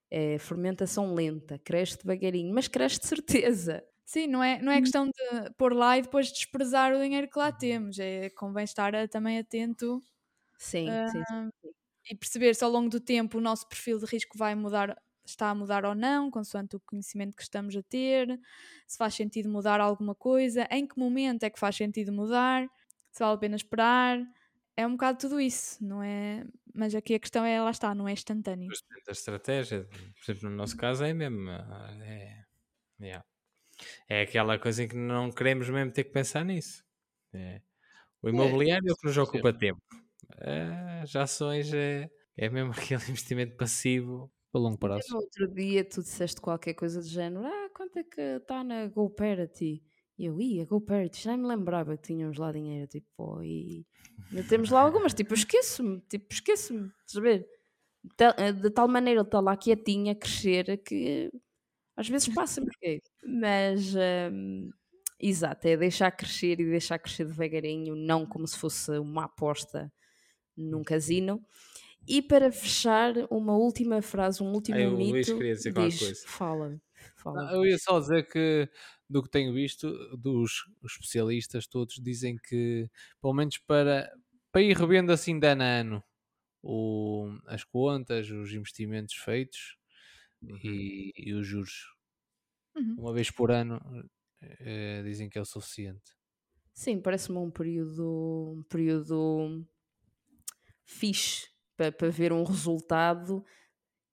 É 0.10 0.39
fermentação 0.39 1.14
lenta, 1.14 1.60
cresce 1.60 1.98
devagarinho, 1.98 2.54
mas 2.54 2.70
cresce 2.70 3.02
de 3.02 3.08
certeza. 3.08 3.84
Sim, 4.06 4.28
não 4.28 4.41
é, 4.41 4.62
não 4.62 4.72
é 4.72 4.80
questão 4.80 5.08
de 5.08 5.52
pôr 5.58 5.74
lá 5.74 5.98
e 5.98 6.04
depois 6.04 6.32
desprezar 6.32 6.93
o 6.93 7.02
dinheiro 7.02 7.30
que 7.30 7.38
lá 7.38 7.52
temos. 7.52 8.00
É, 8.00 8.30
convém 8.30 8.64
estar 8.64 8.93
também 9.10 9.39
atento 9.39 10.02
Sim, 10.58 10.88
sim, 11.12 11.24
sim. 11.28 11.49
e 12.10 12.16
perceber 12.16 12.56
se 12.56 12.64
ao 12.64 12.72
longo 12.72 12.89
do 12.89 12.99
tempo 12.99 13.38
o 13.38 13.41
nosso 13.41 13.68
perfil 13.68 13.99
de 13.99 14.06
risco 14.06 14.38
vai 14.38 14.56
mudar, 14.56 14.95
está 15.26 15.49
a 15.49 15.56
mudar 15.56 15.86
ou 15.86 15.95
não, 15.95 16.32
consoante 16.32 16.76
o 16.76 16.80
conhecimento 16.80 17.36
que 17.36 17.43
estamos 17.43 17.76
a 17.76 17.84
ter, 17.84 18.39
se 18.88 18.97
faz 18.97 19.14
sentido 19.14 19.49
mudar 19.49 19.80
alguma 19.80 20.16
coisa, 20.16 20.68
em 20.72 20.88
que 20.88 20.97
momento 20.97 21.43
é 21.43 21.49
que 21.49 21.60
faz 21.60 21.76
sentido 21.76 22.12
mudar, 22.12 22.68
se 23.12 23.20
vale 23.20 23.36
a 23.36 23.38
pena 23.38 23.56
esperar. 23.56 24.20
É 24.78 24.86
um 24.86 24.91
bocado 24.91 25.18
tudo 25.20 25.39
isso, 25.39 25.82
não 25.84 26.03
é? 26.03 26.45
Mas 26.74 26.93
aqui 26.93 27.16
a 27.16 27.20
questão 27.20 27.45
é, 27.45 27.62
lá 27.62 27.72
está, 27.72 27.95
não 27.95 28.08
é 28.08 28.12
instantâneo. 28.12 28.70
Da 29.06 29.14
estratégia, 29.14 29.86
por 29.86 30.32
exemplo, 30.32 30.49
no 30.49 30.56
nosso 30.58 30.76
caso 30.76 31.03
é 31.03 31.14
mesmo. 31.14 31.49
É, 31.49 32.43
yeah. 32.99 33.26
é 34.10 34.22
aquela 34.24 34.60
coisa 34.60 34.84
em 34.84 34.88
que 34.89 34.97
não 34.97 35.32
queremos 35.32 35.70
mesmo 35.70 35.93
ter 35.93 36.03
que 36.03 36.12
pensar 36.12 36.43
nisso. 36.43 36.84
É. 37.34 37.62
O 38.22 38.28
imobiliário 38.28 38.89
é 38.89 38.91
o 38.91 38.95
que 38.97 39.08
nos 39.08 39.18
ocupa 39.18 39.53
tempo. 39.53 39.82
Ah, 40.40 41.02
As 41.04 41.16
ações 41.16 41.74
é, 41.74 42.10
é 42.38 42.50
mesmo 42.50 42.72
aquele 42.94 43.04
investimento 43.10 43.56
passivo. 43.58 44.32
para 44.52 44.62
longo 44.62 44.78
prazo. 44.78 45.08
no 45.10 45.18
outro 45.18 45.48
dia 45.54 45.84
tu 45.84 46.02
disseste 46.02 46.42
qualquer 46.42 46.74
coisa 46.74 47.00
do 47.02 47.08
género, 47.08 47.46
ah, 47.46 47.70
quanto 47.76 47.98
é 48.00 48.04
que 48.04 48.22
está 48.22 48.64
na 48.64 48.88
GoParity? 48.88 49.84
E 50.18 50.26
eu, 50.26 50.40
ia, 50.40 50.66
GoParity, 50.66 51.22
já 51.24 51.36
me 51.36 51.46
lembrava 51.46 51.98
que 51.98 52.04
tínhamos 52.04 52.38
lá 52.38 52.52
dinheiro, 52.52 52.88
tipo, 52.88 53.44
e 53.44 53.86
ainda 54.32 54.48
temos 54.48 54.70
lá 54.70 54.82
algumas, 54.82 55.14
tipo, 55.14 55.34
eu 55.34 55.36
esqueço-me, 55.38 56.00
tipo, 56.10 56.34
esqueço-me, 56.34 56.90
estás 57.06 57.18
a 57.18 57.22
ver? 57.22 57.48
Eh, 58.38 58.52
De 58.54 58.70
tal 58.72 58.88
maneira 58.88 59.20
ele 59.22 59.28
está 59.28 59.40
lá 59.42 59.58
quietinho 59.58 60.12
a 60.12 60.16
crescer 60.16 60.78
que 60.84 61.32
às 61.98 62.10
vezes 62.10 62.30
passa-me. 62.30 62.68
Mas, 63.26 63.96
hum, 64.32 64.70
exato, 65.20 65.68
é 65.68 65.78
deixar 65.78 66.12
crescer 66.12 66.60
e 66.60 66.66
deixar 66.70 67.00
crescer 67.00 67.26
devagarinho, 67.26 67.96
não 67.96 68.26
como 68.26 68.48
se 68.48 68.58
fosse 68.58 68.92
uma 69.00 69.26
aposta 69.26 69.92
num 70.58 70.84
casino. 70.84 71.43
E 72.08 72.22
para 72.22 72.51
fechar, 72.51 73.14
uma 73.32 73.58
última 73.58 74.01
frase, 74.01 74.43
um 74.43 74.51
último 74.53 74.89
o 74.91 75.06
Luís 75.08 75.32
mito. 75.32 75.34
queria 75.34 75.56
dizer 75.56 75.74
diz, 75.74 75.97
coisa. 75.97 76.26
Fala, 76.26 76.82
fala. 77.16 77.49
Não, 77.49 77.51
eu 77.51 77.66
ia 77.66 77.78
só 77.78 77.99
dizer 77.99 78.28
que 78.30 78.70
do 79.10 79.22
que 79.24 79.30
tenho 79.30 79.53
visto, 79.53 79.89
dos 80.18 80.51
os 80.82 80.93
especialistas 80.93 81.68
todos 81.68 81.95
dizem 81.95 82.38
que, 82.38 82.89
pelo 83.22 83.34
menos 83.34 83.58
para, 83.60 84.12
para 84.51 84.62
ir 84.62 84.76
revendo 84.78 85.12
assim 85.12 85.39
de 85.39 85.47
ano 85.47 85.64
a 85.64 85.66
ano 85.66 86.03
o, 86.64 87.30
as 87.47 87.64
contas, 87.64 88.30
os 88.32 88.53
investimentos 88.53 89.16
feitos 89.16 89.78
Uhum. 90.49 90.60
e, 90.64 91.14
e 91.18 91.34
os 91.34 91.47
juros, 91.47 91.95
Uhum. 92.76 93.01
uma 93.01 93.14
vez 93.14 93.30
por 93.32 93.51
ano, 93.51 93.80
eh, 94.41 95.01
dizem 95.03 95.30
que 95.30 95.38
é 95.38 95.41
o 95.41 95.45
suficiente. 95.45 96.12
Sim, 96.74 96.99
parece-me 97.01 97.38
um 97.38 97.49
período, 97.49 98.53
um 98.58 98.64
período 98.64 99.66
fixe 100.86 101.50
para, 101.78 101.92
para 101.92 102.10
ver 102.10 102.32
um 102.34 102.44
resultado 102.44 103.44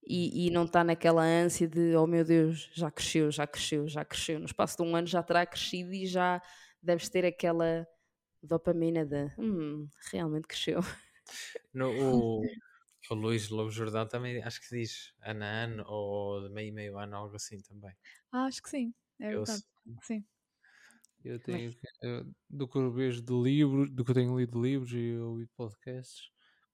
e, 0.06 0.48
e 0.48 0.50
não 0.50 0.64
está 0.64 0.84
naquela 0.84 1.22
ânsia 1.24 1.68
de 1.68 1.96
oh 1.96 2.06
meu 2.06 2.24
Deus, 2.24 2.70
já 2.74 2.90
cresceu, 2.90 3.30
já 3.30 3.46
cresceu, 3.46 3.88
já 3.88 4.04
cresceu. 4.04 4.38
No 4.40 4.46
espaço 4.46 4.76
de 4.76 4.82
um 4.82 4.96
ano 4.96 5.06
já 5.06 5.22
terá 5.22 5.46
crescido 5.46 5.92
e 5.92 6.06
já 6.06 6.42
deves 6.82 7.08
ter 7.08 7.24
aquela 7.24 7.86
dopamina 8.42 9.06
de 9.06 9.32
hum, 9.38 9.88
realmente 10.12 10.48
cresceu. 10.48 10.80
No, 11.72 11.86
o, 11.90 12.52
o 13.10 13.14
Luís 13.14 13.48
Lobo 13.50 13.70
Jordão 13.70 14.06
também 14.08 14.42
acho 14.42 14.60
que 14.60 14.76
diz 14.76 15.14
ano 15.22 15.44
a 15.44 15.48
ano 15.64 15.84
ou 15.86 16.42
de 16.42 16.48
meio 16.54 16.68
e 16.68 16.72
meio 16.72 16.98
ano, 16.98 17.16
algo 17.16 17.36
assim 17.36 17.60
também. 17.62 17.94
Ah, 18.32 18.44
acho 18.46 18.62
que 18.62 18.68
sim, 18.70 18.94
é 19.20 19.30
Eu 19.30 19.44
verdade. 19.44 19.62
Sim. 20.02 20.26
Eu 21.24 21.38
tenho, 21.40 21.72
eu- 22.02 22.32
do 22.50 22.68
que 22.68 22.76
eu 22.78 22.90
vejo 22.92 23.22
de 23.22 23.32
livros, 23.32 23.88
do 23.90 24.04
que 24.04 24.10
eu 24.10 24.14
tenho 24.14 24.36
lido 24.38 24.52
de 24.60 24.68
livros 24.68 24.92
e 24.92 25.14
ouvido 25.16 25.50
podcasts, 25.56 26.31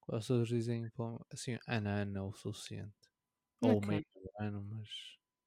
quase 0.08 0.28
todos 0.28 0.48
dizem 0.48 0.90
assim, 1.32 1.58
ano 1.68 1.88
a 1.90 1.92
ano 2.02 2.18
é 2.18 2.22
o 2.22 2.32
suficiente. 2.32 2.94
Ou 3.62 3.80
Ok. 3.80 3.86
meio 3.86 4.02
ano, 4.40 4.62
mas. 4.64 4.88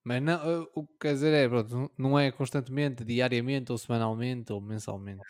Mas 0.06 0.22
não, 0.24 0.64
o 0.76 0.88
que 0.88 0.96
quer 1.02 1.14
dizer 1.16 1.34
é, 1.34 1.50
pronto, 1.50 1.92
não- 1.98 2.20
é 2.20 2.32
constantemente, 2.32 3.06
diariamente, 3.06 3.72
ou 3.72 3.78
semanalmente, 3.78 4.54
ou 4.54 4.62
mensalmente. 4.62 5.24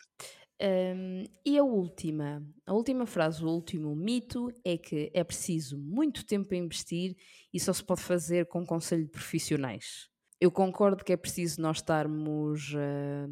Hum, 0.63 1.23
e 1.43 1.57
a 1.57 1.63
última, 1.63 2.45
a 2.67 2.73
última 2.73 3.07
frase, 3.07 3.43
o 3.43 3.49
último 3.49 3.95
mito 3.95 4.49
é 4.63 4.77
que 4.77 5.09
é 5.13 5.23
preciso 5.23 5.75
muito 5.77 6.23
tempo 6.25 6.53
a 6.53 6.57
investir 6.57 7.15
e 7.51 7.59
só 7.59 7.73
se 7.73 7.84
pode 7.84 8.01
fazer 8.01 8.45
com 8.47 8.63
conselho 8.65 9.03
de 9.05 9.09
profissionais. 9.09 10.07
Eu 10.39 10.51
concordo 10.51 11.03
que 11.03 11.13
é 11.13 11.17
preciso 11.17 11.59
nós 11.61 11.77
estarmos 11.77 12.73
ah, 12.75 13.27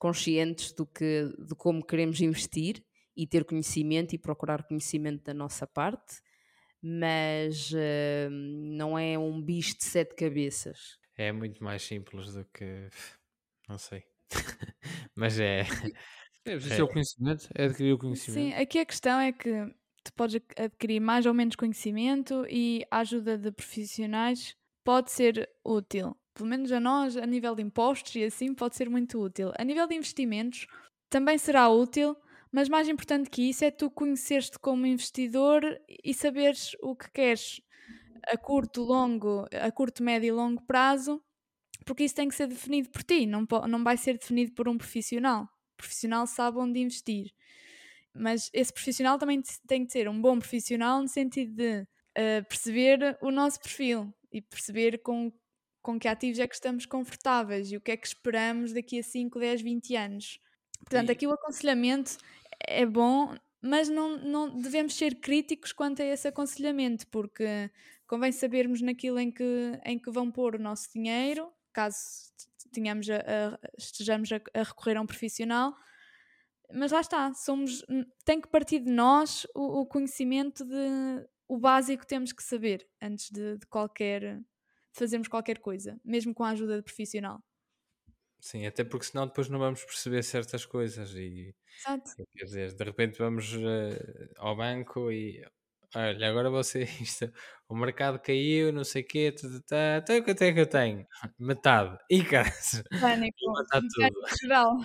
conscientes 0.00 0.72
do 0.72 0.86
que, 0.86 1.30
de 1.46 1.54
como 1.56 1.84
queremos 1.84 2.20
investir 2.20 2.84
e 3.16 3.26
ter 3.26 3.44
conhecimento 3.44 4.14
e 4.14 4.18
procurar 4.18 4.64
conhecimento 4.64 5.24
da 5.24 5.34
nossa 5.34 5.66
parte, 5.66 6.20
mas 6.82 7.72
ah, 7.74 8.28
não 8.30 8.98
é 8.98 9.18
um 9.18 9.40
bicho 9.42 9.76
de 9.78 9.84
sete 9.84 10.14
cabeças. 10.14 10.98
É 11.16 11.32
muito 11.32 11.62
mais 11.64 11.82
simples 11.82 12.32
do 12.34 12.44
que. 12.44 12.88
Não 13.68 13.78
sei. 13.78 14.04
Mas 15.16 15.40
é. 15.40 15.62
É 16.44 16.54
preciso 16.54 16.82
É. 16.82 16.84
o 16.84 16.88
conhecimento, 16.88 17.48
é 17.54 17.64
adquirir 17.64 17.92
o 17.94 17.98
Sim, 17.98 18.52
conhecimento. 18.52 18.60
aqui 18.62 18.78
a 18.78 18.86
questão 18.86 19.18
é 19.18 19.32
que 19.32 19.50
tu 20.04 20.12
podes 20.14 20.36
ad- 20.36 20.64
adquirir 20.64 21.00
mais 21.00 21.26
ou 21.26 21.34
menos 21.34 21.56
conhecimento 21.56 22.46
e 22.48 22.86
a 22.90 22.98
ajuda 23.00 23.36
de 23.36 23.50
profissionais 23.50 24.54
pode 24.84 25.10
ser 25.10 25.48
útil. 25.64 26.16
Pelo 26.34 26.48
menos 26.48 26.70
a 26.70 26.78
nós, 26.78 27.16
a 27.16 27.26
nível 27.26 27.54
de 27.54 27.62
impostos 27.62 28.14
e 28.14 28.24
assim, 28.24 28.54
pode 28.54 28.76
ser 28.76 28.88
muito 28.88 29.18
útil. 29.20 29.52
A 29.58 29.64
nível 29.64 29.86
de 29.86 29.94
investimentos, 29.96 30.66
também 31.10 31.38
será 31.38 31.68
útil, 31.68 32.16
mas 32.52 32.68
mais 32.68 32.88
importante 32.88 33.30
que 33.30 33.42
isso 33.48 33.64
é 33.64 33.70
tu 33.70 33.90
conheceres-te 33.90 34.58
como 34.58 34.86
investidor 34.86 35.62
e 36.04 36.14
saberes 36.14 36.76
o 36.82 36.94
que 36.96 37.10
queres 37.10 37.60
a 38.28 38.36
curto, 38.36 38.82
longo, 38.82 39.46
a 39.52 39.70
curto, 39.70 40.02
médio 40.02 40.28
e 40.28 40.32
longo 40.32 40.62
prazo, 40.62 41.22
porque 41.86 42.04
isso 42.04 42.14
tem 42.14 42.28
que 42.28 42.34
ser 42.34 42.48
definido 42.48 42.90
por 42.90 43.02
ti, 43.02 43.26
não, 43.26 43.46
não 43.68 43.84
vai 43.84 43.96
ser 43.96 44.18
definido 44.18 44.52
por 44.54 44.68
um 44.68 44.78
profissional. 44.78 45.44
O 45.44 45.76
profissional 45.78 46.26
sabe 46.26 46.58
onde 46.58 46.80
investir. 46.80 47.32
Mas 48.14 48.50
esse 48.52 48.72
profissional 48.72 49.18
também 49.18 49.40
te- 49.40 49.60
tem 49.66 49.84
que 49.84 49.92
ser 49.92 50.08
um 50.08 50.20
bom 50.20 50.38
profissional 50.38 51.00
no 51.02 51.08
sentido 51.08 51.54
de 51.54 51.86
eh, 52.14 52.42
perceber 52.42 53.18
o 53.20 53.30
nosso 53.30 53.60
perfil 53.60 54.14
e 54.32 54.40
perceber 54.40 54.98
com, 55.02 55.32
com 55.82 55.98
que 55.98 56.08
ativos 56.08 56.38
é 56.38 56.48
que 56.48 56.54
estamos 56.54 56.86
confortáveis 56.86 57.70
e 57.70 57.76
o 57.76 57.80
que 57.80 57.92
é 57.92 57.96
que 57.96 58.06
esperamos 58.06 58.72
daqui 58.72 58.98
a 58.98 59.02
5, 59.02 59.38
10, 59.38 59.60
20 59.60 59.94
anos. 59.94 60.38
Portanto, 60.80 61.08
E- 61.08 61.12
aqui 61.12 61.26
o 61.26 61.32
aconselhamento 61.32 62.16
é 62.66 62.84
bom, 62.86 63.34
mas 63.60 63.88
não, 63.88 64.16
não 64.18 64.60
devemos 64.60 64.94
ser 64.94 65.16
críticos 65.16 65.72
quanto 65.72 66.02
a 66.02 66.04
esse 66.04 66.28
aconselhamento, 66.28 67.06
porque 67.08 67.70
convém 68.06 68.30
sabermos 68.32 68.80
naquilo 68.80 69.18
em 69.18 69.30
que, 69.30 69.78
em 69.84 69.98
que 69.98 70.10
vão 70.10 70.30
pôr 70.30 70.54
o 70.54 70.58
nosso 70.58 70.90
dinheiro, 70.92 71.52
caso 71.72 71.96
tenhamos 72.72 73.08
a- 73.10 73.16
a- 73.16 73.58
estejamos 73.78 74.30
a, 74.32 74.36
a 74.54 74.62
recorrer 74.62 74.96
a 74.96 75.02
um 75.02 75.06
profissional. 75.06 75.74
Mas 76.72 76.90
lá 76.90 77.00
está, 77.00 77.32
somos, 77.34 77.84
tem 78.24 78.40
que 78.40 78.48
partir 78.48 78.80
de 78.80 78.90
nós 78.90 79.46
o, 79.54 79.82
o 79.82 79.86
conhecimento 79.86 80.64
de 80.64 81.26
o 81.48 81.58
básico 81.58 82.00
que 82.02 82.08
temos 82.08 82.32
que 82.32 82.42
saber 82.42 82.84
antes 83.00 83.30
de, 83.30 83.56
de 83.58 83.66
qualquer 83.66 84.38
de 84.40 84.98
fazermos 84.98 85.28
qualquer 85.28 85.58
coisa, 85.60 86.00
mesmo 86.04 86.34
com 86.34 86.42
a 86.42 86.50
ajuda 86.50 86.76
de 86.76 86.82
profissional. 86.82 87.40
Sim, 88.40 88.66
até 88.66 88.84
porque 88.84 89.06
senão 89.06 89.26
depois 89.26 89.48
não 89.48 89.58
vamos 89.58 89.84
perceber 89.84 90.22
certas 90.22 90.64
coisas 90.64 91.14
e 91.14 91.54
Exato. 91.78 92.16
quer 92.36 92.44
dizer, 92.44 92.74
de 92.74 92.84
repente 92.84 93.18
vamos 93.18 93.52
eh, 93.54 94.30
ao 94.38 94.56
banco 94.56 95.10
e 95.12 95.44
olha, 95.94 96.28
agora 96.30 96.50
você 96.50 96.84
isto, 97.02 97.32
o 97.68 97.76
mercado 97.76 98.20
caiu, 98.20 98.72
não 98.72 98.84
sei 98.84 99.02
o 99.02 99.06
quê, 99.08 99.32
tá, 99.32 99.48
tá, 99.68 99.98
então 99.98 100.24
quanto 100.24 100.42
é 100.42 100.52
que 100.54 100.60
eu 100.60 100.68
tenho? 100.68 101.06
Metade. 101.38 101.98
E 102.10 102.24
caras, 102.24 102.82
Pânico, 103.00 103.36
levantar 103.46 103.82
tudo. 103.94 104.20
pânico 104.20 104.36
geral. 104.40 104.76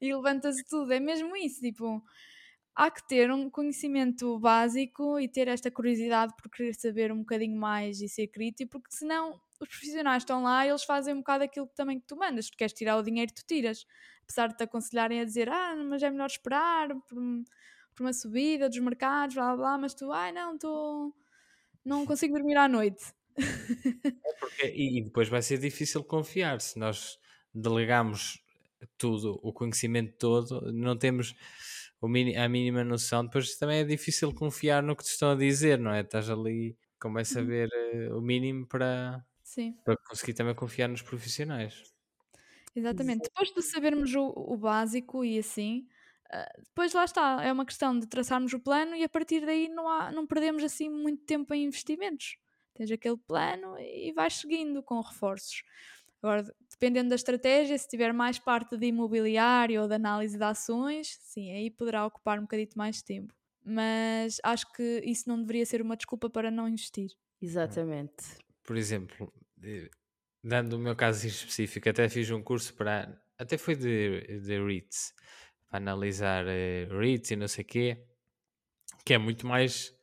e 0.00 0.14
levanta-se 0.14 0.64
tudo. 0.68 0.92
É 0.92 1.00
mesmo 1.00 1.36
isso, 1.36 1.60
tipo, 1.60 2.02
há 2.74 2.90
que 2.90 3.06
ter 3.06 3.30
um 3.30 3.50
conhecimento 3.50 4.38
básico 4.38 5.18
e 5.20 5.28
ter 5.28 5.48
esta 5.48 5.70
curiosidade 5.70 6.34
por 6.36 6.50
querer 6.50 6.74
saber 6.74 7.12
um 7.12 7.18
bocadinho 7.18 7.58
mais 7.58 8.00
e 8.00 8.08
ser 8.08 8.28
crítico, 8.28 8.70
porque 8.72 8.94
senão 8.94 9.40
os 9.60 9.68
profissionais 9.68 10.22
estão 10.22 10.42
lá 10.42 10.66
e 10.66 10.70
eles 10.70 10.82
fazem 10.82 11.14
um 11.14 11.18
bocado 11.18 11.44
aquilo 11.44 11.68
que 11.68 11.74
também 11.74 12.00
que 12.00 12.06
tu 12.06 12.16
mandas. 12.16 12.50
Tu 12.50 12.56
queres 12.56 12.72
tirar 12.72 12.96
o 12.96 13.02
dinheiro, 13.02 13.32
tu 13.34 13.44
tiras. 13.46 13.86
Apesar 14.24 14.48
de 14.48 14.56
te 14.56 14.64
aconselharem 14.64 15.20
a 15.20 15.24
dizer, 15.24 15.48
ah, 15.48 15.76
mas 15.76 16.02
é 16.02 16.10
melhor 16.10 16.26
esperar 16.26 16.88
por, 17.08 17.18
por 17.94 18.04
uma 18.04 18.12
subida 18.12 18.68
dos 18.68 18.78
mercados, 18.78 19.34
blá 19.34 19.56
blá, 19.56 19.78
mas 19.78 19.94
tu, 19.94 20.10
ai 20.10 20.32
não, 20.32 20.54
estou. 20.54 21.14
Não 21.84 22.04
consigo 22.06 22.34
dormir 22.34 22.56
à 22.56 22.68
noite. 22.68 23.04
Porque- 24.38 24.72
e, 24.74 25.02
depois 25.02 25.28
vai 25.28 25.42
ser 25.42 25.58
difícil 25.58 26.02
confiar 26.04 26.60
se 26.60 26.78
nós 26.78 27.18
delegamos 27.54 28.42
tudo, 28.98 29.38
o 29.42 29.52
conhecimento 29.52 30.16
todo, 30.18 30.72
não 30.72 30.96
temos 30.96 31.34
mini- 32.08 32.36
a 32.36 32.48
mínima 32.48 32.84
noção, 32.84 33.24
depois 33.24 33.56
também 33.56 33.80
é 33.80 33.84
difícil 33.84 34.32
confiar 34.34 34.82
no 34.82 34.96
que 34.96 35.04
te 35.04 35.10
estão 35.10 35.32
a 35.32 35.36
dizer, 35.36 35.78
não 35.78 35.92
é? 35.92 36.00
Estás 36.02 36.28
ali, 36.30 36.78
convém 37.00 37.24
saber 37.24 37.68
eh, 37.72 38.12
o 38.12 38.20
mínimo 38.20 38.66
para, 38.66 39.24
Sim. 39.42 39.78
para 39.84 39.96
conseguir 40.08 40.34
também 40.34 40.54
confiar 40.54 40.88
nos 40.88 41.02
profissionais. 41.02 41.84
Exatamente. 42.74 43.24
Depois 43.28 43.52
de 43.52 43.62
sabermos 43.62 44.14
o, 44.14 44.32
o 44.36 44.56
básico 44.56 45.24
e 45.24 45.38
assim, 45.38 45.86
ah, 46.30 46.48
depois 46.58 46.92
lá 46.92 47.04
está, 47.04 47.42
é 47.44 47.52
uma 47.52 47.66
questão 47.66 47.98
de 47.98 48.06
traçarmos 48.06 48.52
o 48.52 48.60
plano 48.60 48.94
e 48.96 49.04
a 49.04 49.08
partir 49.08 49.44
daí 49.44 49.68
não, 49.68 49.88
há, 49.88 50.10
não 50.10 50.26
perdemos 50.26 50.62
assim 50.64 50.88
muito 50.88 51.24
tempo 51.24 51.52
em 51.54 51.64
investimentos. 51.64 52.36
Tens 52.74 52.90
aquele 52.90 53.18
plano 53.18 53.78
e 53.78 54.12
vais 54.12 54.34
seguindo 54.34 54.82
com 54.82 55.00
reforços. 55.00 55.62
Agora, 56.22 56.44
dependendo 56.72 57.10
da 57.10 57.14
estratégia, 57.14 57.76
se 57.78 57.88
tiver 57.88 58.12
mais 58.12 58.38
parte 58.38 58.76
de 58.76 58.86
imobiliário 58.86 59.82
ou 59.82 59.88
de 59.88 59.94
análise 59.94 60.36
de 60.36 60.44
ações, 60.44 61.18
sim, 61.20 61.52
aí 61.52 61.70
poderá 61.70 62.04
ocupar 62.06 62.38
um 62.38 62.42
bocadinho 62.42 62.68
mais 62.76 62.96
de 62.96 63.04
tempo. 63.04 63.34
Mas 63.64 64.40
acho 64.42 64.72
que 64.72 65.02
isso 65.04 65.28
não 65.28 65.40
deveria 65.40 65.64
ser 65.64 65.80
uma 65.80 65.96
desculpa 65.96 66.28
para 66.28 66.50
não 66.50 66.68
investir. 66.68 67.12
Exatamente. 67.40 68.38
Por 68.64 68.76
exemplo, 68.76 69.32
dando 70.42 70.74
o 70.74 70.78
meu 70.78 70.96
caso 70.96 71.26
em 71.26 71.30
específico, 71.30 71.88
até 71.88 72.08
fiz 72.08 72.30
um 72.30 72.42
curso 72.42 72.74
para. 72.74 73.20
Até 73.38 73.56
foi 73.56 73.74
de, 73.74 74.40
de 74.40 74.64
REITs, 74.64 75.14
para 75.68 75.78
analisar 75.78 76.44
eh, 76.46 76.86
REITs 76.90 77.30
e 77.32 77.36
não 77.36 77.48
sei 77.48 77.64
o 77.64 77.66
quê, 77.66 78.04
que 79.04 79.14
é 79.14 79.18
muito 79.18 79.46
mais 79.46 79.94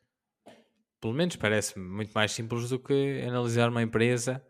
pelo 1.00 1.14
menos 1.14 1.34
parece-me 1.36 1.84
muito 1.84 2.12
mais 2.12 2.32
simples 2.32 2.68
do 2.68 2.78
que 2.78 3.22
analisar 3.26 3.70
uma 3.70 3.82
empresa, 3.82 4.44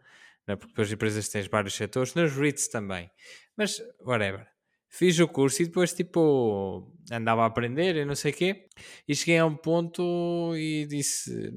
né? 0.47 0.57
porque 0.57 0.69
depois 0.73 0.89
as 0.89 0.93
empresas 0.95 1.29
têm 1.29 1.43
vários 1.49 1.75
setores, 1.75 2.15
nos 2.15 2.33
REITs 2.37 2.69
também. 2.69 3.11
Mas, 3.57 3.81
whatever. 4.01 4.47
Fiz 4.89 5.19
o 5.21 5.29
curso 5.29 5.63
e 5.63 5.67
depois, 5.67 5.93
tipo, 5.93 6.93
andava 7.13 7.45
a 7.45 7.47
aprender 7.47 7.95
e 7.97 8.05
não 8.05 8.17
sei 8.17 8.33
o 8.33 8.35
quê, 8.35 8.69
e 9.07 9.15
cheguei 9.15 9.39
a 9.39 9.47
um 9.47 9.57
ponto 9.57 10.53
e 10.57 10.85
disse: 10.87 11.53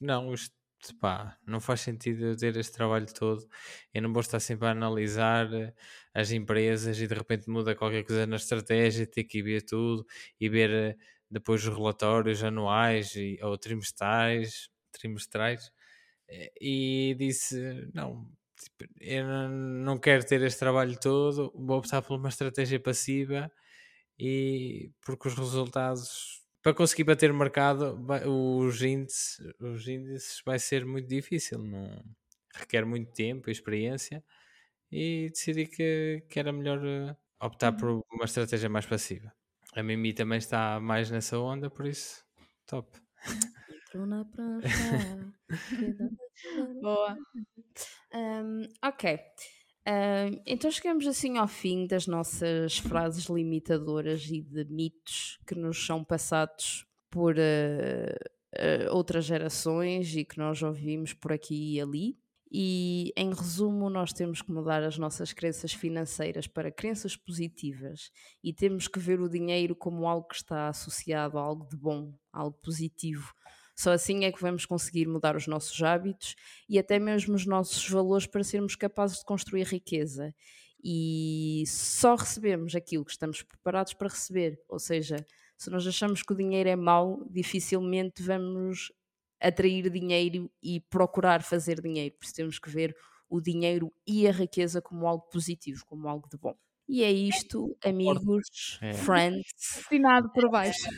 Não, 0.00 0.34
isto 0.34 0.52
pá, 1.00 1.38
não 1.46 1.60
faz 1.60 1.82
sentido 1.82 2.24
eu 2.26 2.36
ter 2.36 2.56
este 2.56 2.72
trabalho 2.72 3.06
todo. 3.14 3.46
Eu 3.94 4.02
não 4.02 4.12
vou 4.12 4.20
estar 4.20 4.40
sempre 4.40 4.66
a 4.66 4.72
analisar 4.72 5.48
as 6.12 6.32
empresas 6.32 6.98
e 7.00 7.06
de 7.06 7.14
repente 7.14 7.48
muda 7.48 7.76
qualquer 7.76 8.04
coisa 8.04 8.26
na 8.26 8.36
estratégia, 8.36 9.06
ter 9.06 9.24
que 9.24 9.40
ver 9.42 9.62
tudo 9.62 10.04
e 10.40 10.48
ver 10.48 10.70
eh, 10.70 10.96
depois 11.30 11.64
os 11.66 11.74
relatórios 11.74 12.42
anuais 12.42 13.14
e, 13.14 13.38
ou 13.42 13.56
trimestrais, 13.56 14.68
trimestrais 14.92 15.70
e 16.60 17.14
disse 17.18 17.88
não, 17.94 18.26
tipo, 18.58 18.92
eu 19.00 19.24
não 19.48 19.98
quero 19.98 20.24
ter 20.24 20.42
este 20.42 20.58
trabalho 20.58 20.98
todo, 20.98 21.52
vou 21.54 21.78
optar 21.78 22.02
por 22.02 22.18
uma 22.18 22.28
estratégia 22.28 22.80
passiva 22.80 23.50
e 24.18 24.90
porque 25.04 25.28
os 25.28 25.34
resultados 25.34 26.42
para 26.62 26.74
conseguir 26.74 27.04
bater 27.04 27.30
o 27.30 27.34
mercado, 27.34 27.98
os 28.28 28.82
índices, 28.82 29.40
os 29.58 29.86
índices 29.88 30.40
vai 30.46 30.60
ser 30.60 30.86
muito 30.86 31.08
difícil, 31.08 31.58
não 31.58 32.04
requer 32.54 32.84
muito 32.84 33.12
tempo 33.12 33.48
e 33.48 33.52
experiência 33.52 34.22
e 34.90 35.28
decidi 35.30 35.66
que, 35.66 36.22
que 36.28 36.38
era 36.38 36.52
melhor 36.52 36.84
eh, 36.86 37.16
optar 37.40 37.72
por 37.72 37.88
uhum. 37.88 38.02
uma 38.12 38.26
estratégia 38.26 38.68
mais 38.68 38.86
passiva. 38.86 39.32
A 39.74 39.82
Mimi 39.82 40.12
também 40.12 40.38
está 40.38 40.78
mais 40.78 41.10
nessa 41.10 41.38
onda, 41.38 41.70
por 41.70 41.86
isso, 41.86 42.24
top. 42.66 42.88
Na 43.94 44.24
prancha. 44.24 45.34
Boa. 46.80 47.16
Um, 48.14 48.62
ok. 48.82 49.18
Uh, 49.86 50.40
então 50.46 50.70
chegamos 50.70 51.06
assim 51.06 51.38
ao 51.38 51.48
fim 51.48 51.86
das 51.86 52.06
nossas 52.06 52.78
frases 52.78 53.24
limitadoras 53.24 54.26
e 54.30 54.40
de 54.40 54.64
mitos 54.64 55.38
que 55.46 55.54
nos 55.54 55.84
são 55.84 56.04
passados 56.04 56.86
por 57.10 57.34
uh, 57.34 57.38
uh, 57.38 58.94
outras 58.94 59.24
gerações 59.24 60.14
e 60.14 60.24
que 60.24 60.38
nós 60.38 60.62
ouvimos 60.62 61.12
por 61.12 61.32
aqui 61.32 61.74
e 61.74 61.80
ali. 61.80 62.18
E 62.54 63.12
em 63.16 63.30
resumo, 63.30 63.88
nós 63.88 64.12
temos 64.12 64.42
que 64.42 64.52
mudar 64.52 64.82
as 64.82 64.98
nossas 64.98 65.32
crenças 65.32 65.72
financeiras 65.72 66.46
para 66.46 66.70
crenças 66.70 67.16
positivas 67.16 68.10
e 68.44 68.52
temos 68.52 68.86
que 68.86 68.98
ver 68.98 69.20
o 69.20 69.28
dinheiro 69.28 69.74
como 69.74 70.06
algo 70.06 70.28
que 70.28 70.36
está 70.36 70.68
associado 70.68 71.38
a 71.38 71.42
algo 71.42 71.66
de 71.66 71.76
bom, 71.78 72.14
algo 72.30 72.56
positivo 72.62 73.32
só 73.74 73.92
assim 73.92 74.24
é 74.24 74.32
que 74.32 74.40
vamos 74.40 74.66
conseguir 74.66 75.06
mudar 75.06 75.36
os 75.36 75.46
nossos 75.46 75.82
hábitos 75.82 76.34
e 76.68 76.78
até 76.78 76.98
mesmo 76.98 77.34
os 77.34 77.46
nossos 77.46 77.88
valores 77.88 78.26
para 78.26 78.44
sermos 78.44 78.76
capazes 78.76 79.18
de 79.18 79.24
construir 79.24 79.66
riqueza. 79.66 80.34
E 80.84 81.64
só 81.66 82.16
recebemos 82.16 82.74
aquilo 82.74 83.04
que 83.04 83.12
estamos 83.12 83.42
preparados 83.42 83.94
para 83.94 84.08
receber. 84.08 84.60
Ou 84.68 84.78
seja, 84.78 85.24
se 85.56 85.70
nós 85.70 85.86
achamos 85.86 86.22
que 86.22 86.32
o 86.32 86.36
dinheiro 86.36 86.68
é 86.68 86.76
mau, 86.76 87.24
dificilmente 87.30 88.22
vamos 88.22 88.92
atrair 89.40 89.88
dinheiro 89.90 90.50
e 90.62 90.80
procurar 90.80 91.42
fazer 91.42 91.80
dinheiro. 91.80 92.14
Por 92.16 92.24
isso 92.24 92.34
temos 92.34 92.58
que 92.58 92.70
ver 92.70 92.96
o 93.28 93.40
dinheiro 93.40 93.92
e 94.06 94.26
a 94.26 94.32
riqueza 94.32 94.82
como 94.82 95.06
algo 95.06 95.28
positivo, 95.30 95.84
como 95.86 96.08
algo 96.08 96.28
de 96.28 96.36
bom. 96.36 96.54
E 96.88 97.02
é 97.02 97.10
isto, 97.10 97.76
amigos, 97.84 98.78
é. 98.82 98.92
friends. 98.92 99.86
Assinado 99.86 100.30
por 100.32 100.50
baixo. 100.50 100.88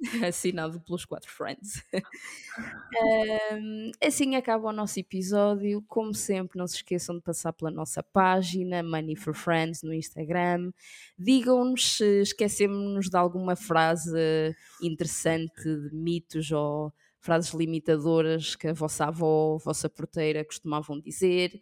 assinado 0.26 0.80
pelos 0.80 1.04
quatro 1.04 1.30
friends. 1.30 1.82
um, 3.52 3.90
assim 4.02 4.36
acaba 4.36 4.68
o 4.68 4.72
nosso 4.72 4.98
episódio. 5.00 5.82
Como 5.88 6.14
sempre, 6.14 6.58
não 6.58 6.66
se 6.66 6.76
esqueçam 6.76 7.16
de 7.16 7.22
passar 7.22 7.52
pela 7.52 7.70
nossa 7.70 8.02
página 8.02 8.82
Money 8.82 9.16
for 9.16 9.34
Friends 9.34 9.82
no 9.82 9.92
Instagram. 9.92 10.72
Digam-nos 11.18 11.96
se 11.96 12.22
esquecemos 12.22 13.08
de 13.08 13.16
alguma 13.16 13.56
frase 13.56 14.54
interessante 14.82 15.62
de 15.62 15.94
mitos 15.94 16.50
ou 16.52 16.92
frases 17.20 17.52
limitadoras 17.52 18.54
que 18.54 18.68
a 18.68 18.72
vossa 18.72 19.06
avó, 19.06 19.56
a 19.56 19.64
vossa 19.64 19.88
porteira 19.88 20.44
costumavam 20.44 21.00
dizer 21.00 21.60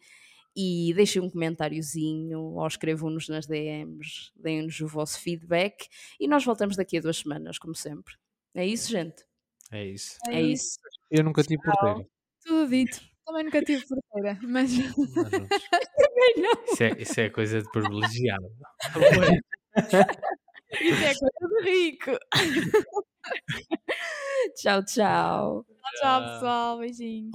e 0.55 0.93
deixem 0.95 1.20
um 1.20 1.28
comentáriozinho 1.28 2.41
ou 2.41 2.66
escrevam-nos 2.66 3.28
nas 3.28 3.47
DMs, 3.47 4.32
deem-nos 4.37 4.80
o 4.80 4.87
vosso 4.87 5.20
feedback 5.20 5.87
e 6.18 6.26
nós 6.26 6.45
voltamos 6.45 6.76
daqui 6.76 6.97
a 6.97 7.01
duas 7.01 7.18
semanas, 7.18 7.59
como 7.59 7.74
sempre. 7.74 8.14
É 8.57 8.64
isso, 8.64 8.90
gente? 8.90 9.22
É 9.70 9.84
isso. 9.84 10.16
É, 10.28 10.36
é 10.36 10.40
isso. 10.40 10.78
Eu 11.11 11.22
nunca 11.22 11.42
tive 11.42 11.62
porteira. 11.62 12.09
Tudo 12.42 12.70
dito. 12.70 12.98
Também 13.26 13.44
nunca 13.44 13.61
tive 13.61 13.84
porteira, 13.86 14.38
mas. 14.42 14.70
Também 14.96 16.34
não. 16.38 16.64
Isso 16.64 16.82
é, 16.82 17.02
isso 17.02 17.20
é 17.20 17.28
coisa 17.28 17.61
de 17.61 17.70
privilegiado. 17.70 18.50
isso 20.80 21.04
é 21.04 21.14
coisa 21.14 21.48
de 21.50 21.70
rico. 21.70 22.12
tchau, 24.57 24.82
tchau. 24.84 25.66
Tchau, 26.00 26.22
pessoal. 26.22 26.78
Beijinhos. 26.78 27.30